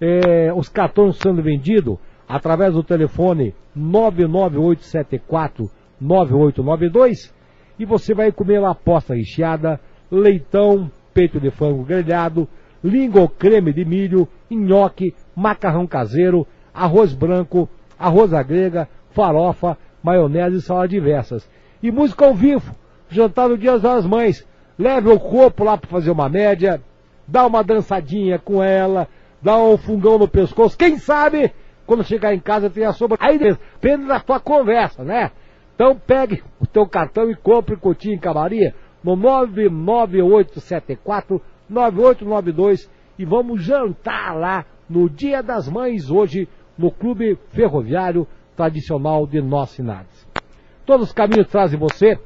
é, 0.00 0.52
os 0.52 0.68
cartões 0.68 1.16
sendo 1.16 1.42
vendidos 1.42 1.98
através 2.28 2.74
do 2.74 2.82
telefone 2.82 3.54
99874 3.74 5.70
9892 6.00 7.34
e 7.78 7.84
você 7.84 8.12
vai 8.12 8.32
comer 8.32 8.58
lá 8.58 8.74
posta 8.74 9.14
recheada, 9.14 9.80
leitão, 10.10 10.90
peito 11.14 11.40
de 11.40 11.50
frango 11.50 11.84
grelhado, 11.84 12.48
língua 12.82 13.22
ou 13.22 13.28
creme 13.28 13.72
de 13.72 13.84
milho, 13.84 14.28
nhoque, 14.50 15.14
macarrão 15.34 15.86
caseiro, 15.86 16.46
arroz 16.74 17.14
branco, 17.14 17.68
arroz 17.98 18.32
à 18.32 18.42
grega, 18.42 18.88
farofa, 19.10 19.78
maionese 20.02 20.56
e 20.56 20.60
salada 20.60 20.88
diversas. 20.88 21.48
E 21.82 21.90
música 21.90 22.24
ao 22.24 22.34
vivo, 22.34 22.74
jantar 23.08 23.48
no 23.48 23.58
Dia 23.58 23.78
das 23.78 24.06
Mães. 24.06 24.46
Leve 24.78 25.08
o 25.08 25.18
corpo 25.18 25.64
lá 25.64 25.76
para 25.76 25.90
fazer 25.90 26.10
uma 26.10 26.28
média, 26.28 26.80
dá 27.26 27.44
uma 27.46 27.64
dançadinha 27.64 28.38
com 28.38 28.62
ela, 28.62 29.08
dá 29.42 29.56
um 29.56 29.76
fungão 29.76 30.16
no 30.18 30.28
pescoço. 30.28 30.78
Quem 30.78 30.98
sabe, 30.98 31.52
quando 31.86 32.04
chegar 32.04 32.32
em 32.34 32.38
casa 32.38 32.70
tem 32.70 32.84
a 32.84 32.92
sobra. 32.92 33.18
Aí 33.20 33.38
depende 33.38 34.06
da 34.06 34.20
tua 34.20 34.38
conversa, 34.38 35.02
né? 35.02 35.32
Então 35.74 35.96
pegue 35.96 36.44
o 36.60 36.66
teu 36.66 36.86
cartão 36.86 37.28
e 37.30 37.36
compre 37.36 37.76
Coutinho 37.76 38.14
em 38.14 38.18
Camaria 38.18 38.74
no 39.02 39.16
99874 39.16 41.42
9892 41.68 42.88
e 43.18 43.24
vamos 43.24 43.62
jantar 43.62 44.36
lá 44.36 44.64
no 44.88 45.08
Dia 45.08 45.42
das 45.42 45.68
Mães 45.68 46.10
hoje 46.10 46.48
no 46.76 46.90
Clube 46.90 47.38
Ferroviário 47.50 48.26
Tradicional 48.56 49.26
de 49.26 49.40
Nós 49.40 49.70
Sinades. 49.70 50.26
Todos 50.84 51.08
os 51.08 51.12
caminhos 51.12 51.48
trazem 51.48 51.78
você 51.78 52.18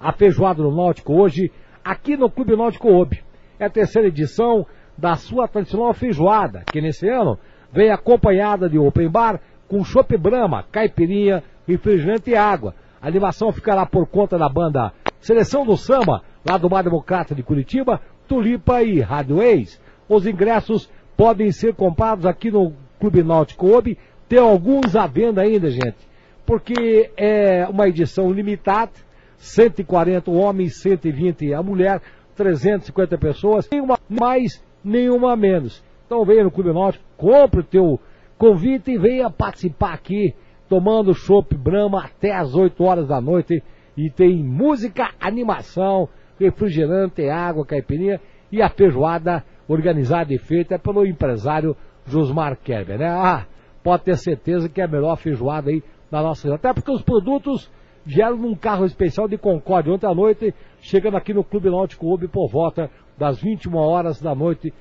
a 0.00 0.12
feijoada 0.12 0.62
no 0.62 0.74
Náutico 0.74 1.12
hoje 1.12 1.52
aqui 1.84 2.16
no 2.16 2.30
Clube 2.30 2.56
Náutico 2.56 2.88
Obe. 2.88 3.22
É 3.58 3.66
a 3.66 3.70
terceira 3.70 4.08
edição 4.08 4.66
da 4.96 5.14
sua 5.14 5.46
tradicional 5.46 5.92
feijoada, 5.92 6.64
que 6.72 6.80
nesse 6.80 7.06
ano 7.08 7.38
vem 7.70 7.90
acompanhada 7.90 8.68
de 8.68 8.78
open 8.78 9.08
bar 9.08 9.40
com 9.68 9.84
chopp 9.84 10.16
Brahma, 10.16 10.64
caipirinha, 10.72 11.44
refrigerante 11.68 12.30
e 12.30 12.36
água. 12.36 12.74
A 13.00 13.06
animação 13.06 13.52
ficará 13.52 13.84
por 13.86 14.06
conta 14.06 14.38
da 14.38 14.48
banda 14.48 14.92
Seleção 15.20 15.66
do 15.66 15.76
Samba, 15.76 16.22
lá 16.44 16.56
do 16.56 16.68
Bar 16.68 16.82
Democrata 16.82 17.34
de 17.34 17.42
Curitiba, 17.42 18.00
Tulipa 18.26 18.82
e 18.82 19.00
Rádio 19.00 19.42
Ex. 19.42 19.80
Os 20.08 20.26
ingressos 20.26 20.90
podem 21.16 21.52
ser 21.52 21.74
comprados 21.74 22.24
aqui 22.24 22.50
no 22.50 22.72
Clube 22.98 23.22
Náutico 23.22 23.70
Obi. 23.70 23.98
Tem 24.28 24.38
alguns 24.38 24.96
à 24.96 25.06
venda 25.06 25.42
ainda, 25.42 25.70
gente. 25.70 26.08
Porque 26.46 27.10
é 27.16 27.66
uma 27.68 27.86
edição 27.86 28.30
limitada. 28.32 28.92
140 29.40 30.30
homens, 30.30 30.80
120 30.82 31.54
a 31.54 31.62
mulher, 31.62 32.00
350 32.36 33.18
pessoas. 33.18 33.68
Nenhuma 33.72 33.98
mais, 34.08 34.62
nenhuma 34.84 35.34
menos. 35.34 35.82
Então 36.06 36.24
venha 36.24 36.44
no 36.44 36.50
Clube 36.50 36.72
Náutico, 36.72 37.04
compre 37.16 37.60
o 37.60 37.64
teu 37.64 38.00
convite 38.36 38.92
e 38.92 38.98
venha 38.98 39.30
participar 39.30 39.94
aqui, 39.94 40.34
tomando 40.68 41.14
chopp 41.14 41.56
Brahma 41.56 42.04
até 42.04 42.32
as 42.32 42.54
8 42.54 42.82
horas 42.84 43.08
da 43.08 43.20
noite. 43.20 43.62
E 43.96 44.10
tem 44.10 44.42
música, 44.42 45.10
animação, 45.20 46.08
refrigerante, 46.38 47.28
água, 47.28 47.66
caipirinha 47.66 48.20
e 48.52 48.62
a 48.62 48.68
feijoada 48.68 49.42
organizada 49.68 50.34
e 50.34 50.38
feita 50.38 50.78
pelo 50.78 51.06
empresário 51.06 51.76
Josmar 52.06 52.56
Kerber, 52.56 52.98
né? 52.98 53.08
Ah, 53.08 53.46
pode 53.82 54.04
ter 54.04 54.16
certeza 54.16 54.68
que 54.68 54.80
é 54.80 54.84
a 54.84 54.88
melhor 54.88 55.16
feijoada 55.16 55.70
aí 55.70 55.82
da 56.10 56.22
nossa 56.22 56.42
região. 56.42 56.56
Até 56.56 56.72
porque 56.72 56.90
os 56.90 57.02
produtos 57.02 57.70
vieram 58.10 58.36
num 58.36 58.56
carro 58.56 58.84
especial 58.84 59.28
de 59.28 59.38
Concórdia 59.38 59.92
ontem 59.92 60.06
à 60.06 60.12
noite, 60.12 60.52
chegando 60.80 61.16
aqui 61.16 61.32
no 61.32 61.44
Clube 61.44 61.70
Náutico 61.70 62.04
Clube 62.04 62.26
por 62.26 62.48
volta 62.48 62.90
das 63.16 63.40
21 63.40 63.76
horas 63.76 64.20
da 64.20 64.34
noite, 64.34 64.74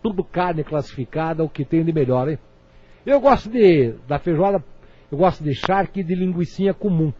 tudo 0.00 0.22
carne 0.22 0.62
classificada, 0.62 1.42
o 1.42 1.48
que 1.48 1.64
tem 1.64 1.84
de 1.84 1.92
melhor, 1.92 2.28
hein? 2.28 2.38
Eu 3.04 3.20
gosto 3.20 3.50
de, 3.50 3.92
da 4.06 4.20
feijoada, 4.20 4.62
eu 5.10 5.18
gosto 5.18 5.42
de 5.42 5.52
charque 5.54 6.00
e 6.00 6.04
de 6.04 6.14
linguiçinha 6.14 6.72
comum. 6.72 7.12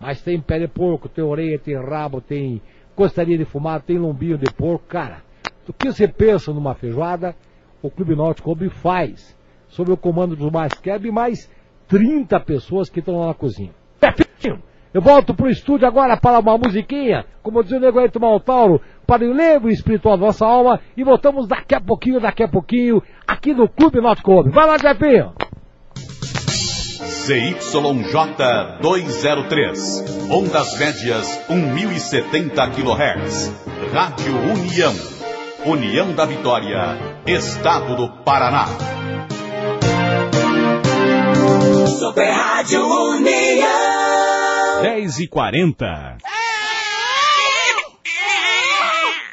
Mas 0.00 0.20
tem 0.20 0.40
pé 0.40 0.58
de 0.58 0.66
porco, 0.66 1.08
tem 1.08 1.22
orelha, 1.22 1.58
tem 1.58 1.76
rabo, 1.76 2.20
tem 2.20 2.60
costaria 2.96 3.38
de 3.38 3.44
fumado, 3.44 3.84
tem 3.84 3.98
lombinho 3.98 4.36
de 4.36 4.52
porco, 4.52 4.84
cara. 4.86 5.22
O 5.68 5.72
que 5.72 5.92
você 5.92 6.08
pensa 6.08 6.52
numa 6.52 6.74
feijoada, 6.74 7.36
o 7.80 7.88
Clube 7.88 8.16
Náutico 8.16 8.52
Clube 8.52 8.70
faz, 8.70 9.36
sob 9.68 9.92
o 9.92 9.96
comando 9.96 10.34
dos 10.34 10.50
mais 10.50 10.72
Keb 10.74 11.08
mais 11.12 11.48
30 11.86 12.40
pessoas 12.40 12.88
que 12.88 12.98
estão 12.98 13.20
lá 13.20 13.28
na 13.28 13.34
cozinha. 13.34 13.72
Eu 14.92 15.02
volto 15.02 15.34
pro 15.34 15.50
estúdio 15.50 15.86
agora 15.86 16.16
para 16.16 16.38
uma 16.38 16.56
musiquinha, 16.56 17.26
como 17.42 17.62
dizia 17.62 17.78
o 17.78 17.80
Nego 17.80 18.00
Eito 18.00 18.18
Maltauro, 18.18 18.80
para 19.06 19.24
o 19.24 19.32
levo 19.32 19.68
espiritual 19.68 20.16
da 20.16 20.26
nossa 20.26 20.46
alma, 20.46 20.80
e 20.96 21.04
voltamos 21.04 21.46
daqui 21.46 21.74
a 21.74 21.80
pouquinho, 21.80 22.20
daqui 22.20 22.42
a 22.42 22.48
pouquinho, 22.48 23.02
aqui 23.26 23.52
no 23.52 23.68
Clube 23.68 24.00
Náutico 24.00 24.32
Clube. 24.32 24.50
Vai 24.50 24.66
lá, 24.66 24.78
Jeffinho! 24.78 25.32
ZYJ 27.28 28.80
203. 28.80 30.30
Ondas 30.30 30.78
médias 30.78 31.38
1070 31.50 32.70
kHz. 32.70 33.52
Rádio 33.92 34.34
União. 34.34 34.94
União 35.66 36.12
da 36.14 36.24
Vitória. 36.24 36.96
Estado 37.26 37.96
do 37.96 38.08
Paraná. 38.24 38.66
Super 41.98 42.30
Rádio 42.30 42.82
União. 42.86 43.97
10 44.82 45.18
e 45.20 45.26
40. 45.26 46.18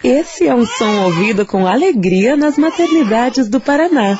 Esse 0.03 0.47
é 0.47 0.55
um 0.55 0.65
som 0.65 1.03
ouvido 1.03 1.45
com 1.45 1.67
alegria 1.67 2.35
nas 2.35 2.57
maternidades 2.57 3.47
do 3.47 3.59
Paraná. 3.59 4.17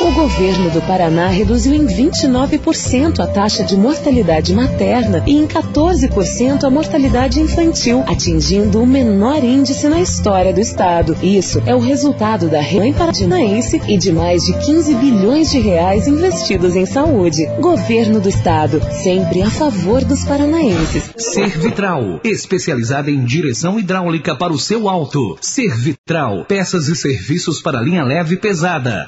O 0.00 0.10
governo 0.12 0.70
do 0.70 0.80
Paraná 0.82 1.28
reduziu 1.28 1.74
em 1.74 1.86
29% 1.86 3.20
a 3.20 3.26
taxa 3.26 3.62
de 3.62 3.76
mortalidade 3.76 4.52
materna 4.52 5.22
e 5.26 5.36
em 5.36 5.46
14% 5.46 6.64
a 6.64 6.70
mortalidade 6.70 7.40
infantil, 7.40 8.02
atingindo 8.06 8.82
o 8.82 8.86
menor 8.86 9.44
índice 9.44 9.88
na 9.88 10.00
história 10.00 10.52
do 10.52 10.60
estado. 10.60 11.16
Isso 11.22 11.62
é 11.66 11.74
o 11.74 11.78
resultado 11.78 12.48
da 12.48 12.60
Rei 12.60 12.92
Paradinaense 12.92 13.80
e 13.86 13.96
de 13.96 14.10
mais 14.10 14.44
de 14.44 14.54
15 14.54 14.94
bilhões 14.94 15.50
de 15.50 15.60
reais 15.60 16.08
investidos 16.08 16.74
em 16.74 16.86
saúde. 16.86 17.46
Governo 17.60 18.18
do 18.18 18.28
estado, 18.28 18.80
sempre 18.90 19.42
a 19.42 19.50
favor 19.50 20.04
dos 20.04 20.24
paranaenses. 20.24 21.10
Servitral, 21.16 22.20
especializada 22.24 23.10
em 23.10 23.24
direção 23.24 23.78
hidráulica 23.78 24.34
para 24.34 24.52
o 24.52 24.58
seu 24.58 24.88
auto. 24.88 25.36
Servitral, 25.40 26.44
peças 26.46 26.88
e 26.88 26.96
serviços 26.96 27.60
para 27.60 27.80
linha 27.80 28.02
leve 28.04 28.34
e 28.34 28.38
pesada. 28.38 29.06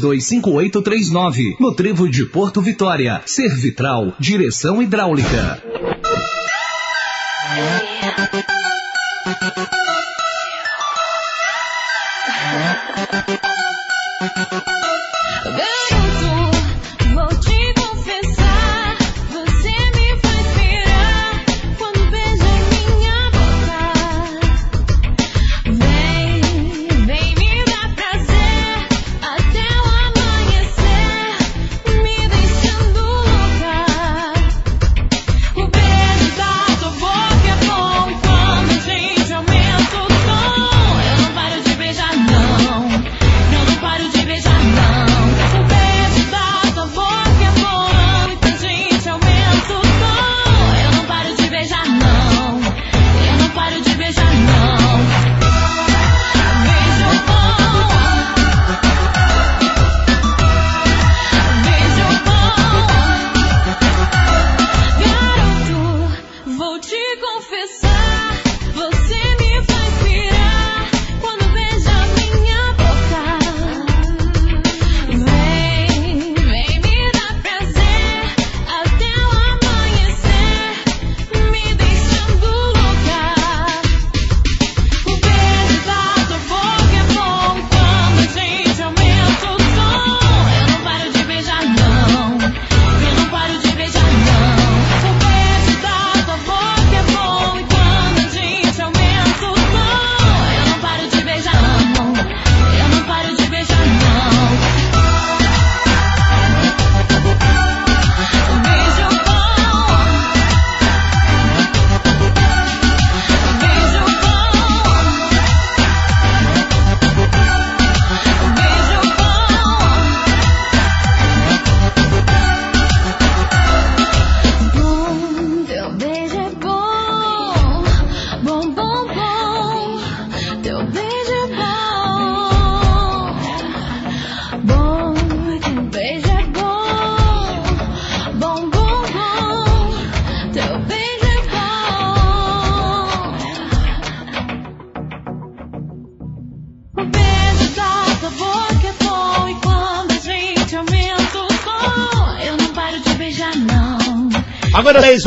35225839, 0.00 1.56
no 1.60 1.74
Trevo 1.74 2.08
de 2.08 2.24
Porto 2.26 2.60
Vitória. 2.60 3.22
Servitral, 3.26 4.14
direção 4.18 4.82
hidráulica. 4.82 5.62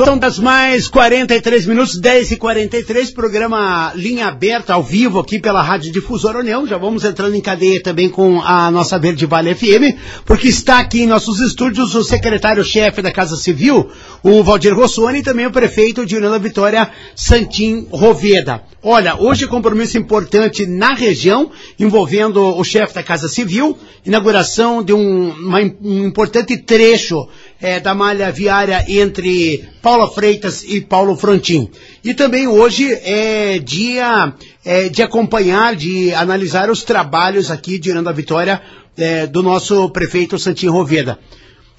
Agora 0.08 0.20
10 0.22 0.38
horas 0.38 0.40
mais 0.40 0.88
43 0.88 1.66
minutos, 1.66 2.00
10 2.00 2.32
e 2.32 2.38
43, 2.38 3.12
programa 3.12 3.92
Linha 3.94 4.28
Aberta 4.28 4.74
ao 4.74 4.82
vivo 4.82 5.20
aqui 5.20 5.38
pela 5.38 5.62
Rádio 5.62 5.92
Difusora 5.92 6.40
União. 6.40 6.66
Já 6.66 6.78
vamos 6.78 7.04
entrando 7.04 7.36
em 7.36 7.42
cadeia 7.42 7.84
também 7.84 8.08
com 8.08 8.40
a 8.42 8.72
nossa 8.72 8.98
Verde 8.98 9.26
Vale 9.26 9.54
FM, 9.54 9.98
porque 10.26 10.48
está 10.48 10.80
aqui 10.80 11.02
em 11.02 11.08
nossos 11.08 11.42
estúdios 11.42 11.94
o 11.94 12.06
secretário-chefe 12.06 13.02
da 13.02 13.12
Casa 13.12 13.36
Civil, 13.36 13.90
o 14.24 14.42
Valdir 14.44 14.74
Rossoni, 14.74 15.20
e 15.20 15.24
também 15.24 15.46
o 15.46 15.52
prefeito 15.52 16.06
de 16.06 16.16
União 16.16 16.32
da 16.32 16.38
Vitória, 16.38 16.90
Santim 17.14 17.86
Roveda. 17.92 18.64
Olha, 18.82 19.18
hoje 19.18 19.46
compromisso 19.46 19.98
importante 19.98 20.66
na 20.66 20.94
região, 20.94 21.52
envolvendo 21.78 22.42
o 22.42 22.64
chefe 22.64 22.94
da 22.94 23.04
Casa 23.04 23.28
Civil, 23.28 23.78
inauguração 24.06 24.82
de 24.82 24.94
um, 24.94 25.32
uma- 25.32 25.60
um 25.84 26.06
importante 26.08 26.56
trecho 26.56 27.28
eh, 27.62 27.80
da 27.80 27.94
malha 27.96 28.32
viária 28.32 28.86
entre 28.88 29.68
Paula 29.82 30.10
Freitas 30.10 30.64
e 30.64 30.82
Paulo 30.82 31.16
Frontin. 31.16 31.70
E 32.04 32.14
também 32.14 32.48
hoje 32.48 32.92
é 33.04 33.60
dia 33.60 34.34
eh, 34.64 34.90
de 34.90 35.02
acompanhar, 35.02 35.76
de 35.76 36.14
analisar 36.14 36.70
os 36.70 36.84
trabalhos 36.84 37.50
aqui 37.50 37.80
de 37.80 37.90
União 37.90 38.04
da 38.04 38.12
Vitória 38.12 38.62
eh, 38.98 39.28
do 39.28 39.42
nosso 39.42 39.90
prefeito 39.90 40.38
Santim 40.38 40.68
Roveda. 40.68 41.20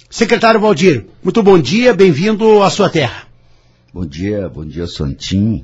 Secretário 0.09 0.59
Valdir, 0.59 1.05
muito 1.23 1.43
bom 1.43 1.59
dia, 1.59 1.93
bem-vindo 1.93 2.63
à 2.63 2.69
sua 2.69 2.89
terra. 2.89 3.23
Bom 3.93 4.05
dia, 4.05 4.49
bom 4.49 4.65
dia, 4.65 4.87
Santim. 4.87 5.63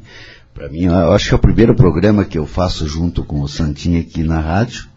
Para 0.54 0.70
mim, 0.70 0.86
eu 0.86 1.12
acho 1.12 1.28
que 1.28 1.34
é 1.34 1.38
o 1.38 1.40
primeiro 1.40 1.76
programa 1.76 2.24
que 2.24 2.38
eu 2.38 2.46
faço 2.46 2.88
junto 2.88 3.24
com 3.24 3.42
o 3.42 3.48
Santim 3.48 4.00
aqui 4.00 4.24
na 4.24 4.40
rádio. 4.40 4.88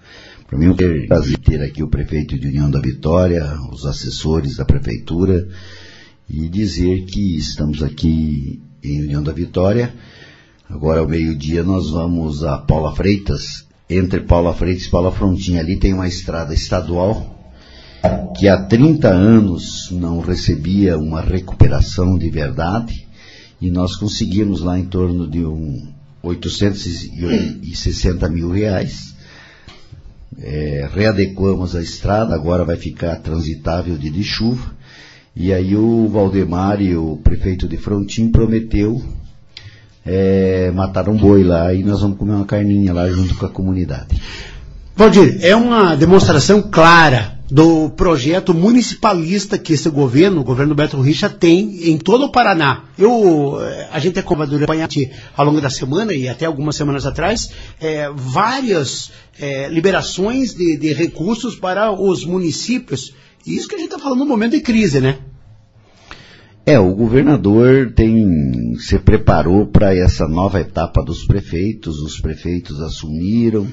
Para 0.49 0.59
mim 0.59 0.65
é 0.65 0.71
um 0.71 1.07
prazer 1.07 1.37
ter 1.37 1.61
aqui 1.61 1.83
o 1.83 1.89
prefeito 1.89 2.39
de 2.39 2.49
União 2.49 2.71
da 2.71 2.81
Vitória, 2.81 3.55
os 3.71 3.85
assessores 3.85 4.57
da 4.57 4.65
prefeitura 4.65 5.47
e 6.27 6.49
dizer 6.49 7.05
que 7.05 7.37
estamos 7.37 7.83
aqui 7.83 8.63
em 8.83 9.03
União 9.03 9.23
da 9.23 9.31
Vitória. 9.31 9.93
Agora 10.67 11.01
ao 11.01 11.09
meio-dia 11.09 11.63
nós 11.63 11.91
vamos 11.91 12.43
a 12.45 12.57
Paula 12.57 12.97
Freitas. 12.97 13.67
Entre 13.91 14.21
Paula 14.21 14.55
Freitas 14.55 14.87
e 14.87 14.91
Paula 14.91 15.13
Frontin, 15.13 15.59
ali 15.59 15.77
tem 15.77 15.93
uma 15.93 16.09
estrada 16.09 16.55
estadual 16.55 17.55
que 18.35 18.49
há 18.49 18.57
30 18.57 19.07
anos 19.07 19.91
não 19.91 20.21
recebia 20.21 20.97
uma 20.97 21.21
recuperação 21.21 22.17
de 22.17 22.31
verdade 22.31 23.07
e 23.61 23.71
nós 23.71 23.97
conseguimos 23.97 24.63
lá 24.63 24.79
em 24.79 24.87
torno 24.87 25.29
de 25.29 25.45
um 25.45 25.93
860 26.23 28.31
mil 28.31 28.51
reais. 28.51 29.18
É, 30.41 30.89
readequamos 30.95 31.74
a 31.74 31.82
estrada, 31.82 32.34
agora 32.34 32.64
vai 32.64 32.76
ficar 32.76 33.16
transitável 33.16 33.97
dia 33.97 34.11
de 34.11 34.22
chuva. 34.22 34.76
E 35.34 35.53
aí 35.53 35.76
o 35.76 36.09
Valdemar 36.09 36.80
e 36.80 36.97
o 36.97 37.16
prefeito 37.16 37.68
de 37.68 37.76
Frontin 37.76 38.30
prometeu 38.30 39.03
é, 40.05 40.70
matar 40.74 41.09
um 41.09 41.16
boi 41.16 41.45
lá 41.45 41.72
e 41.72 41.82
nós 41.82 42.01
vamos 42.01 42.18
comer 42.18 42.32
uma 42.32 42.45
carninha 42.45 42.93
lá 42.93 43.09
junto 43.09 43.34
com 43.34 43.47
a 43.47 43.51
comunidade. 43.51 44.20
Valdir, 44.97 45.39
é 45.43 45.55
uma 45.55 45.95
demonstração 45.95 46.62
clara 46.62 47.38
do 47.51 47.89
projeto 47.91 48.53
municipalista 48.53 49.59
que 49.59 49.73
esse 49.73 49.89
governo, 49.89 50.41
o 50.41 50.45
governo 50.45 50.75
Beto 50.75 51.01
Richa, 51.01 51.31
tem 51.31 51.91
em 51.91 51.97
todo 51.97 52.27
o 52.27 52.31
Paraná. 52.31 52.85
Eu, 52.99 53.59
eh, 53.61 53.89
a 53.91 53.99
gente 53.99 54.19
acompanhou 54.19 54.59
durante 54.59 55.11
ao 55.35 55.47
longo 55.47 55.61
da 55.61 55.71
semana 55.71 56.13
e 56.13 56.29
até 56.29 56.45
algumas 56.45 56.77
semanas 56.77 57.07
atrás 57.07 57.51
eh, 57.81 58.11
várias 58.15 59.11
eh, 59.41 59.69
liberações 59.69 60.55
de, 60.55 60.77
de 60.77 60.93
recursos 60.93 61.57
para 61.57 61.91
os 61.91 62.25
municípios. 62.25 63.15
E 63.47 63.57
isso 63.57 63.67
que 63.67 63.77
a 63.77 63.79
gente 63.79 63.93
está 63.93 63.99
falando 63.99 64.21
no 64.21 64.27
momento 64.27 64.53
de 64.53 64.61
crise, 64.61 65.01
né? 65.01 65.19
É, 66.67 66.79
o 66.79 66.95
governador 66.95 67.95
tem 67.95 68.75
se 68.79 68.99
preparou 68.99 69.67
para 69.69 69.95
essa 69.95 70.29
nova 70.29 70.61
etapa 70.61 71.03
dos 71.03 71.25
prefeitos, 71.25 71.99
os 72.01 72.21
prefeitos 72.21 72.79
assumiram, 72.83 73.67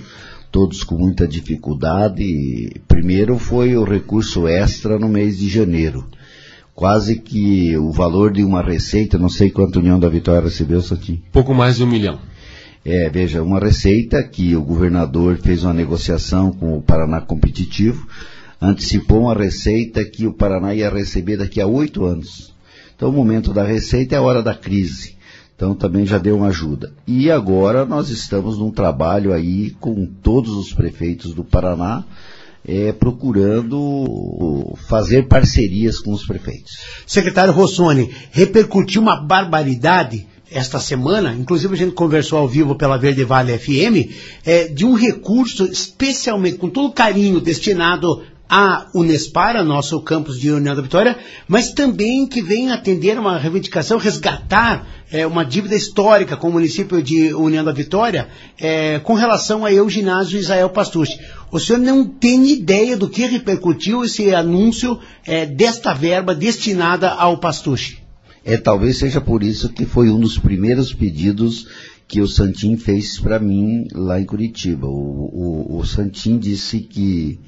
todos 0.55 0.85
com 0.85 0.95
muita 0.95 1.27
dificuldade. 1.27 2.81
Primeiro 2.87 3.37
foi 3.37 3.75
o 3.75 3.83
recurso 3.83 4.47
extra 4.47 4.97
no 4.97 5.09
mês 5.09 5.37
de 5.37 5.49
janeiro. 5.49 6.07
Quase 6.73 7.17
que 7.17 7.75
o 7.75 7.91
valor 7.91 8.31
de 8.31 8.41
uma 8.41 8.61
receita, 8.61 9.17
não 9.17 9.27
sei 9.27 9.49
quanto 9.49 9.77
a 9.77 9.81
União 9.81 9.99
da 9.99 10.07
Vitória 10.07 10.43
recebeu, 10.43 10.81
Santinho. 10.81 11.21
Pouco 11.29 11.53
mais 11.53 11.75
de 11.75 11.83
um 11.83 11.87
milhão. 11.87 12.19
É, 12.85 13.09
veja, 13.09 13.43
uma 13.43 13.59
receita 13.59 14.23
que 14.23 14.55
o 14.55 14.63
governador 14.63 15.35
fez 15.39 15.61
uma 15.65 15.73
negociação 15.73 16.53
com 16.53 16.77
o 16.77 16.81
Paraná 16.81 17.19
Competitivo, 17.19 18.07
antecipou 18.61 19.23
uma 19.23 19.33
receita 19.33 20.05
que 20.05 20.25
o 20.25 20.31
Paraná 20.31 20.73
ia 20.73 20.89
receber 20.89 21.35
daqui 21.35 21.59
a 21.59 21.67
oito 21.67 22.05
anos. 22.05 22.53
Então 22.95 23.09
o 23.09 23.13
momento 23.13 23.51
da 23.51 23.65
receita 23.65 24.15
é 24.15 24.19
a 24.19 24.21
hora 24.21 24.41
da 24.41 24.55
crise. 24.55 25.14
Então 25.55 25.73
também 25.73 26.05
já 26.05 26.17
deu 26.17 26.37
uma 26.37 26.47
ajuda. 26.47 26.93
E 27.07 27.31
agora 27.31 27.85
nós 27.85 28.09
estamos 28.09 28.57
num 28.57 28.71
trabalho 28.71 29.33
aí 29.33 29.71
com 29.79 30.05
todos 30.05 30.51
os 30.51 30.73
prefeitos 30.73 31.33
do 31.33 31.43
Paraná, 31.43 32.03
é, 32.67 32.91
procurando 32.91 34.75
fazer 34.87 35.27
parcerias 35.27 35.99
com 35.99 36.11
os 36.11 36.25
prefeitos. 36.25 36.77
Secretário 37.05 37.53
Rossoni, 37.53 38.11
repercutiu 38.31 39.01
uma 39.01 39.15
barbaridade 39.15 40.27
esta 40.51 40.79
semana, 40.79 41.33
inclusive 41.33 41.73
a 41.73 41.77
gente 41.77 41.93
conversou 41.93 42.39
ao 42.39 42.47
vivo 42.47 42.75
pela 42.75 42.97
Verde 42.97 43.23
Vale 43.23 43.57
FM, 43.57 44.11
é, 44.45 44.67
de 44.67 44.85
um 44.85 44.93
recurso 44.93 45.65
especialmente, 45.65 46.57
com 46.57 46.69
todo 46.69 46.93
carinho, 46.93 47.39
destinado 47.39 48.21
a 48.49 48.87
Unespar, 48.93 49.63
nosso 49.63 49.99
campus 50.01 50.39
de 50.39 50.51
União 50.51 50.75
da 50.75 50.81
Vitória, 50.81 51.17
mas 51.47 51.71
também 51.71 52.27
que 52.27 52.41
vem 52.41 52.71
atender 52.71 53.17
uma 53.17 53.37
reivindicação, 53.37 53.97
resgatar 53.97 54.87
é, 55.11 55.25
uma 55.25 55.43
dívida 55.43 55.75
histórica 55.75 56.37
com 56.37 56.49
o 56.49 56.53
município 56.53 57.01
de 57.01 57.33
União 57.33 57.63
da 57.63 57.71
Vitória 57.71 58.27
é, 58.59 58.99
com 58.99 59.13
relação 59.13 59.65
a 59.65 59.71
eu, 59.71 59.89
ginásio 59.89 60.39
Israel 60.39 60.69
Pastucci. 60.69 61.19
O 61.51 61.59
senhor 61.59 61.79
não 61.79 62.05
tem 62.05 62.47
ideia 62.51 62.97
do 62.97 63.09
que 63.09 63.25
repercutiu 63.25 64.03
esse 64.03 64.33
anúncio 64.33 64.99
é, 65.25 65.45
desta 65.45 65.93
verba 65.93 66.35
destinada 66.35 67.09
ao 67.09 67.37
Pastucci? 67.37 67.99
É, 68.43 68.57
talvez 68.57 68.99
seja 68.99 69.19
por 69.19 69.41
isso 69.41 69.69
que 69.69 69.85
foi 69.85 70.09
um 70.09 70.19
dos 70.19 70.37
primeiros 70.37 70.93
pedidos 70.93 71.67
que 72.07 72.21
o 72.21 72.27
Santim 72.27 72.77
fez 72.77 73.19
para 73.19 73.39
mim 73.39 73.87
lá 73.91 74.19
em 74.19 74.25
Curitiba. 74.25 74.85
O, 74.87 75.71
o, 75.71 75.79
o 75.79 75.85
Santim 75.85 76.37
disse 76.37 76.79
que 76.79 77.39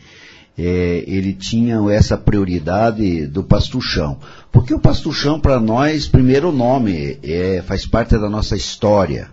é, 0.57 1.03
ele 1.05 1.33
tinha 1.33 1.77
essa 1.91 2.17
prioridade 2.17 3.27
do 3.27 3.43
pastuchão. 3.43 4.17
Porque 4.51 4.73
o 4.73 4.79
pastuchão, 4.79 5.39
para 5.39 5.59
nós, 5.59 6.07
primeiro 6.07 6.51
nome, 6.51 7.19
é, 7.21 7.61
faz 7.65 7.85
parte 7.85 8.17
da 8.17 8.29
nossa 8.29 8.55
história. 8.55 9.29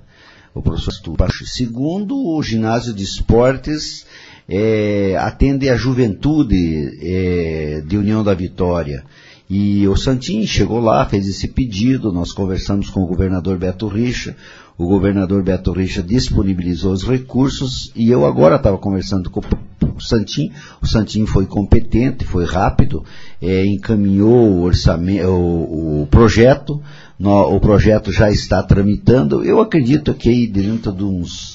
O 0.55 0.63
professor 0.63 1.17
Pastucho. 1.17 1.47
Segundo, 1.47 2.17
o 2.17 2.41
ginásio 2.41 2.95
de 2.95 3.03
esportes 3.03 4.07
é, 4.49 5.17
atende 5.19 5.69
a 5.69 5.77
juventude 5.77 6.97
é, 7.03 7.83
de 7.85 7.97
União 7.97 8.23
da 8.23 8.35
Vitória. 8.35 9.05
E 9.49 9.87
o 9.89 9.97
Santin 9.97 10.47
chegou 10.47 10.81
lá, 10.81 11.05
fez 11.07 11.29
esse 11.29 11.49
pedido, 11.49 12.13
nós 12.13 12.33
conversamos 12.33 12.89
com 12.89 13.03
o 13.03 13.07
governador 13.07 13.59
Beto 13.59 13.89
Richa, 13.89 14.37
o 14.77 14.87
governador 14.87 15.43
Beto 15.43 15.73
Richa 15.73 16.03
disponibilizou 16.03 16.93
os 16.93 17.05
recursos 17.05 17.93
e 17.95 18.11
eu 18.11 18.27
agora 18.27 18.57
estava 18.57 18.77
conversando 18.77 19.31
com 19.31 19.41
o 19.41 20.01
Santim, 20.01 20.51
o 20.83 20.87
Santim 20.87 21.25
foi 21.27 21.47
competente, 21.47 22.25
foi 22.25 22.45
rápido, 22.45 23.05
é, 23.41 23.65
encaminhou 23.65 24.51
o, 24.51 24.63
orçamento, 24.63 25.29
o, 25.29 26.03
o 26.03 26.07
projeto, 26.07 26.83
no, 27.19 27.55
o 27.55 27.61
projeto 27.61 28.11
já 28.11 28.31
está 28.31 28.63
tramitando, 28.63 29.45
eu 29.45 29.61
acredito 29.61 30.13
que 30.15 30.29
aí 30.29 30.47
dentro 30.47 30.91
de 30.91 31.05
uns 31.05 31.54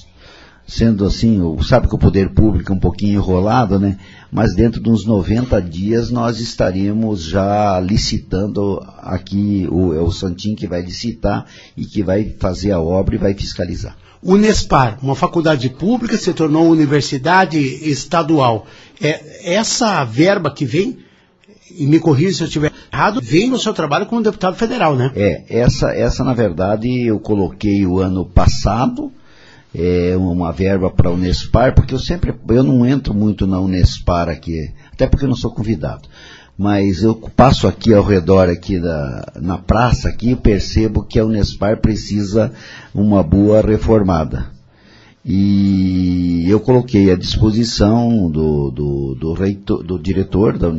sendo 0.70 1.04
assim, 1.04 1.42
sabe 1.64 1.88
que 1.88 1.96
o 1.96 2.00
poder 2.00 2.30
público 2.30 2.72
é 2.72 2.76
um 2.76 2.80
pouquinho 2.80 3.16
enrolado, 3.16 3.80
né? 3.80 3.98
Mas 4.32 4.54
dentro 4.54 4.80
de 4.82 4.88
uns 4.88 5.04
90 5.04 5.60
dias 5.64 6.12
nós 6.12 6.40
estaríamos 6.40 7.24
já 7.24 7.80
licitando 7.80 8.80
aqui, 9.00 9.68
o, 9.72 9.96
é 9.96 10.00
o 10.00 10.12
Santim 10.12 10.54
que 10.54 10.68
vai 10.68 10.82
licitar 10.84 11.46
e 11.76 11.86
que 11.86 12.04
vai 12.04 12.36
fazer 12.40 12.72
a 12.72 12.80
obra 12.80 13.16
e 13.16 13.18
vai 13.18 13.34
fiscalizar. 13.34 13.98
Unespar, 14.22 15.00
uma 15.02 15.16
faculdade 15.16 15.70
pública, 15.70 16.16
se 16.18 16.34
tornou 16.34 16.70
universidade 16.70 17.58
estadual. 17.58 18.68
É, 19.02 19.56
essa 19.56 20.04
verba 20.04 20.52
que 20.52 20.66
vem, 20.66 21.00
e 21.76 21.88
me 21.88 22.00
corrija 22.00 22.34
se 22.34 22.44
eu 22.44 22.48
estiver 22.48 22.72
errado, 22.94 23.22
vem 23.24 23.50
no 23.50 23.58
seu 23.58 23.74
trabalho 23.74 24.06
como 24.06 24.22
deputado 24.22 24.56
federal, 24.56 24.96
né? 24.96 25.12
É, 25.16 25.46
essa, 25.50 25.90
essa 25.96 26.24
na 26.24 26.34
verdade 26.34 27.08
eu 27.08 27.20
coloquei 27.20 27.88
o 27.88 28.00
ano 28.00 28.24
passado, 28.24 29.12
é, 29.74 30.16
uma 30.18 30.52
verba 30.52 30.90
para 30.90 31.10
a 31.10 31.14
Unespar, 31.14 31.76
porque 31.76 31.94
eu 31.94 32.00
sempre, 32.00 32.34
eu 32.50 32.64
não 32.64 32.86
entro 32.86 33.14
muito 33.14 33.46
na 33.46 33.60
Unespar 33.60 34.30
aqui, 34.30 34.72
até 34.92 35.08
porque 35.08 35.26
eu 35.26 35.30
não 35.30 35.36
sou 35.36 35.52
convidado. 35.52 36.08
Mas 36.58 37.04
eu 37.04 37.16
passo 37.16 37.68
aqui 37.68 37.94
ao 37.94 38.04
redor 38.04 38.50
aqui 38.50 38.80
da, 38.80 39.34
na 39.40 39.58
praça 39.58 40.10
aqui 40.10 40.32
e 40.32 40.36
percebo 40.36 41.04
que 41.04 41.18
a 41.18 41.26
Unespar 41.26 41.78
precisa 41.78 42.52
uma 42.94 43.24
boa 43.24 43.62
reformada. 43.62 44.48
E 45.24 46.46
eu 46.50 46.60
coloquei 46.60 47.12
à 47.12 47.16
disposição 47.16 48.30
do, 48.30 48.72
do, 48.72 49.16
do, 49.16 49.34
reitor, 49.34 49.84
do 49.84 50.00
diretor 50.00 50.58
da, 50.58 50.70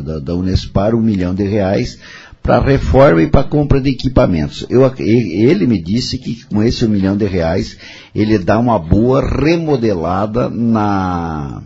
da, 0.00 0.18
da 0.18 0.34
Unespar 0.34 0.94
um 0.94 1.02
milhão 1.02 1.34
de 1.34 1.44
reais 1.44 1.98
para 2.42 2.60
reforma 2.60 3.22
e 3.22 3.26
para 3.28 3.44
compra 3.44 3.80
de 3.80 3.90
equipamentos. 3.90 4.66
Eu, 4.68 4.90
ele 4.98 5.66
me 5.66 5.80
disse 5.80 6.18
que 6.18 6.44
com 6.46 6.62
esse 6.62 6.84
um 6.84 6.88
milhão 6.88 7.16
de 7.16 7.26
reais 7.26 7.76
ele 8.14 8.38
dá 8.38 8.58
uma 8.58 8.78
boa 8.78 9.20
remodelada 9.20 10.48
na 10.48 11.62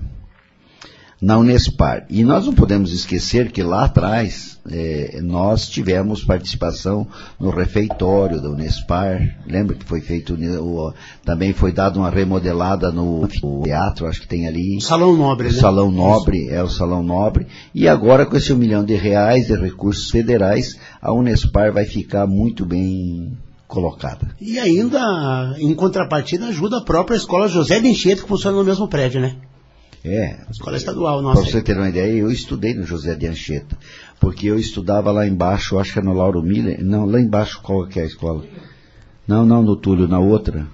na 1.25 1.39
Unespar. 1.39 2.05
E 2.11 2.23
nós 2.23 2.45
não 2.45 2.53
podemos 2.53 2.93
esquecer 2.93 3.51
que 3.51 3.63
lá 3.63 3.87
atrás 3.87 4.61
é, 4.71 5.21
nós 5.23 5.67
tivemos 5.67 6.23
participação 6.23 7.07
no 7.41 7.49
refeitório 7.49 8.43
da 8.43 8.51
Unespar. 8.51 9.35
Lembra 9.47 9.75
que 9.75 9.87
foi 9.87 10.03
feito, 10.03 10.35
o, 10.35 10.93
também 11.25 11.55
foi 11.55 11.73
dada 11.73 11.99
uma 11.99 12.11
remodelada 12.11 12.93
no 12.93 13.27
teatro, 13.65 14.07
acho 14.07 14.21
que 14.21 14.29
tem 14.29 14.47
ali. 14.47 14.79
Salão 14.83 15.17
Nobre, 15.17 15.49
o 15.49 15.53
né? 15.53 15.59
Salão 15.59 15.91
Nobre, 15.91 16.49
é 16.51 16.63
o 16.63 16.69
Salão 16.69 17.03
Nobre. 17.03 17.47
E 17.75 17.89
agora 17.89 18.27
com 18.27 18.37
esse 18.37 18.53
um 18.53 18.59
milhão 18.59 18.85
de 18.85 18.95
reais 18.95 19.47
de 19.47 19.57
recursos 19.57 20.11
federais, 20.11 20.79
a 21.01 21.11
Unespar 21.11 21.73
vai 21.73 21.87
ficar 21.87 22.27
muito 22.27 22.67
bem 22.67 23.33
colocada. 23.67 24.37
E 24.39 24.59
ainda, 24.59 25.57
em 25.59 25.75
contrapartida, 25.75 26.49
ajuda 26.49 26.79
a 26.79 26.85
própria 26.85 27.17
escola 27.17 27.49
José 27.49 27.81
de 27.81 27.89
Enchete, 27.89 28.23
que 28.23 28.29
funciona 28.29 28.59
no 28.59 28.65
mesmo 28.65 28.87
prédio, 28.87 29.23
né? 29.23 29.37
É. 30.05 30.37
Escola 30.51 30.77
estadual, 30.77 31.23
nossa. 31.23 31.41
Para 31.41 31.51
você 31.51 31.63
ter 31.63 31.77
uma 31.77 31.89
ideia, 31.89 32.13
eu 32.13 32.31
estudei 32.31 32.75
no 32.75 32.85
José 32.85 33.15
de 33.15 33.27
Anchieta, 33.27 33.77
porque 34.21 34.47
eu 34.47 34.59
estudava 34.59 35.11
lá 35.11 35.27
embaixo, 35.27 35.79
acho 35.79 35.95
que 35.95 35.99
é 35.99 36.03
no 36.03 36.13
Lauro 36.13 36.43
Miller, 36.43 36.85
não, 36.85 37.07
lá 37.07 37.19
embaixo 37.19 37.61
qual 37.63 37.87
que 37.87 37.99
é 37.99 38.03
a 38.03 38.07
escola? 38.07 38.45
Não, 39.27 39.47
não 39.47 39.63
no 39.63 39.77
Túlio, 39.77 40.07
na 40.07 40.19
outra, 40.19 40.67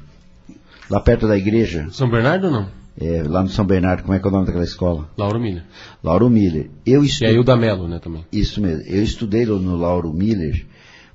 lá 0.91 1.01
perto 1.01 1.29
da 1.29 1.39
igreja. 1.39 1.87
São 1.93 2.11
Bernardo 2.11 2.47
ou 2.47 2.51
não? 2.51 2.81
É, 3.01 3.23
lá 3.23 3.43
no 3.43 3.49
São 3.49 3.65
Bernardo, 3.65 4.03
como 4.03 4.15
é 4.15 4.19
que 4.19 4.27
é 4.27 4.29
o 4.29 4.33
nome 4.33 4.47
daquela 4.47 4.65
escola? 4.65 5.09
Lauro 5.17 5.39
Miller. 5.39 5.63
Lauro 6.03 6.29
Miller. 6.29 6.69
Eu 6.85 7.05
estu... 7.05 7.23
E 7.23 7.29
aí 7.29 7.39
o 7.39 7.45
da 7.45 7.57
Melo, 7.57 7.87
né, 7.87 8.01
também. 8.01 8.27
Isso 8.33 8.61
mesmo. 8.61 8.83
Eu 8.85 9.03
estudei 9.03 9.47
no 9.47 9.77
Lauro 9.77 10.13
Miller, 10.13 10.67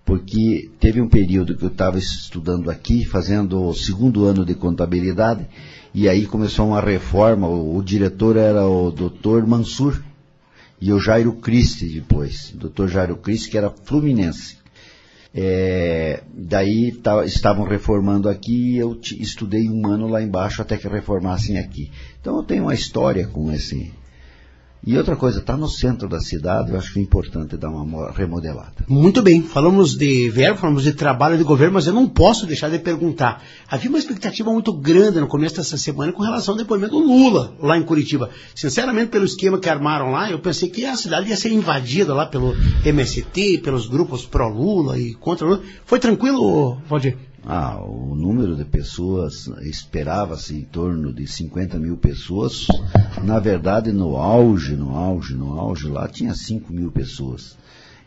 porque 0.06 0.70
teve 0.80 1.02
um 1.02 1.10
período 1.10 1.58
que 1.58 1.64
eu 1.64 1.70
estava 1.70 2.00
estudando 2.00 2.72
aqui, 2.72 3.04
fazendo 3.04 3.62
o 3.62 3.74
segundo 3.74 4.26
ano 4.26 4.46
de 4.46 4.56
contabilidade, 4.56 5.46
e 5.96 6.10
aí 6.10 6.26
começou 6.26 6.68
uma 6.68 6.82
reforma, 6.82 7.48
o, 7.48 7.78
o 7.78 7.82
diretor 7.82 8.36
era 8.36 8.68
o 8.68 8.92
Dr. 8.92 9.48
Mansur, 9.48 10.04
e 10.82 10.92
o 10.92 11.00
Jairo 11.00 11.32
Christi 11.32 11.88
depois, 11.88 12.54
Dr. 12.54 12.88
Jairo 12.88 13.16
Christi, 13.16 13.50
que 13.50 13.58
era 13.58 13.70
fluminense. 13.70 14.58
É, 15.34 16.22
daí 16.34 16.92
tá, 16.92 17.24
estavam 17.26 17.66
reformando 17.66 18.28
aqui 18.28 18.74
e 18.74 18.78
eu 18.78 19.00
estudei 19.20 19.70
um 19.70 19.88
ano 19.88 20.08
lá 20.08 20.22
embaixo 20.22 20.62
até 20.62 20.76
que 20.76 20.88
reformassem 20.88 21.58
aqui. 21.58 21.90
Então 22.20 22.36
eu 22.36 22.44
tenho 22.44 22.64
uma 22.64 22.74
história 22.74 23.26
com 23.28 23.50
esse. 23.50 23.94
E 24.86 24.96
outra 24.98 25.16
coisa, 25.16 25.40
está 25.40 25.58
no 25.58 25.68
centro 25.68 26.08
da 26.08 26.20
cidade, 26.20 26.72
eu 26.72 26.78
acho 26.78 26.94
que 26.94 27.00
é 27.00 27.02
importante 27.02 27.58
dar 27.58 27.70
uma 27.70 27.84
mo- 27.84 28.12
remodelada. 28.12 28.74
Muito 28.88 29.22
bem, 29.24 29.42
falamos 29.42 29.98
de 29.98 30.30
verbo, 30.30 30.60
falamos 30.60 30.84
de 30.84 30.94
trabalho 30.94 31.38
de 31.38 31.44
governo, 31.44 31.74
mas 31.74 31.88
eu 31.88 31.94
não 31.94 32.08
posso 32.08 32.46
deixar 32.46 32.70
de 32.70 32.78
perguntar. 32.78 33.42
Havia 33.68 33.90
uma 33.90 33.98
expectativa 33.98 34.52
muito 34.52 34.72
grande 34.72 35.20
no 35.20 35.28
começo 35.28 35.56
dessa 35.56 35.76
semana 35.78 36.12
com 36.12 36.22
relação 36.22 36.54
ao 36.54 36.58
depoimento 36.60 36.92
do 36.92 37.00
Lula 37.06 37.56
lá 37.60 37.78
em 37.78 37.84
Curitiba. 37.84 38.30
Sinceramente, 38.54 39.08
pelo 39.10 39.26
esquema 39.26 39.58
que 39.58 39.68
armaram 39.70 40.12
lá, 40.12 40.30
eu 40.30 40.38
pensei 40.40 40.70
que 40.70 40.86
a 40.86 40.96
cidade 40.96 41.30
ia 41.30 41.36
ser 41.36 41.52
invadida 41.52 42.14
lá 42.14 42.28
pelo 42.28 42.54
MST, 42.86 43.60
pelos 43.64 43.88
grupos 43.88 44.26
pró-Lula 44.26 45.00
e 45.00 45.16
contra 45.16 45.48
Lula. 45.48 45.62
Foi 45.86 45.98
tranquilo, 46.00 46.78
Valdir? 46.88 47.18
Ah, 47.48 47.80
o 47.80 48.16
número 48.16 48.56
de 48.56 48.66
pessoas 48.66 49.48
esperava-se 49.62 50.56
em 50.56 50.64
torno 50.64 51.14
de 51.14 51.28
50 51.28 51.78
mil 51.78 51.96
pessoas. 51.96 52.66
Na 53.24 53.38
verdade, 53.40 53.92
no 53.92 54.18
auge, 54.18 54.76
no 54.76 54.96
auge, 54.96 55.36
no 55.36 55.60
auge, 55.60 55.88
lá 55.88 56.08
tinha 56.08 56.34
5 56.34 56.74
mil 56.74 56.92
pessoas. 56.92 57.56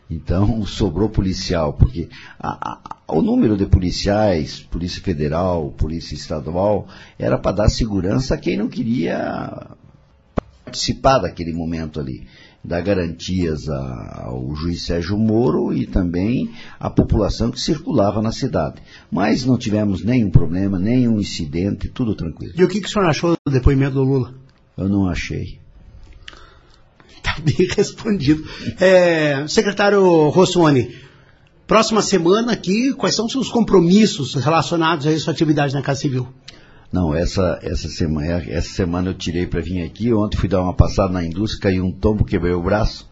Então 0.09 0.63
sobrou 0.67 1.07
policial, 1.09 1.71
porque 1.73 2.09
a- 2.37 2.71
a- 2.73 3.13
o 3.13 3.21
número 3.21 3.55
de 3.55 3.65
policiais, 3.65 4.59
Polícia 4.59 5.01
Federal, 5.01 5.71
Polícia 5.71 6.15
Estadual, 6.15 6.87
era 7.17 7.37
para 7.37 7.55
dar 7.55 7.69
segurança 7.69 8.35
a 8.35 8.37
quem 8.37 8.57
não 8.57 8.67
queria 8.67 9.67
participar 10.65 11.19
daquele 11.19 11.53
momento 11.53 11.99
ali, 11.99 12.27
dar 12.63 12.81
garantias 12.81 13.67
ao 13.69 14.53
juiz 14.55 14.85
Sérgio 14.85 15.17
Moro 15.17 15.73
e 15.73 15.85
também 15.87 16.51
à 16.79 16.89
população 16.89 17.51
que 17.51 17.59
circulava 17.59 18.21
na 18.21 18.31
cidade. 18.31 18.81
Mas 19.11 19.45
não 19.45 19.57
tivemos 19.57 20.03
nenhum 20.03 20.29
problema, 20.29 20.77
nenhum 20.77 21.19
incidente, 21.19 21.89
tudo 21.89 22.15
tranquilo. 22.15 22.53
E 22.55 22.63
o 22.63 22.67
que, 22.67 22.81
que 22.81 22.87
o 22.87 22.89
senhor 22.89 23.07
achou 23.07 23.35
do 23.45 23.51
depoimento 23.51 23.95
do 23.95 24.03
Lula? 24.03 24.33
Eu 24.77 24.89
não 24.89 25.07
achei. 25.07 25.59
Tá 27.23 27.37
bem 27.39 27.67
respondido. 27.75 28.43
É, 28.79 29.45
secretário 29.47 30.29
Rossoni, 30.29 30.95
próxima 31.67 32.01
semana 32.01 32.53
aqui, 32.53 32.93
quais 32.93 33.15
são 33.15 33.25
os 33.25 33.31
seus 33.31 33.49
compromissos 33.49 34.35
relacionados 34.35 35.05
a 35.07 35.19
sua 35.19 35.33
atividade 35.33 35.73
na 35.73 35.81
Casa 35.81 36.01
Civil? 36.01 36.27
Não, 36.91 37.13
essa, 37.13 37.59
essa, 37.61 37.87
semana, 37.87 38.27
essa 38.27 38.69
semana 38.69 39.09
eu 39.09 39.13
tirei 39.13 39.45
para 39.45 39.61
vir 39.61 39.83
aqui. 39.83 40.11
Ontem 40.11 40.37
fui 40.37 40.49
dar 40.49 40.61
uma 40.61 40.73
passada 40.73 41.13
na 41.13 41.23
indústria, 41.23 41.61
caiu 41.61 41.85
um 41.85 41.91
tombo, 41.91 42.25
quebrei 42.25 42.53
o 42.53 42.63
braço. 42.63 43.07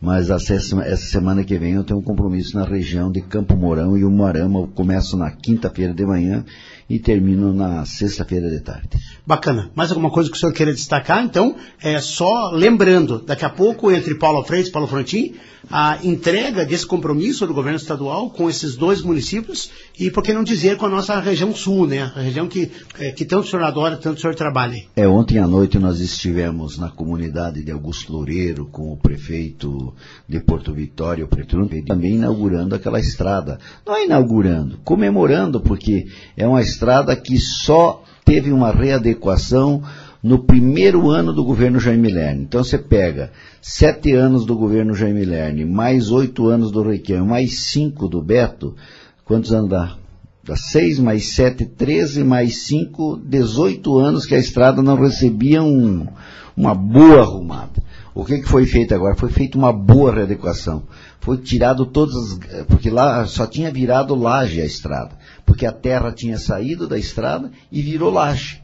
Mas 0.00 0.30
essa, 0.30 0.96
semana 0.96 1.44
que 1.44 1.56
vem 1.58 1.74
eu 1.74 1.84
tenho 1.84 2.00
um 2.00 2.02
compromisso 2.02 2.56
na 2.56 2.64
região 2.64 3.12
de 3.12 3.20
Campo 3.20 3.54
Mourão 3.54 3.96
e 3.96 4.04
Umuarama. 4.04 4.60
Eu 4.60 4.66
começo 4.66 5.16
na 5.16 5.30
quinta-feira 5.30 5.94
de 5.94 6.04
manhã 6.04 6.44
e 6.92 6.98
termino 6.98 7.54
na 7.54 7.86
sexta-feira 7.86 8.50
de 8.50 8.60
tarde. 8.60 8.90
Bacana. 9.26 9.70
Mais 9.74 9.90
alguma 9.90 10.10
coisa 10.10 10.30
que 10.30 10.36
o 10.36 10.38
senhor 10.38 10.52
queira 10.52 10.74
destacar? 10.74 11.24
Então, 11.24 11.56
é 11.80 11.98
só 12.02 12.50
lembrando, 12.50 13.18
daqui 13.18 13.46
a 13.46 13.48
pouco, 13.48 13.90
entre 13.90 14.14
Paulo 14.14 14.44
Freitas 14.44 14.68
e 14.68 14.72
Paulo 14.72 14.86
Frontin, 14.86 15.32
a 15.70 15.98
entrega 16.02 16.66
desse 16.66 16.84
compromisso 16.84 17.46
do 17.46 17.54
governo 17.54 17.78
estadual 17.78 18.28
com 18.28 18.50
esses 18.50 18.76
dois 18.76 19.00
municípios 19.00 19.70
e, 19.98 20.10
por 20.10 20.22
que 20.22 20.34
não 20.34 20.42
dizer, 20.42 20.76
com 20.76 20.84
a 20.84 20.88
nossa 20.90 21.18
região 21.20 21.54
sul, 21.54 21.86
né? 21.86 22.12
A 22.14 22.20
região 22.20 22.46
que, 22.46 22.70
é, 22.98 23.12
que 23.12 23.24
tanto 23.24 23.46
o 23.46 23.48
senhor 23.48 23.62
adora, 23.62 23.96
tanto 23.96 24.18
o 24.18 24.20
senhor 24.20 24.34
trabalha. 24.34 24.82
É, 24.94 25.08
ontem 25.08 25.38
à 25.38 25.46
noite 25.46 25.78
nós 25.78 26.00
estivemos 26.00 26.76
na 26.78 26.90
comunidade 26.90 27.64
de 27.64 27.70
Augusto 27.70 28.12
Loureiro 28.12 28.66
com 28.66 28.92
o 28.92 28.96
prefeito 28.98 29.94
de 30.28 30.40
Porto 30.40 30.74
Vitória, 30.74 31.24
o 31.24 31.28
prefeito 31.28 31.66
também 31.86 32.16
inaugurando 32.16 32.74
aquela 32.74 33.00
estrada. 33.00 33.58
Não 33.86 33.96
é 33.96 34.04
inaugurando, 34.04 34.78
comemorando, 34.84 35.60
porque 35.60 36.06
é 36.36 36.46
uma 36.46 36.60
estrada 36.60 36.81
que 37.16 37.38
só 37.38 38.02
teve 38.24 38.52
uma 38.52 38.70
readequação 38.70 39.82
no 40.22 40.44
primeiro 40.44 41.10
ano 41.10 41.32
do 41.32 41.44
governo 41.44 41.80
Jaime 41.80 42.10
Lerner. 42.10 42.42
Então 42.42 42.62
você 42.62 42.78
pega 42.78 43.32
sete 43.60 44.12
anos 44.12 44.46
do 44.46 44.56
governo 44.56 44.94
Jaime 44.94 45.24
Lerner, 45.24 45.66
mais 45.66 46.10
oito 46.10 46.48
anos 46.48 46.70
do 46.70 46.82
Requião, 46.82 47.26
mais 47.26 47.60
cinco 47.64 48.08
do 48.08 48.22
Beto, 48.22 48.76
quantos 49.24 49.52
anos 49.52 49.70
dá? 49.70 49.96
Dá 50.44 50.56
seis 50.56 50.98
mais 50.98 51.34
sete, 51.34 51.64
treze 51.64 52.24
mais 52.24 52.64
cinco, 52.64 53.16
dezoito 53.16 53.96
anos 53.98 54.26
que 54.26 54.34
a 54.34 54.38
estrada 54.38 54.82
não 54.82 54.96
recebia 54.96 55.62
um, 55.62 56.06
uma 56.56 56.74
boa 56.74 57.20
arrumada. 57.20 57.82
O 58.14 58.24
que, 58.24 58.40
que 58.40 58.48
foi 58.48 58.66
feito 58.66 58.94
agora? 58.94 59.14
Foi 59.14 59.30
feita 59.30 59.56
uma 59.56 59.72
boa 59.72 60.12
readequação. 60.12 60.82
Foi 61.20 61.38
tirado 61.38 61.86
todas 61.86 62.14
as, 62.14 62.64
porque 62.66 62.90
lá 62.90 63.24
só 63.24 63.46
tinha 63.46 63.70
virado 63.70 64.14
laje 64.14 64.60
a 64.60 64.66
estrada, 64.66 65.12
porque 65.52 65.66
a 65.66 65.70
terra 65.72 66.10
tinha 66.10 66.38
saído 66.38 66.88
da 66.88 66.98
estrada 66.98 67.50
e 67.70 67.82
virou 67.82 68.10
laje. 68.10 68.62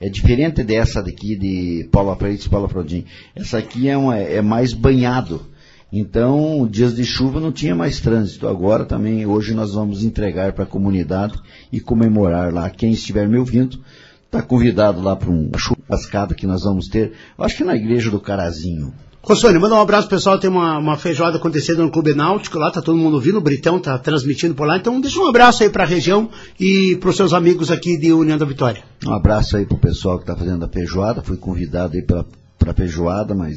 É 0.00 0.08
diferente 0.08 0.62
dessa 0.62 1.02
daqui 1.02 1.36
de 1.36 1.88
Paula 1.90 2.14
Freitas 2.14 2.46
e 2.46 2.48
Paula 2.48 2.68
Frodin. 2.68 3.04
Essa 3.34 3.58
aqui 3.58 3.88
é, 3.88 3.96
uma, 3.96 4.16
é 4.16 4.40
mais 4.40 4.72
banhado. 4.72 5.44
Então, 5.92 6.68
dias 6.70 6.94
de 6.94 7.04
chuva 7.04 7.40
não 7.40 7.50
tinha 7.50 7.74
mais 7.74 7.98
trânsito. 7.98 8.46
Agora 8.46 8.84
também, 8.84 9.26
hoje 9.26 9.54
nós 9.54 9.74
vamos 9.74 10.04
entregar 10.04 10.52
para 10.52 10.62
a 10.62 10.68
comunidade 10.68 11.34
e 11.72 11.80
comemorar 11.80 12.54
lá. 12.54 12.70
Quem 12.70 12.92
estiver 12.92 13.26
me 13.28 13.36
ouvindo, 13.36 13.80
está 14.24 14.40
convidado 14.40 15.02
lá 15.02 15.16
para 15.16 15.32
um 15.32 15.50
churrascada 15.56 16.32
que 16.32 16.46
nós 16.46 16.62
vamos 16.62 16.86
ter. 16.86 17.14
Acho 17.36 17.56
que 17.56 17.64
na 17.64 17.74
igreja 17.74 18.08
do 18.08 18.20
Carazinho. 18.20 18.94
Rossoni, 19.26 19.58
manda 19.58 19.74
um 19.74 19.80
abraço 19.80 20.06
pessoal, 20.08 20.38
tem 20.38 20.50
uma, 20.50 20.78
uma 20.78 20.96
feijoada 20.98 21.38
acontecendo 21.38 21.82
no 21.82 21.90
Clube 21.90 22.12
Náutico, 22.14 22.58
lá 22.58 22.70
tá 22.70 22.82
todo 22.82 22.96
mundo 22.98 23.14
ouvindo, 23.14 23.38
o 23.38 23.40
Britão 23.40 23.78
tá 23.78 23.98
transmitindo 23.98 24.54
por 24.54 24.66
lá, 24.66 24.76
então 24.76 25.00
deixa 25.00 25.18
um 25.18 25.28
abraço 25.28 25.62
aí 25.62 25.70
pra 25.70 25.84
região 25.84 26.28
e 26.60 26.96
pros 26.96 27.16
seus 27.16 27.32
amigos 27.32 27.70
aqui 27.70 27.96
de 27.96 28.12
União 28.12 28.36
da 28.36 28.44
Vitória. 28.44 28.82
Um 29.06 29.14
abraço 29.14 29.56
aí 29.56 29.64
pro 29.64 29.78
pessoal 29.78 30.18
que 30.18 30.24
está 30.24 30.36
fazendo 30.36 30.64
a 30.64 30.68
feijoada. 30.68 31.22
Fui 31.22 31.36
convidado 31.38 31.96
aí 31.96 32.02
para 32.02 32.24
a 32.66 32.74
feijoada, 32.74 33.34
mas 33.34 33.56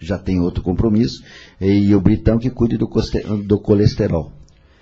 já 0.00 0.18
tem 0.18 0.40
outro 0.40 0.62
compromisso. 0.62 1.22
E 1.60 1.94
o 1.94 2.00
Britão 2.00 2.38
que 2.38 2.48
cuide 2.50 2.76
do, 2.76 2.88
do 3.44 3.58
colesterol. 3.58 4.32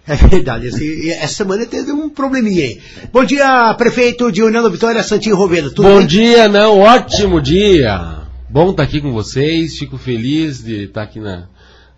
É 0.06 0.16
verdade, 0.16 0.66
esse- 0.68 1.10
essa 1.10 1.34
semana 1.34 1.64
teve 1.66 1.92
um 1.92 2.08
probleminha 2.08 2.64
aí. 2.64 2.80
Bom 3.12 3.24
dia, 3.24 3.72
prefeito 3.74 4.30
de 4.32 4.42
União 4.42 4.62
da 4.62 4.68
Vitória, 4.68 5.02
Santinho 5.02 5.36
Roveda. 5.36 5.68
Tudo 5.70 5.82
Bom 5.88 5.98
bem? 5.98 6.06
dia, 6.06 6.48
não, 6.48 6.78
ótimo 6.78 7.40
dia. 7.40 8.19
Bom 8.52 8.72
estar 8.72 8.82
aqui 8.82 9.00
com 9.00 9.12
vocês, 9.12 9.78
fico 9.78 9.96
feliz 9.96 10.64
de 10.64 10.86
estar 10.86 11.02
aqui 11.04 11.20
na, 11.20 11.48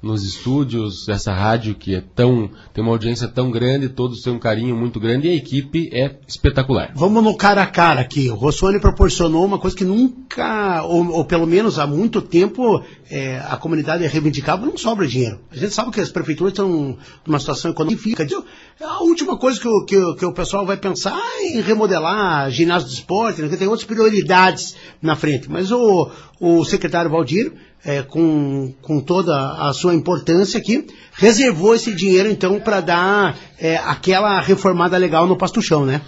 nos 0.02 0.24
estúdios 0.24 1.06
dessa 1.06 1.32
rádio 1.32 1.76
que 1.76 1.94
é 1.94 2.00
tão, 2.00 2.50
tem 2.74 2.82
uma 2.82 2.92
audiência 2.92 3.28
tão 3.28 3.50
grande, 3.50 3.88
todos 3.88 4.20
têm 4.20 4.32
um 4.32 4.38
carinho 4.38 4.76
muito 4.76 4.98
grande 4.98 5.28
e 5.28 5.30
a 5.30 5.34
equipe 5.34 5.88
é 5.92 6.16
espetacular. 6.26 6.92
Vamos 6.94 7.22
no 7.22 7.36
cara 7.36 7.62
a 7.62 7.66
cara 7.66 8.00
aqui. 8.00 8.28
O 8.28 8.34
Rossoni 8.34 8.80
proporcionou 8.80 9.44
uma 9.44 9.58
coisa 9.58 9.76
que 9.76 9.84
nunca, 9.84 10.82
ou, 10.82 11.08
ou 11.12 11.24
pelo 11.24 11.46
menos 11.46 11.78
há 11.78 11.86
muito 11.86 12.20
tempo, 12.20 12.82
é, 13.08 13.38
a 13.48 13.56
comunidade 13.56 14.04
reivindicava, 14.06 14.66
não 14.66 14.76
sobra 14.76 15.06
dinheiro. 15.06 15.38
A 15.50 15.56
gente 15.56 15.72
sabe 15.72 15.92
que 15.92 16.00
as 16.00 16.10
prefeituras 16.10 16.52
estão 16.52 16.98
numa 17.24 17.38
situação 17.38 17.70
econômica. 17.70 18.24
difícil. 18.24 18.44
A 18.80 19.04
última 19.04 19.36
coisa 19.36 19.60
que 19.60 19.68
o, 19.68 19.84
que, 19.84 20.14
que 20.16 20.26
o 20.26 20.32
pessoal 20.32 20.66
vai 20.66 20.76
pensar 20.76 21.16
é 21.16 21.58
em 21.58 21.60
remodelar 21.60 22.50
ginásio 22.50 22.88
de 22.88 22.94
esporte, 22.94 23.40
né, 23.40 23.56
tem 23.56 23.68
outras 23.68 23.86
prioridades 23.86 24.74
na 25.00 25.14
frente. 25.14 25.48
Mas 25.48 25.70
o, 25.70 26.10
o 26.40 26.64
secretário 26.64 27.10
Valdir, 27.10 27.52
é, 27.84 28.02
com, 28.02 28.72
com 28.80 29.00
toda 29.00 29.34
a 29.34 29.72
sua 29.72 29.94
importância 29.94 30.58
aqui, 30.58 30.86
reservou 31.12 31.74
esse 31.74 31.94
dinheiro 31.94 32.28
então 32.28 32.60
para 32.60 32.80
dar 32.80 33.36
é, 33.58 33.76
aquela 33.76 34.40
reformada 34.40 34.96
legal 34.96 35.26
no 35.26 35.36
pastuchão, 35.36 35.84
né? 35.84 36.00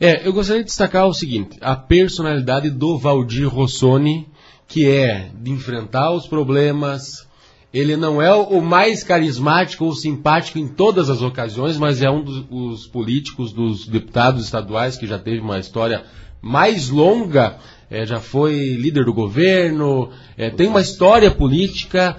É, 0.00 0.26
eu 0.26 0.32
gostaria 0.32 0.62
de 0.62 0.68
destacar 0.68 1.06
o 1.06 1.14
seguinte: 1.14 1.56
a 1.60 1.76
personalidade 1.76 2.68
do 2.70 2.98
Valdir 2.98 3.48
Rossoni, 3.48 4.28
que 4.66 4.88
é 4.88 5.30
de 5.34 5.50
enfrentar 5.50 6.10
os 6.12 6.26
problemas. 6.26 7.24
Ele 7.72 7.96
não 7.96 8.22
é 8.22 8.32
o 8.32 8.60
mais 8.60 9.02
carismático 9.02 9.84
ou 9.84 9.96
simpático 9.96 10.60
em 10.60 10.68
todas 10.68 11.10
as 11.10 11.22
ocasiões, 11.22 11.76
mas 11.76 12.02
é 12.02 12.08
um 12.08 12.22
dos 12.22 12.44
os 12.48 12.86
políticos, 12.86 13.52
dos 13.52 13.88
deputados 13.88 14.44
estaduais 14.44 14.96
que 14.96 15.08
já 15.08 15.18
teve 15.18 15.40
uma 15.40 15.58
história 15.58 16.04
mais 16.40 16.88
longa, 16.88 17.56
é, 17.94 18.04
já 18.04 18.18
foi 18.18 18.74
líder 18.74 19.04
do 19.04 19.14
governo, 19.14 20.10
é, 20.36 20.50
tem 20.50 20.66
uma 20.66 20.80
história 20.80 21.30
política 21.30 22.16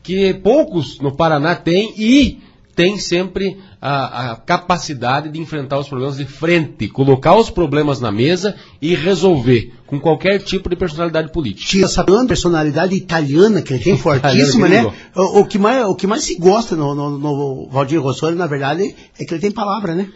que 0.00 0.32
poucos 0.34 1.00
no 1.00 1.16
Paraná 1.16 1.56
têm 1.56 1.92
e 1.98 2.38
tem 2.76 2.96
sempre 2.98 3.58
a, 3.80 4.32
a 4.32 4.36
capacidade 4.36 5.30
de 5.30 5.40
enfrentar 5.40 5.78
os 5.78 5.88
problemas 5.88 6.18
de 6.18 6.26
frente, 6.26 6.86
colocar 6.88 7.34
os 7.34 7.50
problemas 7.50 8.00
na 8.00 8.12
mesa 8.12 8.54
e 8.80 8.94
resolver 8.94 9.72
com 9.86 9.98
qualquer 9.98 10.38
tipo 10.38 10.68
de 10.68 10.76
personalidade 10.76 11.32
política. 11.32 11.68
tinha 11.68 11.86
essa 11.86 12.04
personalidade 12.04 12.94
italiana 12.94 13.62
que 13.62 13.72
ele 13.72 13.82
tem 13.84 13.96
fortíssima, 13.96 14.68
né? 14.68 14.92
O, 15.14 15.40
o 15.40 15.46
que 15.46 15.58
mais, 15.58 15.86
o 15.86 15.94
que 15.96 16.06
mais 16.06 16.22
se 16.22 16.38
gosta 16.38 16.76
no, 16.76 16.94
no, 16.94 17.18
no 17.18 17.68
Valdir 17.68 18.00
Rossoni, 18.00 18.36
na 18.36 18.46
verdade, 18.46 18.94
é 19.18 19.24
que 19.24 19.34
ele 19.34 19.40
tem 19.40 19.50
palavra, 19.50 19.94
né? 19.94 20.08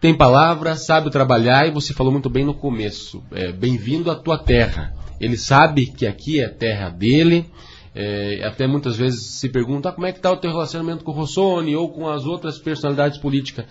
Tem 0.00 0.14
palavra, 0.14 0.76
sabe 0.76 1.10
trabalhar 1.10 1.66
e 1.66 1.72
você 1.72 1.92
falou 1.92 2.12
muito 2.12 2.30
bem 2.30 2.44
no 2.44 2.54
começo. 2.54 3.22
É, 3.32 3.50
Bem-vindo 3.50 4.10
à 4.10 4.14
tua 4.14 4.38
terra. 4.38 4.94
Ele 5.20 5.36
sabe 5.36 5.86
que 5.86 6.06
aqui 6.06 6.40
é 6.40 6.48
terra 6.48 6.88
dele. 6.88 7.46
é, 7.94 8.42
até 8.44 8.66
muitas 8.68 8.96
vezes 8.96 9.24
se 9.40 9.48
pergunta 9.48 9.88
ah, 9.88 9.92
como 9.92 10.06
é 10.06 10.12
que 10.12 10.18
está 10.18 10.30
o 10.30 10.36
teu 10.36 10.50
relacionamento 10.52 11.02
com 11.02 11.10
o 11.10 11.14
Rossoni 11.14 11.74
ou 11.74 11.88
com 11.88 12.08
as 12.08 12.24
outras 12.26 12.58
personalidades 12.58 13.18
políticas. 13.18 13.64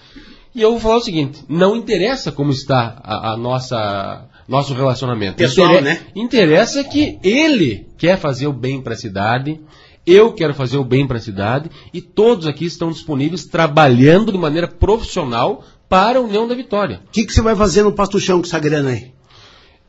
E 0.54 0.62
eu 0.62 0.72
vou 0.72 0.80
falar 0.82 0.98
o 0.98 1.02
seguinte: 1.02 1.46
não 1.48 1.76
interessa 1.78 2.30
como 2.32 2.52
está 2.52 3.00
a, 3.04 3.32
a 3.34 3.38
nossa 3.38 4.26
nosso 4.48 4.74
relacionamento. 4.74 5.38
Pessoal, 5.38 5.70
Intere- 5.70 5.84
né? 5.86 6.00
Interessa 6.16 6.84
que 6.84 7.20
ele 7.24 7.88
quer 7.98 8.18
fazer 8.18 8.48
o 8.48 8.54
bem 8.54 8.82
para 8.82 8.94
a 8.94 8.98
cidade, 8.98 9.60
eu 10.06 10.34
quero 10.34 10.54
fazer 10.54 10.78
o 10.78 10.84
bem 10.86 11.06
para 11.08 11.18
a 11.18 11.22
cidade 11.22 11.70
e 11.94 12.02
todos 12.02 12.48
aqui 12.48 12.66
estão 12.66 12.90
disponíveis 12.92 13.46
trabalhando 13.46 14.32
de 14.32 14.38
maneira 14.38 14.68
profissional 14.68 15.64
para 15.90 16.20
a 16.20 16.22
União 16.22 16.48
da 16.48 16.56
Vitória. 16.56 17.02
O 17.08 17.12
que, 17.12 17.26
que 17.26 17.34
você 17.34 17.42
vai 17.42 17.56
fazer 17.56 17.84
no 17.84 17.94
pasto-chão 17.94 18.40
com 18.40 18.48
essa 18.48 18.60
grana 18.60 18.90
aí? 18.90 19.12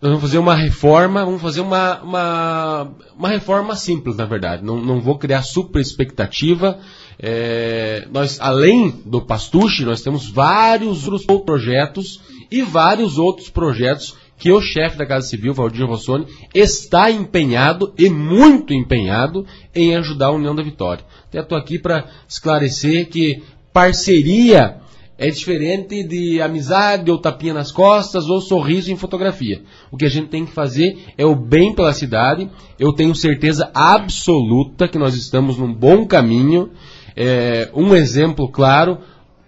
Nós 0.01 0.13
vamos 0.13 0.21
fazer 0.21 0.39
uma 0.39 0.55
reforma, 0.55 1.25
vamos 1.25 1.43
fazer 1.43 1.61
uma, 1.61 2.01
uma, 2.03 2.91
uma 3.17 3.29
reforma 3.29 3.75
simples, 3.75 4.17
na 4.17 4.25
verdade. 4.25 4.65
Não, 4.65 4.81
não 4.81 5.01
vou 5.01 5.19
criar 5.19 5.43
super 5.43 5.81
expectativa. 5.81 6.79
É, 7.19 8.07
nós, 8.13 8.39
além 8.41 8.91
do 9.05 9.21
Pastuche, 9.21 9.85
nós 9.85 10.01
temos 10.01 10.31
vários 10.31 11.09
outros 11.09 11.45
projetos 11.45 12.21
e 12.49 12.63
vários 12.63 13.19
outros 13.19 13.51
projetos 13.51 14.17
que 14.39 14.53
o 14.53 14.61
chefe 14.61 14.97
da 14.97 15.05
Casa 15.05 15.27
Civil, 15.27 15.53
Valdir 15.53 15.85
Rossoni, 15.85 16.27
está 16.55 17.11
empenhado 17.11 17.93
e 17.99 18.09
muito 18.09 18.73
empenhado 18.73 19.45
em 19.75 19.97
ajudar 19.97 20.27
a 20.27 20.33
União 20.33 20.55
da 20.55 20.63
Vitória. 20.63 21.05
Até 21.25 21.41
estou 21.41 21.59
aqui 21.59 21.77
para 21.77 22.07
esclarecer 22.29 23.09
que 23.09 23.43
parceria 23.73 24.77
é 25.19 25.29
diferente 25.31 26.05
de 26.05 26.41
amizade 26.41 27.11
ou 27.11 27.21
tapinha 27.21 27.53
nas 27.53 27.73
costas 27.73 28.27
ou 28.27 28.41
sorriso 28.41 28.93
em 28.93 28.97
fotografia. 28.97 29.63
O 29.91 29.97
que 29.97 30.05
a 30.05 30.09
gente 30.09 30.29
tem 30.29 30.47
que 30.47 30.53
fazer 30.53 30.97
é 31.19 31.27
o 31.27 31.35
bem 31.35 31.75
pela 31.75 31.93
cidade. 31.93 32.49
Eu 32.79 32.93
tenho 32.93 33.13
certeza 33.17 33.69
absoluta 33.75 34.87
que 34.87 34.97
nós 34.97 35.17
estamos 35.17 35.59
num 35.59 35.75
bom 35.75 36.07
caminho. 36.07 36.71
É, 37.17 37.69
um 37.75 37.97
exemplo 37.97 38.49
claro 38.49 38.99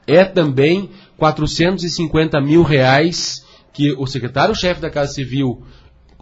é 0.08 0.24
também 0.24 0.90
450 1.16 2.40
mil 2.40 2.64
reais 2.64 3.46
que 3.72 3.92
o 3.92 4.06
secretário-chefe 4.06 4.80
da 4.80 4.90
Casa 4.90 5.12
Civil, 5.12 5.62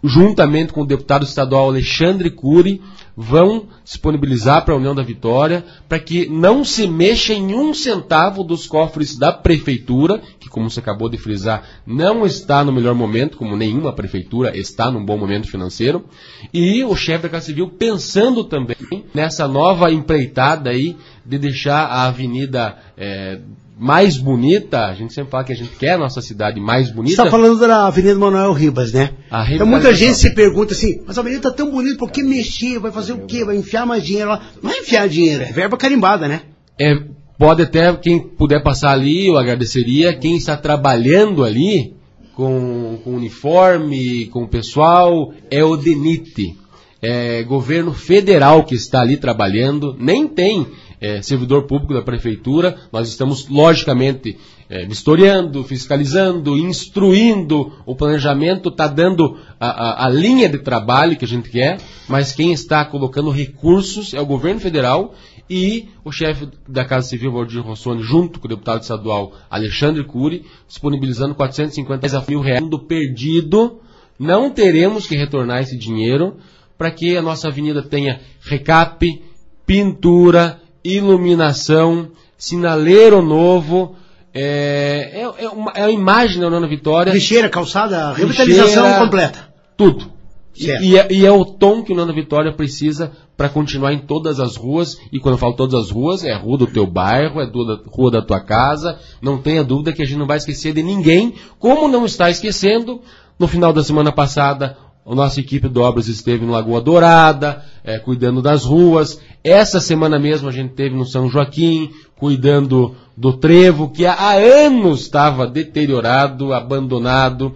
juntamente 0.03 0.73
com 0.73 0.81
o 0.81 0.85
deputado 0.85 1.23
estadual 1.23 1.67
Alexandre 1.67 2.29
Cury, 2.29 2.81
vão 3.21 3.67
disponibilizar 3.83 4.63
para 4.63 4.73
a 4.73 4.77
União 4.77 4.95
da 4.95 5.03
Vitória 5.03 5.65
para 5.89 5.99
que 5.99 6.29
não 6.29 6.63
se 6.63 6.87
mexa 6.87 7.33
em 7.33 7.53
um 7.53 7.73
centavo 7.73 8.45
dos 8.45 8.65
cofres 8.65 9.17
da 9.17 9.31
prefeitura, 9.33 10.21
que 10.39 10.47
como 10.47 10.69
você 10.69 10.79
acabou 10.79 11.09
de 11.09 11.17
frisar, 11.17 11.63
não 11.85 12.25
está 12.25 12.63
no 12.63 12.71
melhor 12.71 12.95
momento, 12.95 13.35
como 13.35 13.57
nenhuma 13.57 13.91
prefeitura 13.91 14.57
está 14.57 14.89
num 14.89 15.03
bom 15.03 15.17
momento 15.17 15.49
financeiro, 15.49 16.05
e 16.53 16.81
o 16.83 16.95
chefe 16.95 17.23
da 17.23 17.29
Casa 17.29 17.47
Civil 17.47 17.67
pensando 17.67 18.45
também 18.45 19.03
nessa 19.13 19.47
nova 19.49 19.91
empreitada 19.91 20.69
aí 20.69 20.95
de 21.25 21.37
deixar 21.37 21.87
a 21.87 22.05
avenida 22.05 22.77
eh, 22.97 23.39
mais 23.79 24.17
bonita, 24.17 24.87
a 24.87 24.93
gente 24.93 25.13
sempre 25.13 25.31
fala 25.31 25.43
que 25.45 25.53
a 25.53 25.55
gente 25.55 25.71
quer 25.77 25.91
a 25.93 25.97
nossa 25.97 26.21
cidade 26.21 26.59
mais 26.59 26.87
Você 26.87 26.93
bonita. 26.93 27.13
está 27.21 27.31
falando 27.31 27.57
da 27.59 27.87
Avenida 27.87 28.19
Manuel 28.19 28.51
Ribas, 28.51 28.91
né? 28.91 29.11
A 29.31 29.43
Então 29.53 29.65
muita 29.65 29.87
revitalização. 29.87 29.93
gente 30.07 30.17
se 30.17 30.35
pergunta 30.35 30.73
assim, 30.73 31.01
mas 31.07 31.17
a 31.17 31.21
avenida 31.21 31.47
está 31.47 31.51
tão 31.51 31.71
bonita, 31.71 31.97
por 31.97 32.11
que 32.11 32.21
mexer? 32.21 32.77
Vai 32.79 32.91
fazer 32.91 33.13
o 33.13 33.25
quê? 33.25 33.45
Vai 33.45 33.55
enfiar 33.55 33.85
mais 33.85 34.03
dinheiro 34.03 34.29
lá? 34.31 34.41
Não 34.61 34.69
é 34.69 34.79
enfiar 34.79 35.07
dinheiro, 35.07 35.43
é 35.43 35.51
verba 35.53 35.77
carimbada, 35.77 36.27
né? 36.27 36.41
É, 36.77 36.93
pode 37.37 37.61
até, 37.61 37.95
quem 37.95 38.19
puder 38.19 38.61
passar 38.61 38.91
ali, 38.91 39.27
eu 39.27 39.37
agradeceria. 39.37 40.13
Quem 40.13 40.35
está 40.35 40.57
trabalhando 40.57 41.43
ali 41.45 41.93
com, 42.35 42.99
com 43.03 43.15
uniforme, 43.15 44.25
com 44.27 44.43
o 44.43 44.47
pessoal, 44.47 45.33
é 45.49 45.63
o 45.63 45.77
DENIT. 45.77 46.55
É 47.01 47.43
governo 47.43 47.93
federal 47.93 48.65
que 48.65 48.75
está 48.75 48.99
ali 48.99 49.15
trabalhando, 49.15 49.95
nem 49.97 50.27
tem 50.27 50.67
é, 51.01 51.21
servidor 51.21 51.63
público 51.63 51.93
da 51.93 52.01
prefeitura. 52.01 52.77
Nós 52.91 53.07
estamos, 53.07 53.47
logicamente, 53.47 54.37
é, 54.69 54.85
vistoriando, 54.85 55.63
fiscalizando, 55.63 56.57
instruindo 56.57 57.73
o 57.85 57.95
planejamento, 57.95 58.69
está 58.69 58.87
dando 58.87 59.37
a, 59.59 59.67
a- 59.67 60.05
a 60.05 60.09
linha 60.09 60.47
de 60.49 60.59
trabalho 60.59 61.15
que 61.17 61.25
a 61.25 61.27
gente 61.27 61.49
quer, 61.49 61.79
mas 62.07 62.31
quem 62.33 62.51
está 62.51 62.83
colocando 62.85 63.29
recursos 63.31 64.13
é 64.13 64.19
o 64.21 64.25
governo 64.25 64.59
federal 64.59 65.13
e 65.49 65.87
o 66.05 66.11
chefe 66.11 66.47
da 66.67 66.85
Casa 66.85 67.07
Civil, 67.07 67.31
Valdir 67.31 67.61
Rossoni, 67.63 68.03
junto 68.03 68.39
com 68.39 68.45
o 68.45 68.49
deputado 68.49 68.81
estadual 68.81 69.33
Alexandre 69.49 70.03
Cury, 70.03 70.45
disponibilizando 70.67 71.33
450 71.33 72.25
mil 72.27 72.39
reais 72.41 72.69
do 72.69 72.77
perdido. 72.77 73.79
Não 74.19 74.51
teremos 74.51 75.07
que 75.07 75.15
retornar 75.15 75.61
esse 75.61 75.75
dinheiro 75.77 76.35
para 76.77 76.91
que 76.91 77.17
a 77.17 77.21
nossa 77.21 77.47
avenida 77.47 77.81
tenha 77.81 78.19
recap, 78.41 79.23
pintura, 79.65 80.59
iluminação, 80.83 82.11
sinaleiro 82.37 83.21
novo. 83.21 83.95
É, 84.33 85.11
é, 85.13 85.43
é 85.43 85.49
uma, 85.49 85.71
é 85.75 85.83
a 85.83 85.91
imagem 85.91 86.39
da 86.39 86.47
União 86.47 86.67
Vitória. 86.67 87.11
Lixeira, 87.11 87.49
calçada, 87.49 88.13
revitalização 88.13 88.83
Lixeira, 88.83 88.99
completa. 88.99 89.49
Tudo. 89.75 90.19
E, 90.59 90.65
e 90.65 90.97
é, 90.97 91.07
e 91.09 91.25
é 91.25 91.31
o 91.31 91.45
tom 91.45 91.83
que 91.83 91.93
o 91.93 92.05
da 92.05 92.11
Vitória 92.11 92.51
precisa 92.51 93.11
para 93.37 93.47
continuar 93.47 93.93
em 93.93 93.99
todas 93.99 94.39
as 94.39 94.57
ruas. 94.57 94.99
E 95.11 95.19
quando 95.19 95.35
eu 95.35 95.39
falo 95.39 95.53
todas 95.53 95.73
as 95.73 95.89
ruas, 95.89 96.25
é 96.25 96.33
a 96.33 96.37
rua 96.37 96.57
do 96.57 96.67
teu 96.67 96.85
bairro, 96.85 97.39
é 97.39 97.45
a 97.45 97.49
rua 97.89 98.11
da, 98.11 98.21
tua 98.21 98.41
casa. 98.41 98.99
Não 99.21 99.37
tenha 99.37 99.63
dúvida 99.63 99.93
que 99.93 100.01
a 100.01 100.05
gente 100.05 100.17
não 100.17 100.27
vai 100.27 100.35
esquecer 100.35 100.73
de 100.73 100.83
ninguém. 100.83 101.33
Como 101.57 101.87
não 101.87 102.05
está 102.05 102.29
esquecendo, 102.29 102.99
no 103.39 103.47
final 103.47 103.71
da 103.71 103.81
semana 103.81 104.11
passada, 104.11 104.77
a 105.05 105.15
nossa 105.15 105.39
equipe 105.39 105.69
de 105.69 105.79
obras 105.79 106.09
esteve 106.09 106.45
no 106.45 106.51
Lagoa 106.51 106.81
Dourada, 106.81 107.63
eh, 107.83 107.97
cuidando 107.99 108.41
das 108.41 108.65
ruas. 108.65 109.21
Essa 109.43 109.79
semana 109.79 110.19
mesmo 110.19 110.49
a 110.49 110.51
gente 110.51 110.71
esteve 110.71 110.95
no 110.95 111.05
São 111.05 111.29
Joaquim, 111.29 111.91
cuidando 112.17 112.95
do 113.15 113.33
trevo, 113.33 113.89
que 113.89 114.05
há, 114.05 114.33
anos 114.33 115.01
estava 115.01 115.47
deteriorado, 115.47 116.53
abandonado 116.53 117.55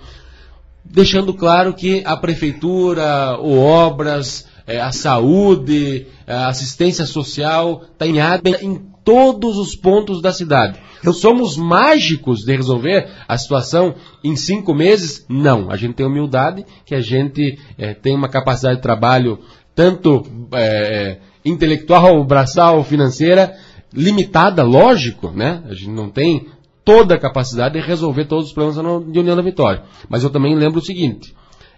deixando 0.84 1.34
claro 1.34 1.74
que 1.74 2.04
a 2.06 2.16
prefeitura, 2.16 3.38
o 3.40 3.58
obras, 3.58 4.48
eh, 4.68 4.80
a 4.80 4.92
saúde, 4.92 6.06
a 6.28 6.48
assistência 6.48 7.06
social 7.06 7.84
está 7.92 8.06
em 8.06 8.20
área 8.20 8.64
em 8.64 8.80
todos 9.04 9.58
os 9.58 9.76
pontos 9.76 10.22
da 10.22 10.32
cidade. 10.32 10.80
Somos 11.14 11.58
mágicos 11.58 12.46
de 12.46 12.56
resolver 12.56 13.10
a 13.28 13.38
situação 13.38 13.96
em 14.24 14.36
cinco 14.36 14.74
meses? 14.74 15.26
Não. 15.28 15.70
A 15.70 15.76
gente 15.76 15.96
tem 15.96 16.06
humildade, 16.06 16.66
que 16.86 16.96
a 16.96 17.02
gente 17.02 17.60
eh, 17.78 17.94
tem 17.94 18.16
uma 18.16 18.30
capacidade 18.30 18.78
de 18.78 18.82
trabalho 18.82 19.40
tanto 19.76 20.24
eh, 20.54 21.18
intelectual, 21.46 22.24
braçal, 22.24 22.84
financeira, 22.84 23.54
limitada, 23.94 24.64
lógico, 24.64 25.30
né? 25.32 25.64
A 25.70 25.74
gente 25.74 25.90
não 25.90 26.10
tem 26.10 26.48
toda 26.86 27.16
a 27.16 27.20
capacidade 27.20 27.80
de 27.80 27.86
resolver 27.86 28.26
todos 28.26 28.48
os 28.48 28.54
problemas 28.54 28.76
da 28.76 28.82
União- 28.82 29.12
de 29.12 29.20
União 29.20 29.36
da 29.36 29.42
Vitória. 29.42 29.84
Mas 30.10 30.24
eu 30.24 30.30
também 30.30 30.56
lembro 30.56 30.80
o 30.80 30.84
seguinte: 30.86 31.34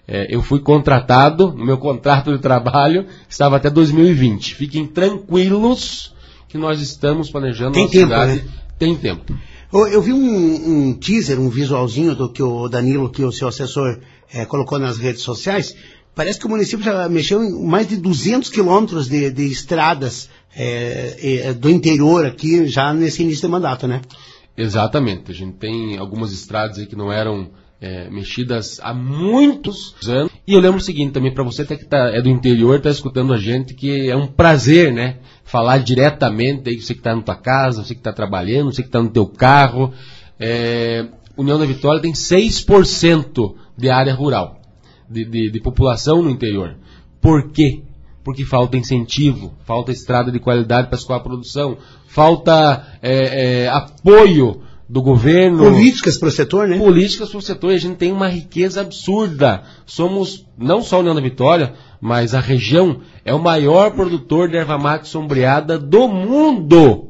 eh, 0.08 0.28
eu 0.30 0.42
fui 0.42 0.60
contratado, 0.60 1.52
no 1.52 1.66
meu 1.66 1.78
contrato 1.78 2.32
de 2.32 2.40
trabalho 2.40 3.06
estava 3.30 3.58
até 3.58 3.70
2020. 3.70 4.56
Fiquem 4.56 4.86
tranquilos 4.88 6.14
que 6.48 6.58
nós 6.58 6.82
estamos 6.82 7.30
planejando 7.30 7.74
Tem 7.74 7.86
a 7.86 7.90
tempo, 7.90 8.04
cidade. 8.06 8.32
né? 8.36 8.44
Tem 8.80 8.96
tempo. 8.96 9.34
Eu, 9.74 9.88
eu 9.88 10.02
vi 10.02 10.14
um, 10.14 10.88
um 10.90 10.94
teaser, 10.94 11.40
um 11.40 11.50
visualzinho 11.50 12.16
do 12.16 12.30
que 12.32 12.42
o 12.42 12.68
Danilo, 12.70 13.10
que 13.10 13.24
o 13.24 13.32
seu 13.32 13.48
assessor 13.48 14.00
eh, 14.34 14.46
colocou 14.46 14.80
nas 14.80 14.98
redes 14.98 15.22
sociais. 15.22 15.76
Parece 16.16 16.40
que 16.40 16.46
o 16.46 16.50
município 16.50 16.84
já 16.84 17.10
mexeu 17.10 17.44
em 17.44 17.66
mais 17.66 17.88
de 17.88 17.98
200 17.98 18.50
quilômetros 18.50 19.10
de, 19.10 19.30
de 19.30 19.52
estradas 19.52 20.30
eh, 20.56 21.42
eh, 21.44 21.54
do 21.54 21.70
interior 21.70 22.26
aqui, 22.26 22.66
já 22.68 22.94
nesse 22.94 23.22
início 23.22 23.48
de 23.48 23.52
mandato, 23.52 23.88
né? 23.88 24.02
Exatamente. 24.58 25.32
A 25.32 25.36
gente 25.36 25.58
tem 25.58 25.98
algumas 25.98 26.32
estradas 26.32 26.80
aí 26.80 26.86
que 26.86 26.96
não 26.96 27.12
eram 27.12 27.50
é, 27.82 28.10
mexidas 28.10 28.80
há 28.82 28.94
muitos 28.94 29.96
anos. 30.08 30.32
E 30.48 30.54
eu 30.54 30.60
lembro 30.60 30.78
o 30.78 30.82
seguinte 30.82 31.12
também, 31.12 31.34
para 31.34 31.44
você 31.44 31.64
até 31.64 31.76
que 31.76 31.86
tá, 31.86 32.10
é 32.10 32.22
do 32.22 32.30
interior, 32.30 32.78
está 32.78 32.90
escutando 32.90 33.34
a 33.34 33.38
gente, 33.38 33.74
que 33.74 34.10
é 34.10 34.16
um 34.16 34.28
prazer, 34.28 34.94
né? 34.94 35.18
Falar 35.44 35.80
diretamente 35.80 36.70
aí, 36.70 36.82
você 36.82 36.94
que 36.94 37.00
está 37.00 37.16
na 37.16 37.22
tua 37.22 37.36
casa, 37.36 37.84
você 37.84 37.94
que 37.94 38.00
está 38.00 38.14
trabalhando, 38.14 38.72
você 38.72 38.82
que 38.82 38.88
está 38.88 39.02
no 39.02 39.10
teu 39.10 39.26
carro. 39.26 39.94
É, 40.40 41.06
União 41.38 41.60
da 41.60 41.66
Vitória 41.66 42.02
tem 42.02 42.14
6% 42.14 43.56
de 43.78 43.90
área 43.90 44.14
rural, 44.14 44.55
de, 45.10 45.26
de- 45.26 45.52
de 45.52 45.60
população 45.60 46.22
no 46.22 46.30
interior. 46.30 46.76
Por 47.22 47.52
quê? 47.52 47.82
Porque 48.24 48.44
falta 48.44 48.78
incentivo, 48.78 49.54
falta 49.66 49.92
estrada 49.92 50.32
de 50.32 50.40
qualidade 50.40 50.88
para 50.88 50.98
escoar 50.98 51.20
a 51.20 51.24
produção, 51.24 51.78
falta 52.08 52.86
é, 53.02 53.64
é, 53.64 53.68
apoio 53.70 54.62
do 54.90 55.02
governo. 55.02 55.60
Políticas 55.72 56.18
para 56.18 56.30
o 56.30 56.32
setor, 56.32 56.68
né? 56.68 56.78
Políticas 56.78 57.30
para 57.30 57.38
o 57.38 57.42
setor. 57.42 57.72
E 57.72 57.76
a 57.76 57.80
gente 57.80 57.98
tem 57.98 58.12
uma 58.12 58.28
riqueza 58.28 58.82
absurda. 58.82 59.64
Somos, 59.86 60.46
não 60.58 60.82
só 60.82 61.00
União 61.00 61.14
da 61.16 61.22
Vitória, 61.22 61.74
mas 62.02 62.34
a 62.34 62.40
região 62.40 63.02
é 63.24 63.34
o 63.34 63.42
maior 63.42 63.92
produtor 63.92 64.50
de 64.50 64.58
erva 64.58 64.78
mate 64.78 65.08
sombreada 65.08 65.78
do 65.78 66.08
mundo. 66.08 67.10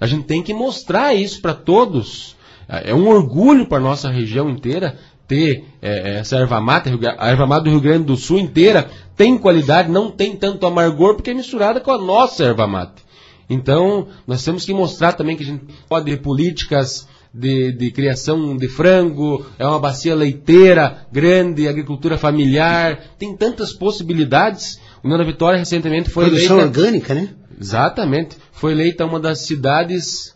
A 0.00 0.06
gente 0.06 0.24
tem 0.24 0.42
que 0.42 0.52
mostrar 0.54 1.14
isso 1.14 1.40
para 1.40 1.54
todos. 1.54 2.36
É 2.68 2.94
um 2.94 3.08
orgulho 3.08 3.66
para 3.66 3.78
a 3.78 3.82
nossa 3.82 4.08
região 4.10 4.48
inteira 4.48 4.96
ter 5.32 5.64
é, 5.80 6.18
essa 6.18 6.36
erva 6.36 6.60
mate, 6.60 6.90
a 7.18 7.30
erva 7.30 7.46
mate 7.46 7.64
do 7.64 7.70
Rio 7.70 7.80
Grande 7.80 8.04
do 8.04 8.16
Sul 8.16 8.38
inteira 8.38 8.90
tem 9.16 9.38
qualidade, 9.38 9.90
não 9.90 10.10
tem 10.10 10.36
tanto 10.36 10.66
amargor 10.66 11.14
porque 11.14 11.30
é 11.30 11.34
misturada 11.34 11.80
com 11.80 11.90
a 11.90 11.98
nossa 11.98 12.44
erva 12.44 12.66
mate. 12.66 13.02
Então, 13.48 14.08
nós 14.26 14.44
temos 14.44 14.64
que 14.64 14.74
mostrar 14.74 15.14
também 15.14 15.34
que 15.34 15.42
a 15.42 15.46
gente 15.46 15.64
pode 15.88 16.04
ter 16.04 16.18
políticas 16.18 17.08
de, 17.32 17.72
de 17.72 17.90
criação 17.90 18.56
de 18.56 18.68
frango, 18.68 19.46
é 19.58 19.66
uma 19.66 19.78
bacia 19.78 20.14
leiteira 20.14 21.06
grande, 21.10 21.66
agricultura 21.66 22.18
familiar, 22.18 22.98
tem 23.18 23.34
tantas 23.34 23.72
possibilidades. 23.72 24.78
União 25.02 25.18
da 25.18 25.24
Vitória 25.24 25.58
recentemente 25.58 26.10
foi 26.10 26.26
Produção 26.26 26.58
eleita. 26.58 26.78
orgânica, 26.78 27.14
né? 27.14 27.30
Exatamente. 27.58 28.36
Foi 28.52 28.72
eleita 28.72 29.06
uma 29.06 29.18
das 29.18 29.40
cidades, 29.40 30.34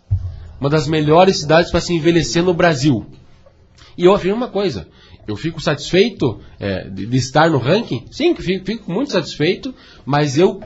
uma 0.59 0.71
das 0.71 0.89
melhores 0.89 1.41
cidades 1.41 1.71
para 1.71 1.81
se 1.81 1.93
envelhecer 1.93 2.43
no 2.43 2.55
Brasil. 2.55 3.07
E 3.97 4.05
eu 4.05 4.15
afirmo 4.15 4.37
uma 4.37 4.49
coisa. 4.49 4.89
Eu 5.27 5.37
fico 5.37 5.61
satisfeito 5.61 6.41
é, 6.61 6.89
de, 6.89 7.07
de 7.07 7.17
estar 7.17 7.51
no 7.51 7.59
ranking? 7.59 8.05
Sim, 8.11 8.35
fico, 8.35 8.65
fico 8.65 8.93
muito 8.93 9.13
satisfeito, 9.13 9.75
mas 10.05 10.39
eu, 10.39 10.61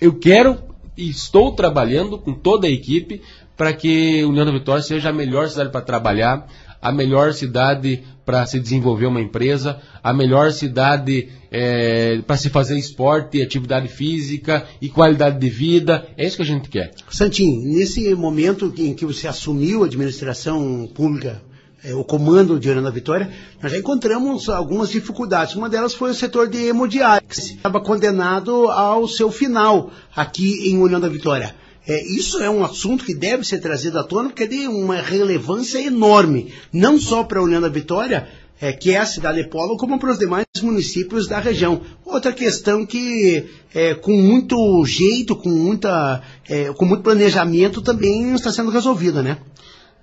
eu 0.00 0.14
quero 0.18 0.58
e 0.96 1.10
estou 1.10 1.52
trabalhando 1.52 2.18
com 2.18 2.32
toda 2.32 2.66
a 2.66 2.70
equipe 2.70 3.20
para 3.56 3.72
que 3.72 4.24
União 4.24 4.44
da 4.44 4.52
Vitória 4.52 4.82
seja 4.82 5.10
a 5.10 5.12
melhor 5.12 5.48
cidade 5.48 5.70
para 5.70 5.80
trabalhar, 5.80 6.46
a 6.80 6.92
melhor 6.92 7.32
cidade 7.32 8.02
para 8.24 8.44
se 8.44 8.58
desenvolver 8.58 9.06
uma 9.06 9.20
empresa, 9.20 9.80
a 10.02 10.12
melhor 10.12 10.52
cidade 10.52 11.28
é, 11.50 12.20
para 12.26 12.36
se 12.36 12.50
fazer 12.50 12.76
esporte, 12.76 13.40
atividade 13.40 13.88
física 13.88 14.66
e 14.80 14.88
qualidade 14.88 15.38
de 15.38 15.48
vida. 15.48 16.06
É 16.16 16.26
isso 16.26 16.36
que 16.36 16.42
a 16.42 16.46
gente 16.46 16.68
quer. 16.68 16.92
Santinho, 17.08 17.62
nesse 17.62 18.14
momento 18.14 18.72
em 18.76 18.94
que 18.94 19.06
você 19.06 19.28
assumiu 19.28 19.84
a 19.84 19.86
administração 19.86 20.88
pública, 20.94 21.40
eh, 21.86 21.94
o 21.94 22.02
comando 22.02 22.58
de 22.58 22.68
União 22.68 22.82
da 22.82 22.90
Vitória, 22.90 23.30
nós 23.62 23.70
já 23.70 23.78
encontramos 23.78 24.48
algumas 24.48 24.90
dificuldades. 24.90 25.54
Uma 25.54 25.68
delas 25.68 25.94
foi 25.94 26.10
o 26.10 26.14
setor 26.14 26.48
de 26.48 26.66
hemodiálise, 26.66 27.24
que 27.28 27.56
estava 27.56 27.80
condenado 27.80 28.68
ao 28.70 29.06
seu 29.06 29.30
final 29.30 29.92
aqui 30.14 30.68
em 30.68 30.78
União 30.78 30.98
da 30.98 31.08
Vitória. 31.08 31.54
É, 31.86 32.04
isso 32.04 32.42
é 32.42 32.50
um 32.50 32.64
assunto 32.64 33.04
que 33.04 33.14
deve 33.14 33.44
ser 33.44 33.60
trazido 33.60 34.00
à 34.00 34.02
tona, 34.02 34.30
porque 34.30 34.42
é 34.42 34.46
de 34.48 34.66
uma 34.66 34.96
relevância 34.96 35.78
enorme, 35.78 36.52
não 36.72 36.98
só 36.98 37.22
para 37.22 37.40
União 37.40 37.60
da 37.60 37.68
Vitória, 37.68 38.26
é, 38.60 38.72
que 38.72 38.90
é 38.90 38.98
a 38.98 39.06
cidade 39.06 39.42
de 39.42 39.48
Polo, 39.48 39.76
como 39.76 39.96
para 39.98 40.10
os 40.10 40.18
demais 40.18 40.46
municípios 40.60 41.28
da 41.28 41.38
região. 41.38 41.80
Outra 42.04 42.32
questão 42.32 42.84
que, 42.84 43.44
é, 43.72 43.94
com 43.94 44.16
muito 44.16 44.84
jeito, 44.84 45.36
com, 45.36 45.50
muita, 45.50 46.20
é, 46.48 46.72
com 46.72 46.84
muito 46.84 47.04
planejamento, 47.04 47.80
também 47.80 48.34
está 48.34 48.50
sendo 48.50 48.70
resolvida, 48.70 49.22
né? 49.22 49.38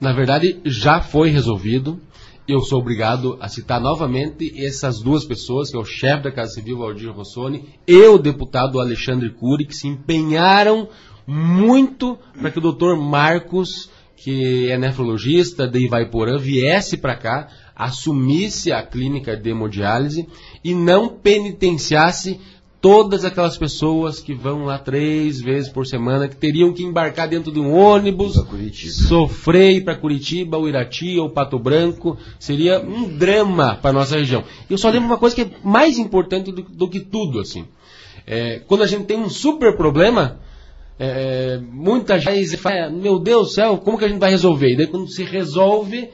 Na 0.03 0.11
verdade, 0.11 0.59
já 0.65 0.99
foi 0.99 1.29
resolvido. 1.29 1.97
Eu 2.45 2.59
sou 2.59 2.81
obrigado 2.81 3.37
a 3.39 3.47
citar 3.47 3.79
novamente 3.79 4.51
essas 4.61 4.99
duas 4.99 5.23
pessoas, 5.23 5.69
que 5.69 5.77
é 5.77 5.79
o 5.79 5.85
chefe 5.85 6.23
da 6.23 6.31
Casa 6.31 6.55
Civil, 6.55 6.79
Valdir 6.79 7.09
Rossoni, 7.09 7.69
e 7.87 8.05
o 8.07 8.17
deputado 8.17 8.81
Alexandre 8.81 9.29
Cury, 9.29 9.65
que 9.65 9.73
se 9.73 9.87
empenharam 9.87 10.89
muito 11.25 12.19
para 12.37 12.51
que 12.51 12.57
o 12.57 12.61
doutor 12.61 12.97
Marcos, 12.97 13.89
que 14.17 14.69
é 14.69 14.77
nefrologista 14.77 15.65
de 15.65 15.79
Ivaiporã, 15.79 16.37
viesse 16.37 16.97
para 16.97 17.15
cá, 17.15 17.47
assumisse 17.73 18.73
a 18.73 18.83
clínica 18.83 19.37
de 19.37 19.51
hemodiálise 19.51 20.27
e 20.61 20.75
não 20.75 21.07
penitenciasse 21.07 22.41
todas 22.83 23.23
aquelas 23.23 23.57
pessoas 23.57 24.19
que 24.19 24.33
vão 24.33 24.65
lá 24.65 24.77
três 24.77 25.39
vezes 25.39 25.69
por 25.69 25.87
semana, 25.87 26.27
que 26.27 26.35
teriam 26.35 26.73
que 26.73 26.83
embarcar 26.83 27.29
dentro 27.29 27.49
de 27.49 27.57
um 27.57 27.73
ônibus, 27.73 28.35
sofrer 29.07 29.71
ir 29.71 29.85
para 29.85 29.95
Curitiba, 29.95 30.57
ou 30.57 30.67
Irati, 30.67 31.17
ou 31.17 31.29
Pato 31.29 31.57
Branco, 31.57 32.17
seria 32.37 32.81
um 32.81 33.07
drama 33.07 33.77
para 33.81 33.93
nossa 33.93 34.17
região. 34.17 34.43
Eu 34.69 34.77
só 34.77 34.89
lembro 34.89 35.07
uma 35.07 35.17
coisa 35.17 35.33
que 35.33 35.43
é 35.43 35.49
mais 35.63 35.97
importante 35.97 36.51
do, 36.51 36.61
do 36.61 36.89
que 36.89 36.99
tudo, 36.99 37.39
assim. 37.39 37.65
É, 38.27 38.59
quando 38.67 38.83
a 38.83 38.87
gente 38.87 39.05
tem 39.05 39.17
um 39.17 39.29
super 39.29 39.77
problema, 39.77 40.39
é, 40.99 41.61
muita 41.71 42.19
gente 42.19 42.57
fala, 42.57 42.89
meu 42.89 43.17
Deus 43.17 43.47
do 43.47 43.53
céu, 43.53 43.77
como 43.77 43.97
que 43.97 44.03
a 44.03 44.09
gente 44.09 44.19
vai 44.19 44.31
resolver? 44.31 44.73
E 44.73 44.75
daí 44.75 44.87
quando 44.87 45.07
se 45.07 45.23
resolve, 45.23 46.09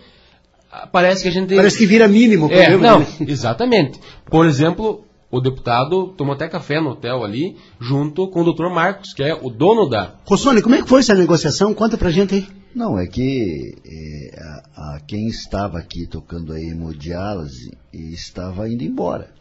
parece 0.91 1.24
que 1.24 1.30
a 1.30 1.32
gente... 1.32 1.55
Parece 1.55 1.80
que 1.80 1.88
vira 1.88 2.07
mínimo 2.07 2.45
o 2.45 2.51
É, 2.51 2.70
problema, 2.70 2.91
não, 2.91 2.99
né? 2.99 3.07
exatamente. 3.28 3.99
Por 4.30 4.45
exemplo, 4.45 5.03
o 5.32 5.39
deputado 5.39 6.07
tomou 6.13 6.34
até 6.34 6.47
café 6.47 6.82
no 6.82 6.91
hotel 6.91 7.23
ali, 7.23 7.55
junto 7.80 8.27
com 8.30 8.41
o 8.41 8.53
Dr. 8.53 8.69
Marcos, 8.73 9.13
que 9.13 9.23
é 9.23 9.34
o 9.34 9.49
dono 9.49 9.88
da... 9.88 10.15
Rossoni, 10.25 10.61
como 10.61 10.75
é 10.75 10.82
que 10.82 10.89
foi 10.89 11.01
essa 11.01 11.13
negociação? 11.13 11.73
Conta 11.73 11.97
pra 11.97 12.09
gente 12.09 12.36
aí. 12.36 12.47
Não, 12.73 12.99
é 12.99 13.05
que 13.05 13.75
é, 13.86 14.41
a, 14.41 14.95
a 14.95 14.99
quem 15.01 15.27
estava 15.27 15.77
aqui 15.77 16.07
tocando 16.07 16.53
a 16.53 16.59
hemodiálise 16.59 17.71
estava 17.93 18.67
indo 18.69 18.84
embora. 18.84 19.32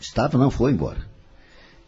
Estava, 0.00 0.38
não 0.38 0.50
foi 0.50 0.72
embora. 0.72 1.06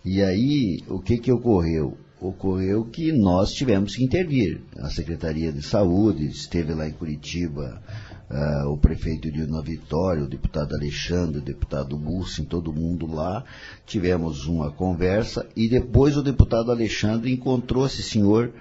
E 0.05 0.23
aí, 0.23 0.83
o 0.89 0.99
que 0.99 1.19
que 1.19 1.33
ocorreu? 1.33 1.97
Ocorreu 2.21 2.85
que 2.85 3.13
nós 3.13 3.53
tivemos 3.53 3.97
que 3.97 4.05
intervir. 4.05 4.63
A 4.79 4.91
Secretaria 4.91 5.53
de 5.53 5.63
Saúde 5.63 6.27
esteve 6.27 6.75
lá 6.75 6.87
em 6.87 6.93
Curitiba, 6.93 7.83
ah, 8.31 8.65
o 8.69 8.77
prefeito 8.77 9.31
de 9.31 9.43
Una 9.43 9.61
Vitória, 9.61 10.23
o 10.23 10.29
deputado 10.29 10.75
Alexandre, 10.75 11.39
o 11.39 11.43
deputado 11.43 11.97
Bussin, 11.97 12.45
todo 12.45 12.73
mundo 12.73 13.07
lá. 13.07 13.45
Tivemos 13.85 14.47
uma 14.47 14.71
conversa 14.71 15.47
e 15.57 15.69
depois 15.69 16.17
o 16.17 16.23
deputado 16.23 16.71
Alexandre 16.71 17.33
encontrou 17.33 17.87
esse 17.87 18.03
senhor 18.03 18.53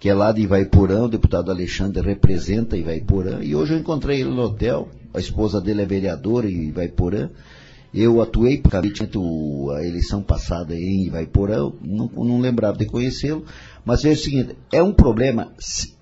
que 0.00 0.08
é 0.08 0.14
lá 0.14 0.30
de 0.30 0.42
Ivaiporã, 0.42 1.02
o 1.02 1.08
deputado 1.08 1.50
Alexandre 1.50 2.00
representa 2.00 2.76
Ivaiporã, 2.76 3.40
e 3.42 3.56
hoje 3.56 3.74
eu 3.74 3.80
encontrei 3.80 4.20
ele 4.20 4.30
no 4.30 4.42
hotel, 4.42 4.88
a 5.12 5.18
esposa 5.18 5.60
dele 5.60 5.82
é 5.82 5.86
vereadora 5.86 6.48
em 6.48 6.68
Ivaiporã, 6.68 7.28
eu 7.92 8.22
atuei 8.22 8.62
o- 9.16 9.70
a 9.72 9.84
eleição 9.84 10.22
passada 10.22 10.72
em 10.76 11.06
Ivaiporã, 11.06 11.72
não, 11.82 12.08
não 12.14 12.40
lembrava 12.40 12.78
de 12.78 12.86
conhecê-lo, 12.86 13.44
mas 13.88 14.04
é 14.04 14.10
o 14.10 14.16
seguinte, 14.16 14.54
é 14.70 14.82
um 14.82 14.92
problema 14.92 15.50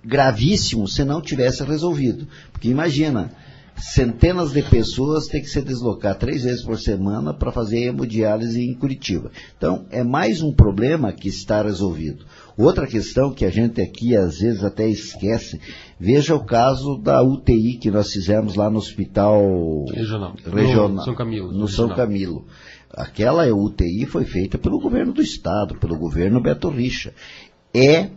gravíssimo 0.04 0.88
se 0.88 1.04
não 1.04 1.20
tivesse 1.20 1.62
resolvido, 1.62 2.26
porque 2.50 2.68
imagina, 2.68 3.30
centenas 3.76 4.50
de 4.50 4.60
pessoas 4.60 5.28
têm 5.28 5.40
que 5.40 5.48
se 5.48 5.62
deslocar 5.62 6.18
três 6.18 6.42
vezes 6.42 6.64
por 6.64 6.80
semana 6.80 7.32
para 7.32 7.52
fazer 7.52 7.84
hemodiálise 7.84 8.60
em 8.60 8.74
Curitiba. 8.74 9.30
Então, 9.56 9.86
é 9.88 10.02
mais 10.02 10.42
um 10.42 10.52
problema 10.52 11.12
que 11.12 11.28
está 11.28 11.62
resolvido. 11.62 12.24
Outra 12.58 12.88
questão 12.88 13.32
que 13.32 13.44
a 13.44 13.50
gente 13.50 13.80
aqui 13.80 14.16
às 14.16 14.40
vezes 14.40 14.64
até 14.64 14.88
esquece, 14.88 15.60
veja 16.00 16.34
o 16.34 16.44
caso 16.44 16.98
da 16.98 17.22
UTI 17.22 17.78
que 17.80 17.88
nós 17.88 18.10
fizemos 18.10 18.56
lá 18.56 18.68
no 18.68 18.78
hospital 18.78 19.84
Regional. 19.94 20.34
regional 20.44 20.88
No 20.88 21.04
São 21.04 21.14
Camilo, 21.14 21.52
No 21.52 21.68
São. 21.68 21.88
Camilo. 21.90 22.46
Aquela 22.96 23.44
UTI 23.54 24.06
foi 24.06 24.24
feita 24.24 24.56
pelo 24.56 24.80
governo 24.80 25.12
do 25.12 25.20
estado, 25.20 25.74
pelo 25.74 25.98
governo 25.98 26.40
Beto 26.40 26.70
Richa. 26.70 27.12
É 27.76 28.08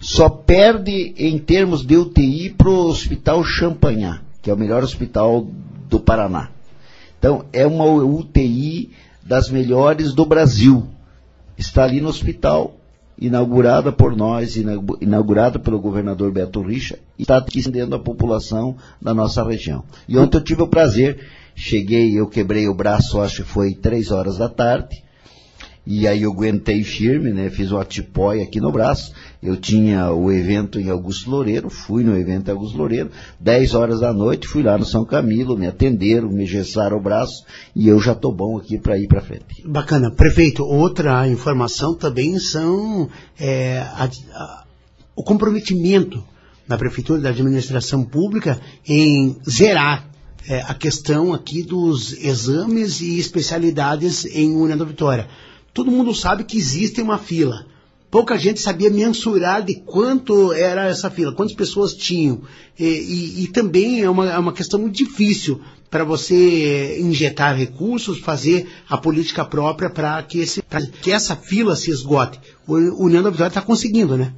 só 0.00 0.28
perde 0.28 1.14
em 1.16 1.38
termos 1.38 1.84
de 1.84 1.96
UTI 1.96 2.50
para 2.50 2.68
o 2.68 2.86
Hospital 2.86 3.42
Champagnat, 3.44 4.20
que 4.42 4.50
é 4.50 4.54
o 4.54 4.58
melhor 4.58 4.82
hospital 4.82 5.46
do 5.88 5.98
Paraná. 5.98 6.50
Então, 7.18 7.44
é 7.52 7.66
uma 7.66 7.84
UTI 7.84 8.90
das 9.24 9.50
melhores 9.50 10.12
do 10.12 10.24
Brasil. 10.24 10.86
Está 11.56 11.82
ali 11.82 12.00
no 12.00 12.08
hospital, 12.08 12.76
inaugurada 13.20 13.90
por 13.90 14.16
nós, 14.16 14.56
inaugu- 14.56 14.98
inaugurada 15.00 15.58
pelo 15.58 15.80
governador 15.80 16.30
Beto 16.30 16.62
Richa, 16.62 16.98
e 17.18 17.22
está 17.22 17.38
atendendo 17.38 17.96
a 17.96 17.98
população 17.98 18.76
da 19.02 19.12
nossa 19.12 19.42
região. 19.42 19.82
E 20.08 20.16
ontem 20.16 20.38
eu 20.38 20.44
tive 20.44 20.62
o 20.62 20.68
prazer, 20.68 21.26
cheguei, 21.56 22.18
eu 22.18 22.28
quebrei 22.28 22.68
o 22.68 22.74
braço, 22.74 23.20
acho 23.20 23.42
que 23.42 23.48
foi 23.50 23.74
três 23.74 24.12
horas 24.12 24.38
da 24.38 24.48
tarde, 24.48 25.02
e 25.90 26.06
aí 26.06 26.22
eu 26.22 26.30
aguentei 26.32 26.84
firme, 26.84 27.32
né? 27.32 27.48
Fiz 27.48 27.72
o 27.72 27.78
atipóia 27.78 28.42
aqui 28.44 28.60
no 28.60 28.70
braço. 28.70 29.10
Eu 29.42 29.56
tinha 29.56 30.12
o 30.12 30.30
evento 30.30 30.78
em 30.78 30.90
Augusto 30.90 31.30
Loureiro, 31.30 31.70
fui 31.70 32.04
no 32.04 32.14
evento 32.14 32.48
em 32.48 32.50
Augusto 32.52 32.76
Loureiro, 32.76 33.10
10 33.40 33.72
horas 33.74 34.00
da 34.00 34.12
noite, 34.12 34.46
fui 34.46 34.62
lá 34.62 34.76
no 34.76 34.84
São 34.84 35.02
Camilo, 35.06 35.56
me 35.56 35.66
atenderam, 35.66 36.28
me 36.28 36.44
gessaram 36.44 36.98
o 36.98 37.00
braço 37.00 37.42
e 37.74 37.88
eu 37.88 37.98
já 38.00 38.14
tô 38.14 38.30
bom 38.30 38.58
aqui 38.58 38.76
para 38.76 38.98
ir 38.98 39.08
para 39.08 39.22
frente. 39.22 39.62
Bacana. 39.64 40.10
Prefeito, 40.10 40.62
outra 40.62 41.26
informação 41.26 41.94
também 41.94 42.38
são 42.38 43.08
é, 43.40 43.78
a- 43.78 44.10
a- 44.34 44.64
o 45.16 45.22
comprometimento 45.22 46.22
da 46.68 46.76
Prefeitura 46.76 47.18
da 47.20 47.30
Administração 47.30 48.04
Pública 48.04 48.60
em 48.86 49.38
zerar 49.48 50.06
é, 50.50 50.60
a 50.62 50.74
questão 50.74 51.32
aqui 51.34 51.62
dos 51.62 52.12
exames 52.24 53.00
e 53.00 53.18
especialidades 53.18 54.24
em 54.26 54.50
União 54.54 54.76
da 54.78 54.84
Vitória. 54.84 55.26
Todo 55.72 55.90
mundo 55.90 56.14
sabe 56.14 56.44
que 56.44 56.56
existe 56.56 57.00
uma 57.00 57.18
fila. 57.18 57.66
Pouca 58.10 58.38
gente 58.38 58.58
sabia 58.60 58.88
mensurar 58.88 59.62
de 59.62 59.74
quanto 59.76 60.52
era 60.52 60.86
essa 60.88 61.10
fila, 61.10 61.32
quantas 61.32 61.54
pessoas 61.54 61.92
tinham. 61.94 62.40
E, 62.78 62.84
e- 62.84 63.44
e 63.44 63.46
também 63.48 64.00
é 64.00 64.08
uma, 64.08 64.30
é 64.32 64.38
uma 64.38 64.52
questão 64.52 64.80
muito 64.80 64.96
difícil 64.96 65.60
para 65.90 66.04
você 66.04 66.98
injetar 67.00 67.54
recursos, 67.56 68.18
fazer 68.18 68.66
a 68.88 68.96
política 68.96 69.44
própria 69.44 69.90
para 69.90 70.22
que, 70.22 70.44
que 71.02 71.10
essa 71.12 71.36
fila 71.36 71.76
se 71.76 71.90
esgote. 71.90 72.38
O 72.66 73.04
União 73.04 73.22
da 73.22 73.30
Vitória 73.30 73.48
está 73.50 73.62
conseguindo, 73.62 74.16
né? 74.16 74.32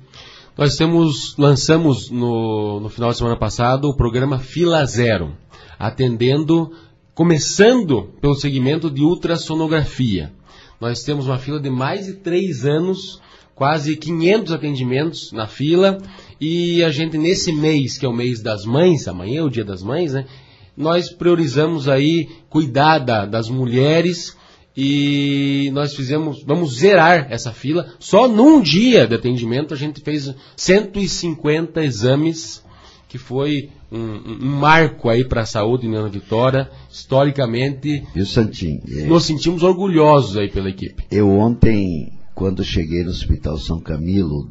Nós 0.59 0.77
temos, 0.77 1.37
lançamos 1.39 2.11
no, 2.11 2.81
no 2.81 2.89
final 2.89 3.11
de 3.11 3.17
semana 3.19 3.37
passado 3.37 3.89
o 3.89 3.97
programa 3.97 4.39
Fila 4.39 4.85
Zero, 4.85 5.33
atendendo, 5.79 6.73
começando 7.15 8.11
pelo 8.21 8.35
segmento 8.35 8.91
de 8.91 9.03
ultrassonografia. 9.03 10.33
Nós 10.81 11.03
temos 11.03 11.27
uma 11.27 11.39
fila 11.39 11.61
de 11.61 11.69
mais 11.69 12.07
de 12.07 12.15
três 12.15 12.65
anos, 12.65 13.21
quase 13.55 13.97
500 13.97 14.53
atendimentos 14.53 15.33
na 15.33 15.47
fila, 15.47 15.99
e 16.41 16.83
a 16.83 16.89
gente 16.91 17.19
nesse 17.19 17.53
mês, 17.53 17.99
que 17.99 18.07
é 18.07 18.09
o 18.09 18.13
mês 18.15 18.43
das 18.43 18.65
mães, 18.65 19.07
amanhã 19.07 19.41
é 19.41 19.45
o 19.45 19.51
dia 19.51 19.65
das 19.65 19.83
mães, 19.83 20.15
né? 20.15 20.25
Nós 20.75 21.11
priorizamos 21.11 21.87
aí 21.89 22.29
cuidar 22.49 22.99
da- 22.99 23.27
das 23.27 23.51
mulheres 23.51 24.35
e 24.75 25.69
nós 25.75 25.95
fizemos, 25.95 26.43
vamos 26.43 26.79
zerar 26.79 27.27
essa 27.31 27.53
fila. 27.53 27.93
Só 27.99 28.27
num 28.27 28.63
dia 28.63 29.07
de 29.07 29.15
atendimento 29.15 29.75
a 29.75 29.77
gente 29.77 30.01
fez 30.01 30.35
150 30.57 31.83
exames, 31.85 32.65
que 33.11 33.19
foi 33.19 33.69
um, 33.91 33.99
um- 33.99 34.39
um 34.41 34.57
marco 34.61 35.09
aí 35.09 35.25
para 35.25 35.43
a 35.43 35.47
saúde 35.47 35.85
em 35.87 35.95
Ana 35.97 36.09
Vitória. 36.09 36.71
Historicamente, 36.89 38.05
Viu, 38.15 38.25
Santinho? 38.25 38.81
É, 38.89 39.03
nos 39.05 39.25
sentimos 39.25 39.63
orgulhosos 39.65 40.37
aí 40.37 40.49
pela 40.49 40.71
equipe. 40.71 41.05
Eu 41.11 41.29
ontem, 41.29 42.13
quando 42.35 42.63
cheguei 42.65 43.03
no 43.03 43.11
Hospital 43.11 43.59
São 43.59 43.81
Camilo, 43.81 44.49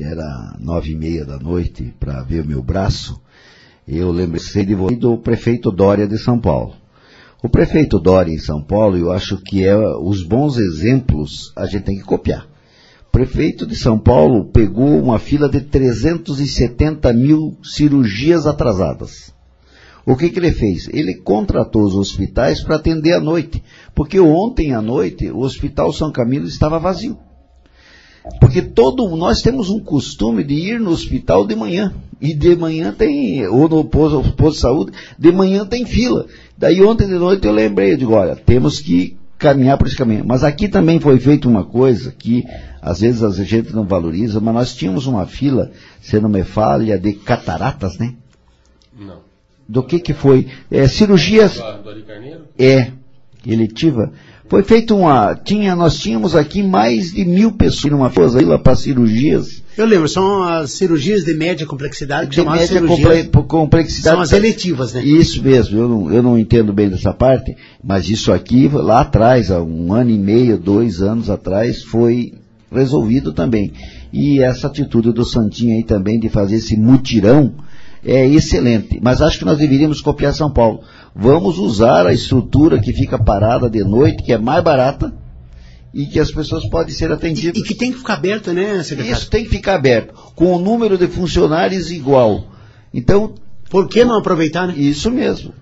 era 0.00 0.56
nove 0.60 0.92
e 0.92 0.96
meia 0.96 1.24
da 1.26 1.36
noite, 1.38 1.92
para 1.98 2.22
ver 2.22 2.44
o 2.44 2.46
meu 2.46 2.62
braço, 2.62 3.20
eu 3.86 4.10
lembrei 4.12 4.40
de 4.64 4.74
você 4.74 4.96
do 4.96 5.18
prefeito 5.18 5.70
Dória 5.72 6.06
de 6.06 6.16
São 6.16 6.38
Paulo. 6.38 6.74
O 7.42 7.48
prefeito 7.48 7.98
Dória 7.98 8.32
em 8.32 8.38
São 8.38 8.62
Paulo, 8.62 8.96
eu 8.96 9.10
acho 9.10 9.36
que 9.38 9.64
é 9.64 9.76
os 9.76 10.22
bons 10.22 10.56
exemplos 10.58 11.52
a 11.56 11.66
gente 11.66 11.84
tem 11.84 11.96
que 11.98 12.04
copiar. 12.04 12.46
Prefeito 13.12 13.66
de 13.66 13.74
São 13.74 13.98
Paulo 13.98 14.44
pegou 14.46 15.00
uma 15.00 15.18
fila 15.18 15.48
de 15.48 15.60
370 15.60 17.12
mil 17.12 17.56
cirurgias 17.62 18.46
atrasadas. 18.46 19.34
O 20.06 20.16
que, 20.16 20.30
que 20.30 20.38
ele 20.38 20.52
fez? 20.52 20.88
Ele 20.92 21.14
contratou 21.14 21.82
os 21.82 21.94
hospitais 21.94 22.62
para 22.62 22.76
atender 22.76 23.12
à 23.12 23.20
noite, 23.20 23.62
porque 23.94 24.18
ontem 24.18 24.72
à 24.72 24.80
noite 24.80 25.30
o 25.30 25.40
Hospital 25.40 25.92
São 25.92 26.10
Camilo 26.10 26.46
estava 26.46 26.78
vazio. 26.78 27.18
Porque 28.38 28.62
todo 28.62 29.16
nós 29.16 29.42
temos 29.42 29.70
um 29.70 29.80
costume 29.80 30.44
de 30.44 30.54
ir 30.54 30.80
no 30.80 30.90
hospital 30.90 31.46
de 31.46 31.56
manhã. 31.56 31.94
E 32.20 32.34
de 32.34 32.54
manhã 32.54 32.92
tem, 32.92 33.46
ou 33.46 33.68
no 33.68 33.84
posto, 33.84 34.32
posto 34.36 34.56
de 34.56 34.60
saúde, 34.60 34.92
de 35.18 35.32
manhã 35.32 35.64
tem 35.64 35.86
fila. 35.86 36.26
Daí 36.56 36.82
ontem 36.82 37.06
de 37.06 37.14
noite 37.14 37.46
eu 37.46 37.52
lembrei, 37.52 37.92
eu 37.92 37.96
digo, 37.96 38.12
olha, 38.12 38.36
temos 38.36 38.78
que 38.78 39.16
caminhar 39.40 39.78
por 39.78 39.86
esse 39.86 39.96
caminho. 39.96 40.24
Mas 40.24 40.44
aqui 40.44 40.68
também 40.68 41.00
foi 41.00 41.18
feita 41.18 41.48
uma 41.48 41.64
coisa 41.64 42.12
que 42.16 42.44
às 42.80 43.00
vezes 43.00 43.22
a 43.22 43.30
gente 43.30 43.74
não 43.74 43.84
valoriza, 43.84 44.38
mas 44.38 44.54
nós 44.54 44.74
tínhamos 44.74 45.06
uma 45.06 45.26
fila, 45.26 45.72
se 46.00 46.20
não 46.20 46.28
me 46.28 46.44
falha, 46.44 46.98
de 46.98 47.14
cataratas, 47.14 47.98
né? 47.98 48.14
Não. 48.96 49.18
Do 49.66 49.82
que 49.82 49.98
que 49.98 50.12
foi? 50.12 50.46
É, 50.70 50.86
cirurgias 50.86 51.54
Do, 51.54 51.62
é 52.58 52.92
eletiva. 53.46 54.12
Foi 54.50 54.64
feita 54.64 54.94
uma. 54.96 55.34
Tinha, 55.36 55.76
nós 55.76 55.96
tínhamos 55.98 56.34
aqui 56.34 56.60
mais 56.60 57.12
de 57.12 57.24
mil 57.24 57.52
pessoas 57.52 57.92
numa 57.92 58.10
fila 58.10 58.58
para 58.58 58.74
cirurgias. 58.74 59.62
Eu 59.78 59.86
lembro, 59.86 60.08
são 60.08 60.42
as 60.42 60.72
cirurgias 60.72 61.22
de 61.24 61.32
média 61.34 61.64
complexidade, 61.64 62.28
que 62.30 62.42
De 62.42 62.46
média 62.48 62.66
cirurgias. 62.66 63.26
comple- 63.28 63.44
complexidade. 63.44 64.14
São 64.16 64.20
as 64.20 64.32
eletivas, 64.32 64.92
né? 64.92 65.04
Isso 65.04 65.40
mesmo, 65.42 65.78
eu 65.78 65.88
não, 65.88 66.12
eu 66.12 66.22
não 66.22 66.36
entendo 66.38 66.72
bem 66.72 66.88
dessa 66.90 67.12
parte, 67.14 67.56
mas 67.82 68.08
isso 68.10 68.32
aqui, 68.32 68.68
lá 68.68 69.02
atrás, 69.02 69.52
há 69.52 69.62
um 69.62 69.94
ano 69.94 70.10
e 70.10 70.18
meio, 70.18 70.58
dois 70.58 71.00
anos 71.00 71.30
atrás, 71.30 71.82
foi 71.84 72.34
resolvido 72.72 73.32
também. 73.32 73.72
E 74.12 74.40
essa 74.40 74.66
atitude 74.66 75.12
do 75.12 75.24
Santinho 75.24 75.76
aí 75.76 75.84
também 75.84 76.18
de 76.18 76.28
fazer 76.28 76.56
esse 76.56 76.76
mutirão 76.76 77.54
é 78.04 78.26
excelente. 78.26 78.98
Mas 79.00 79.22
acho 79.22 79.38
que 79.38 79.44
nós 79.44 79.58
deveríamos 79.58 80.00
copiar 80.00 80.34
São 80.34 80.50
Paulo. 80.50 80.80
Vamos 81.14 81.58
usar 81.58 82.06
a 82.06 82.12
estrutura 82.12 82.80
que 82.80 82.92
fica 82.92 83.18
parada 83.18 83.68
de 83.68 83.82
noite, 83.82 84.22
que 84.22 84.32
é 84.32 84.38
mais 84.38 84.62
barata, 84.62 85.12
e 85.92 86.06
que 86.06 86.20
as 86.20 86.30
pessoas 86.30 86.68
podem 86.68 86.94
ser 86.94 87.10
atendidas. 87.10 87.60
E 87.60 87.64
que 87.64 87.74
tem 87.74 87.92
que 87.92 87.98
ficar 87.98 88.14
aberto, 88.14 88.52
né, 88.52 88.82
secretário? 88.82 89.12
Isso 89.12 89.28
tem 89.28 89.44
que 89.44 89.50
ficar 89.50 89.74
aberto, 89.74 90.14
com 90.34 90.54
o 90.54 90.58
número 90.58 90.96
de 90.96 91.08
funcionários 91.08 91.90
igual. 91.90 92.46
Então. 92.92 93.34
Por 93.68 93.88
que 93.88 94.04
não 94.04 94.18
aproveitar, 94.18 94.66
né? 94.66 94.74
Isso 94.76 95.12
mesmo. 95.12 95.54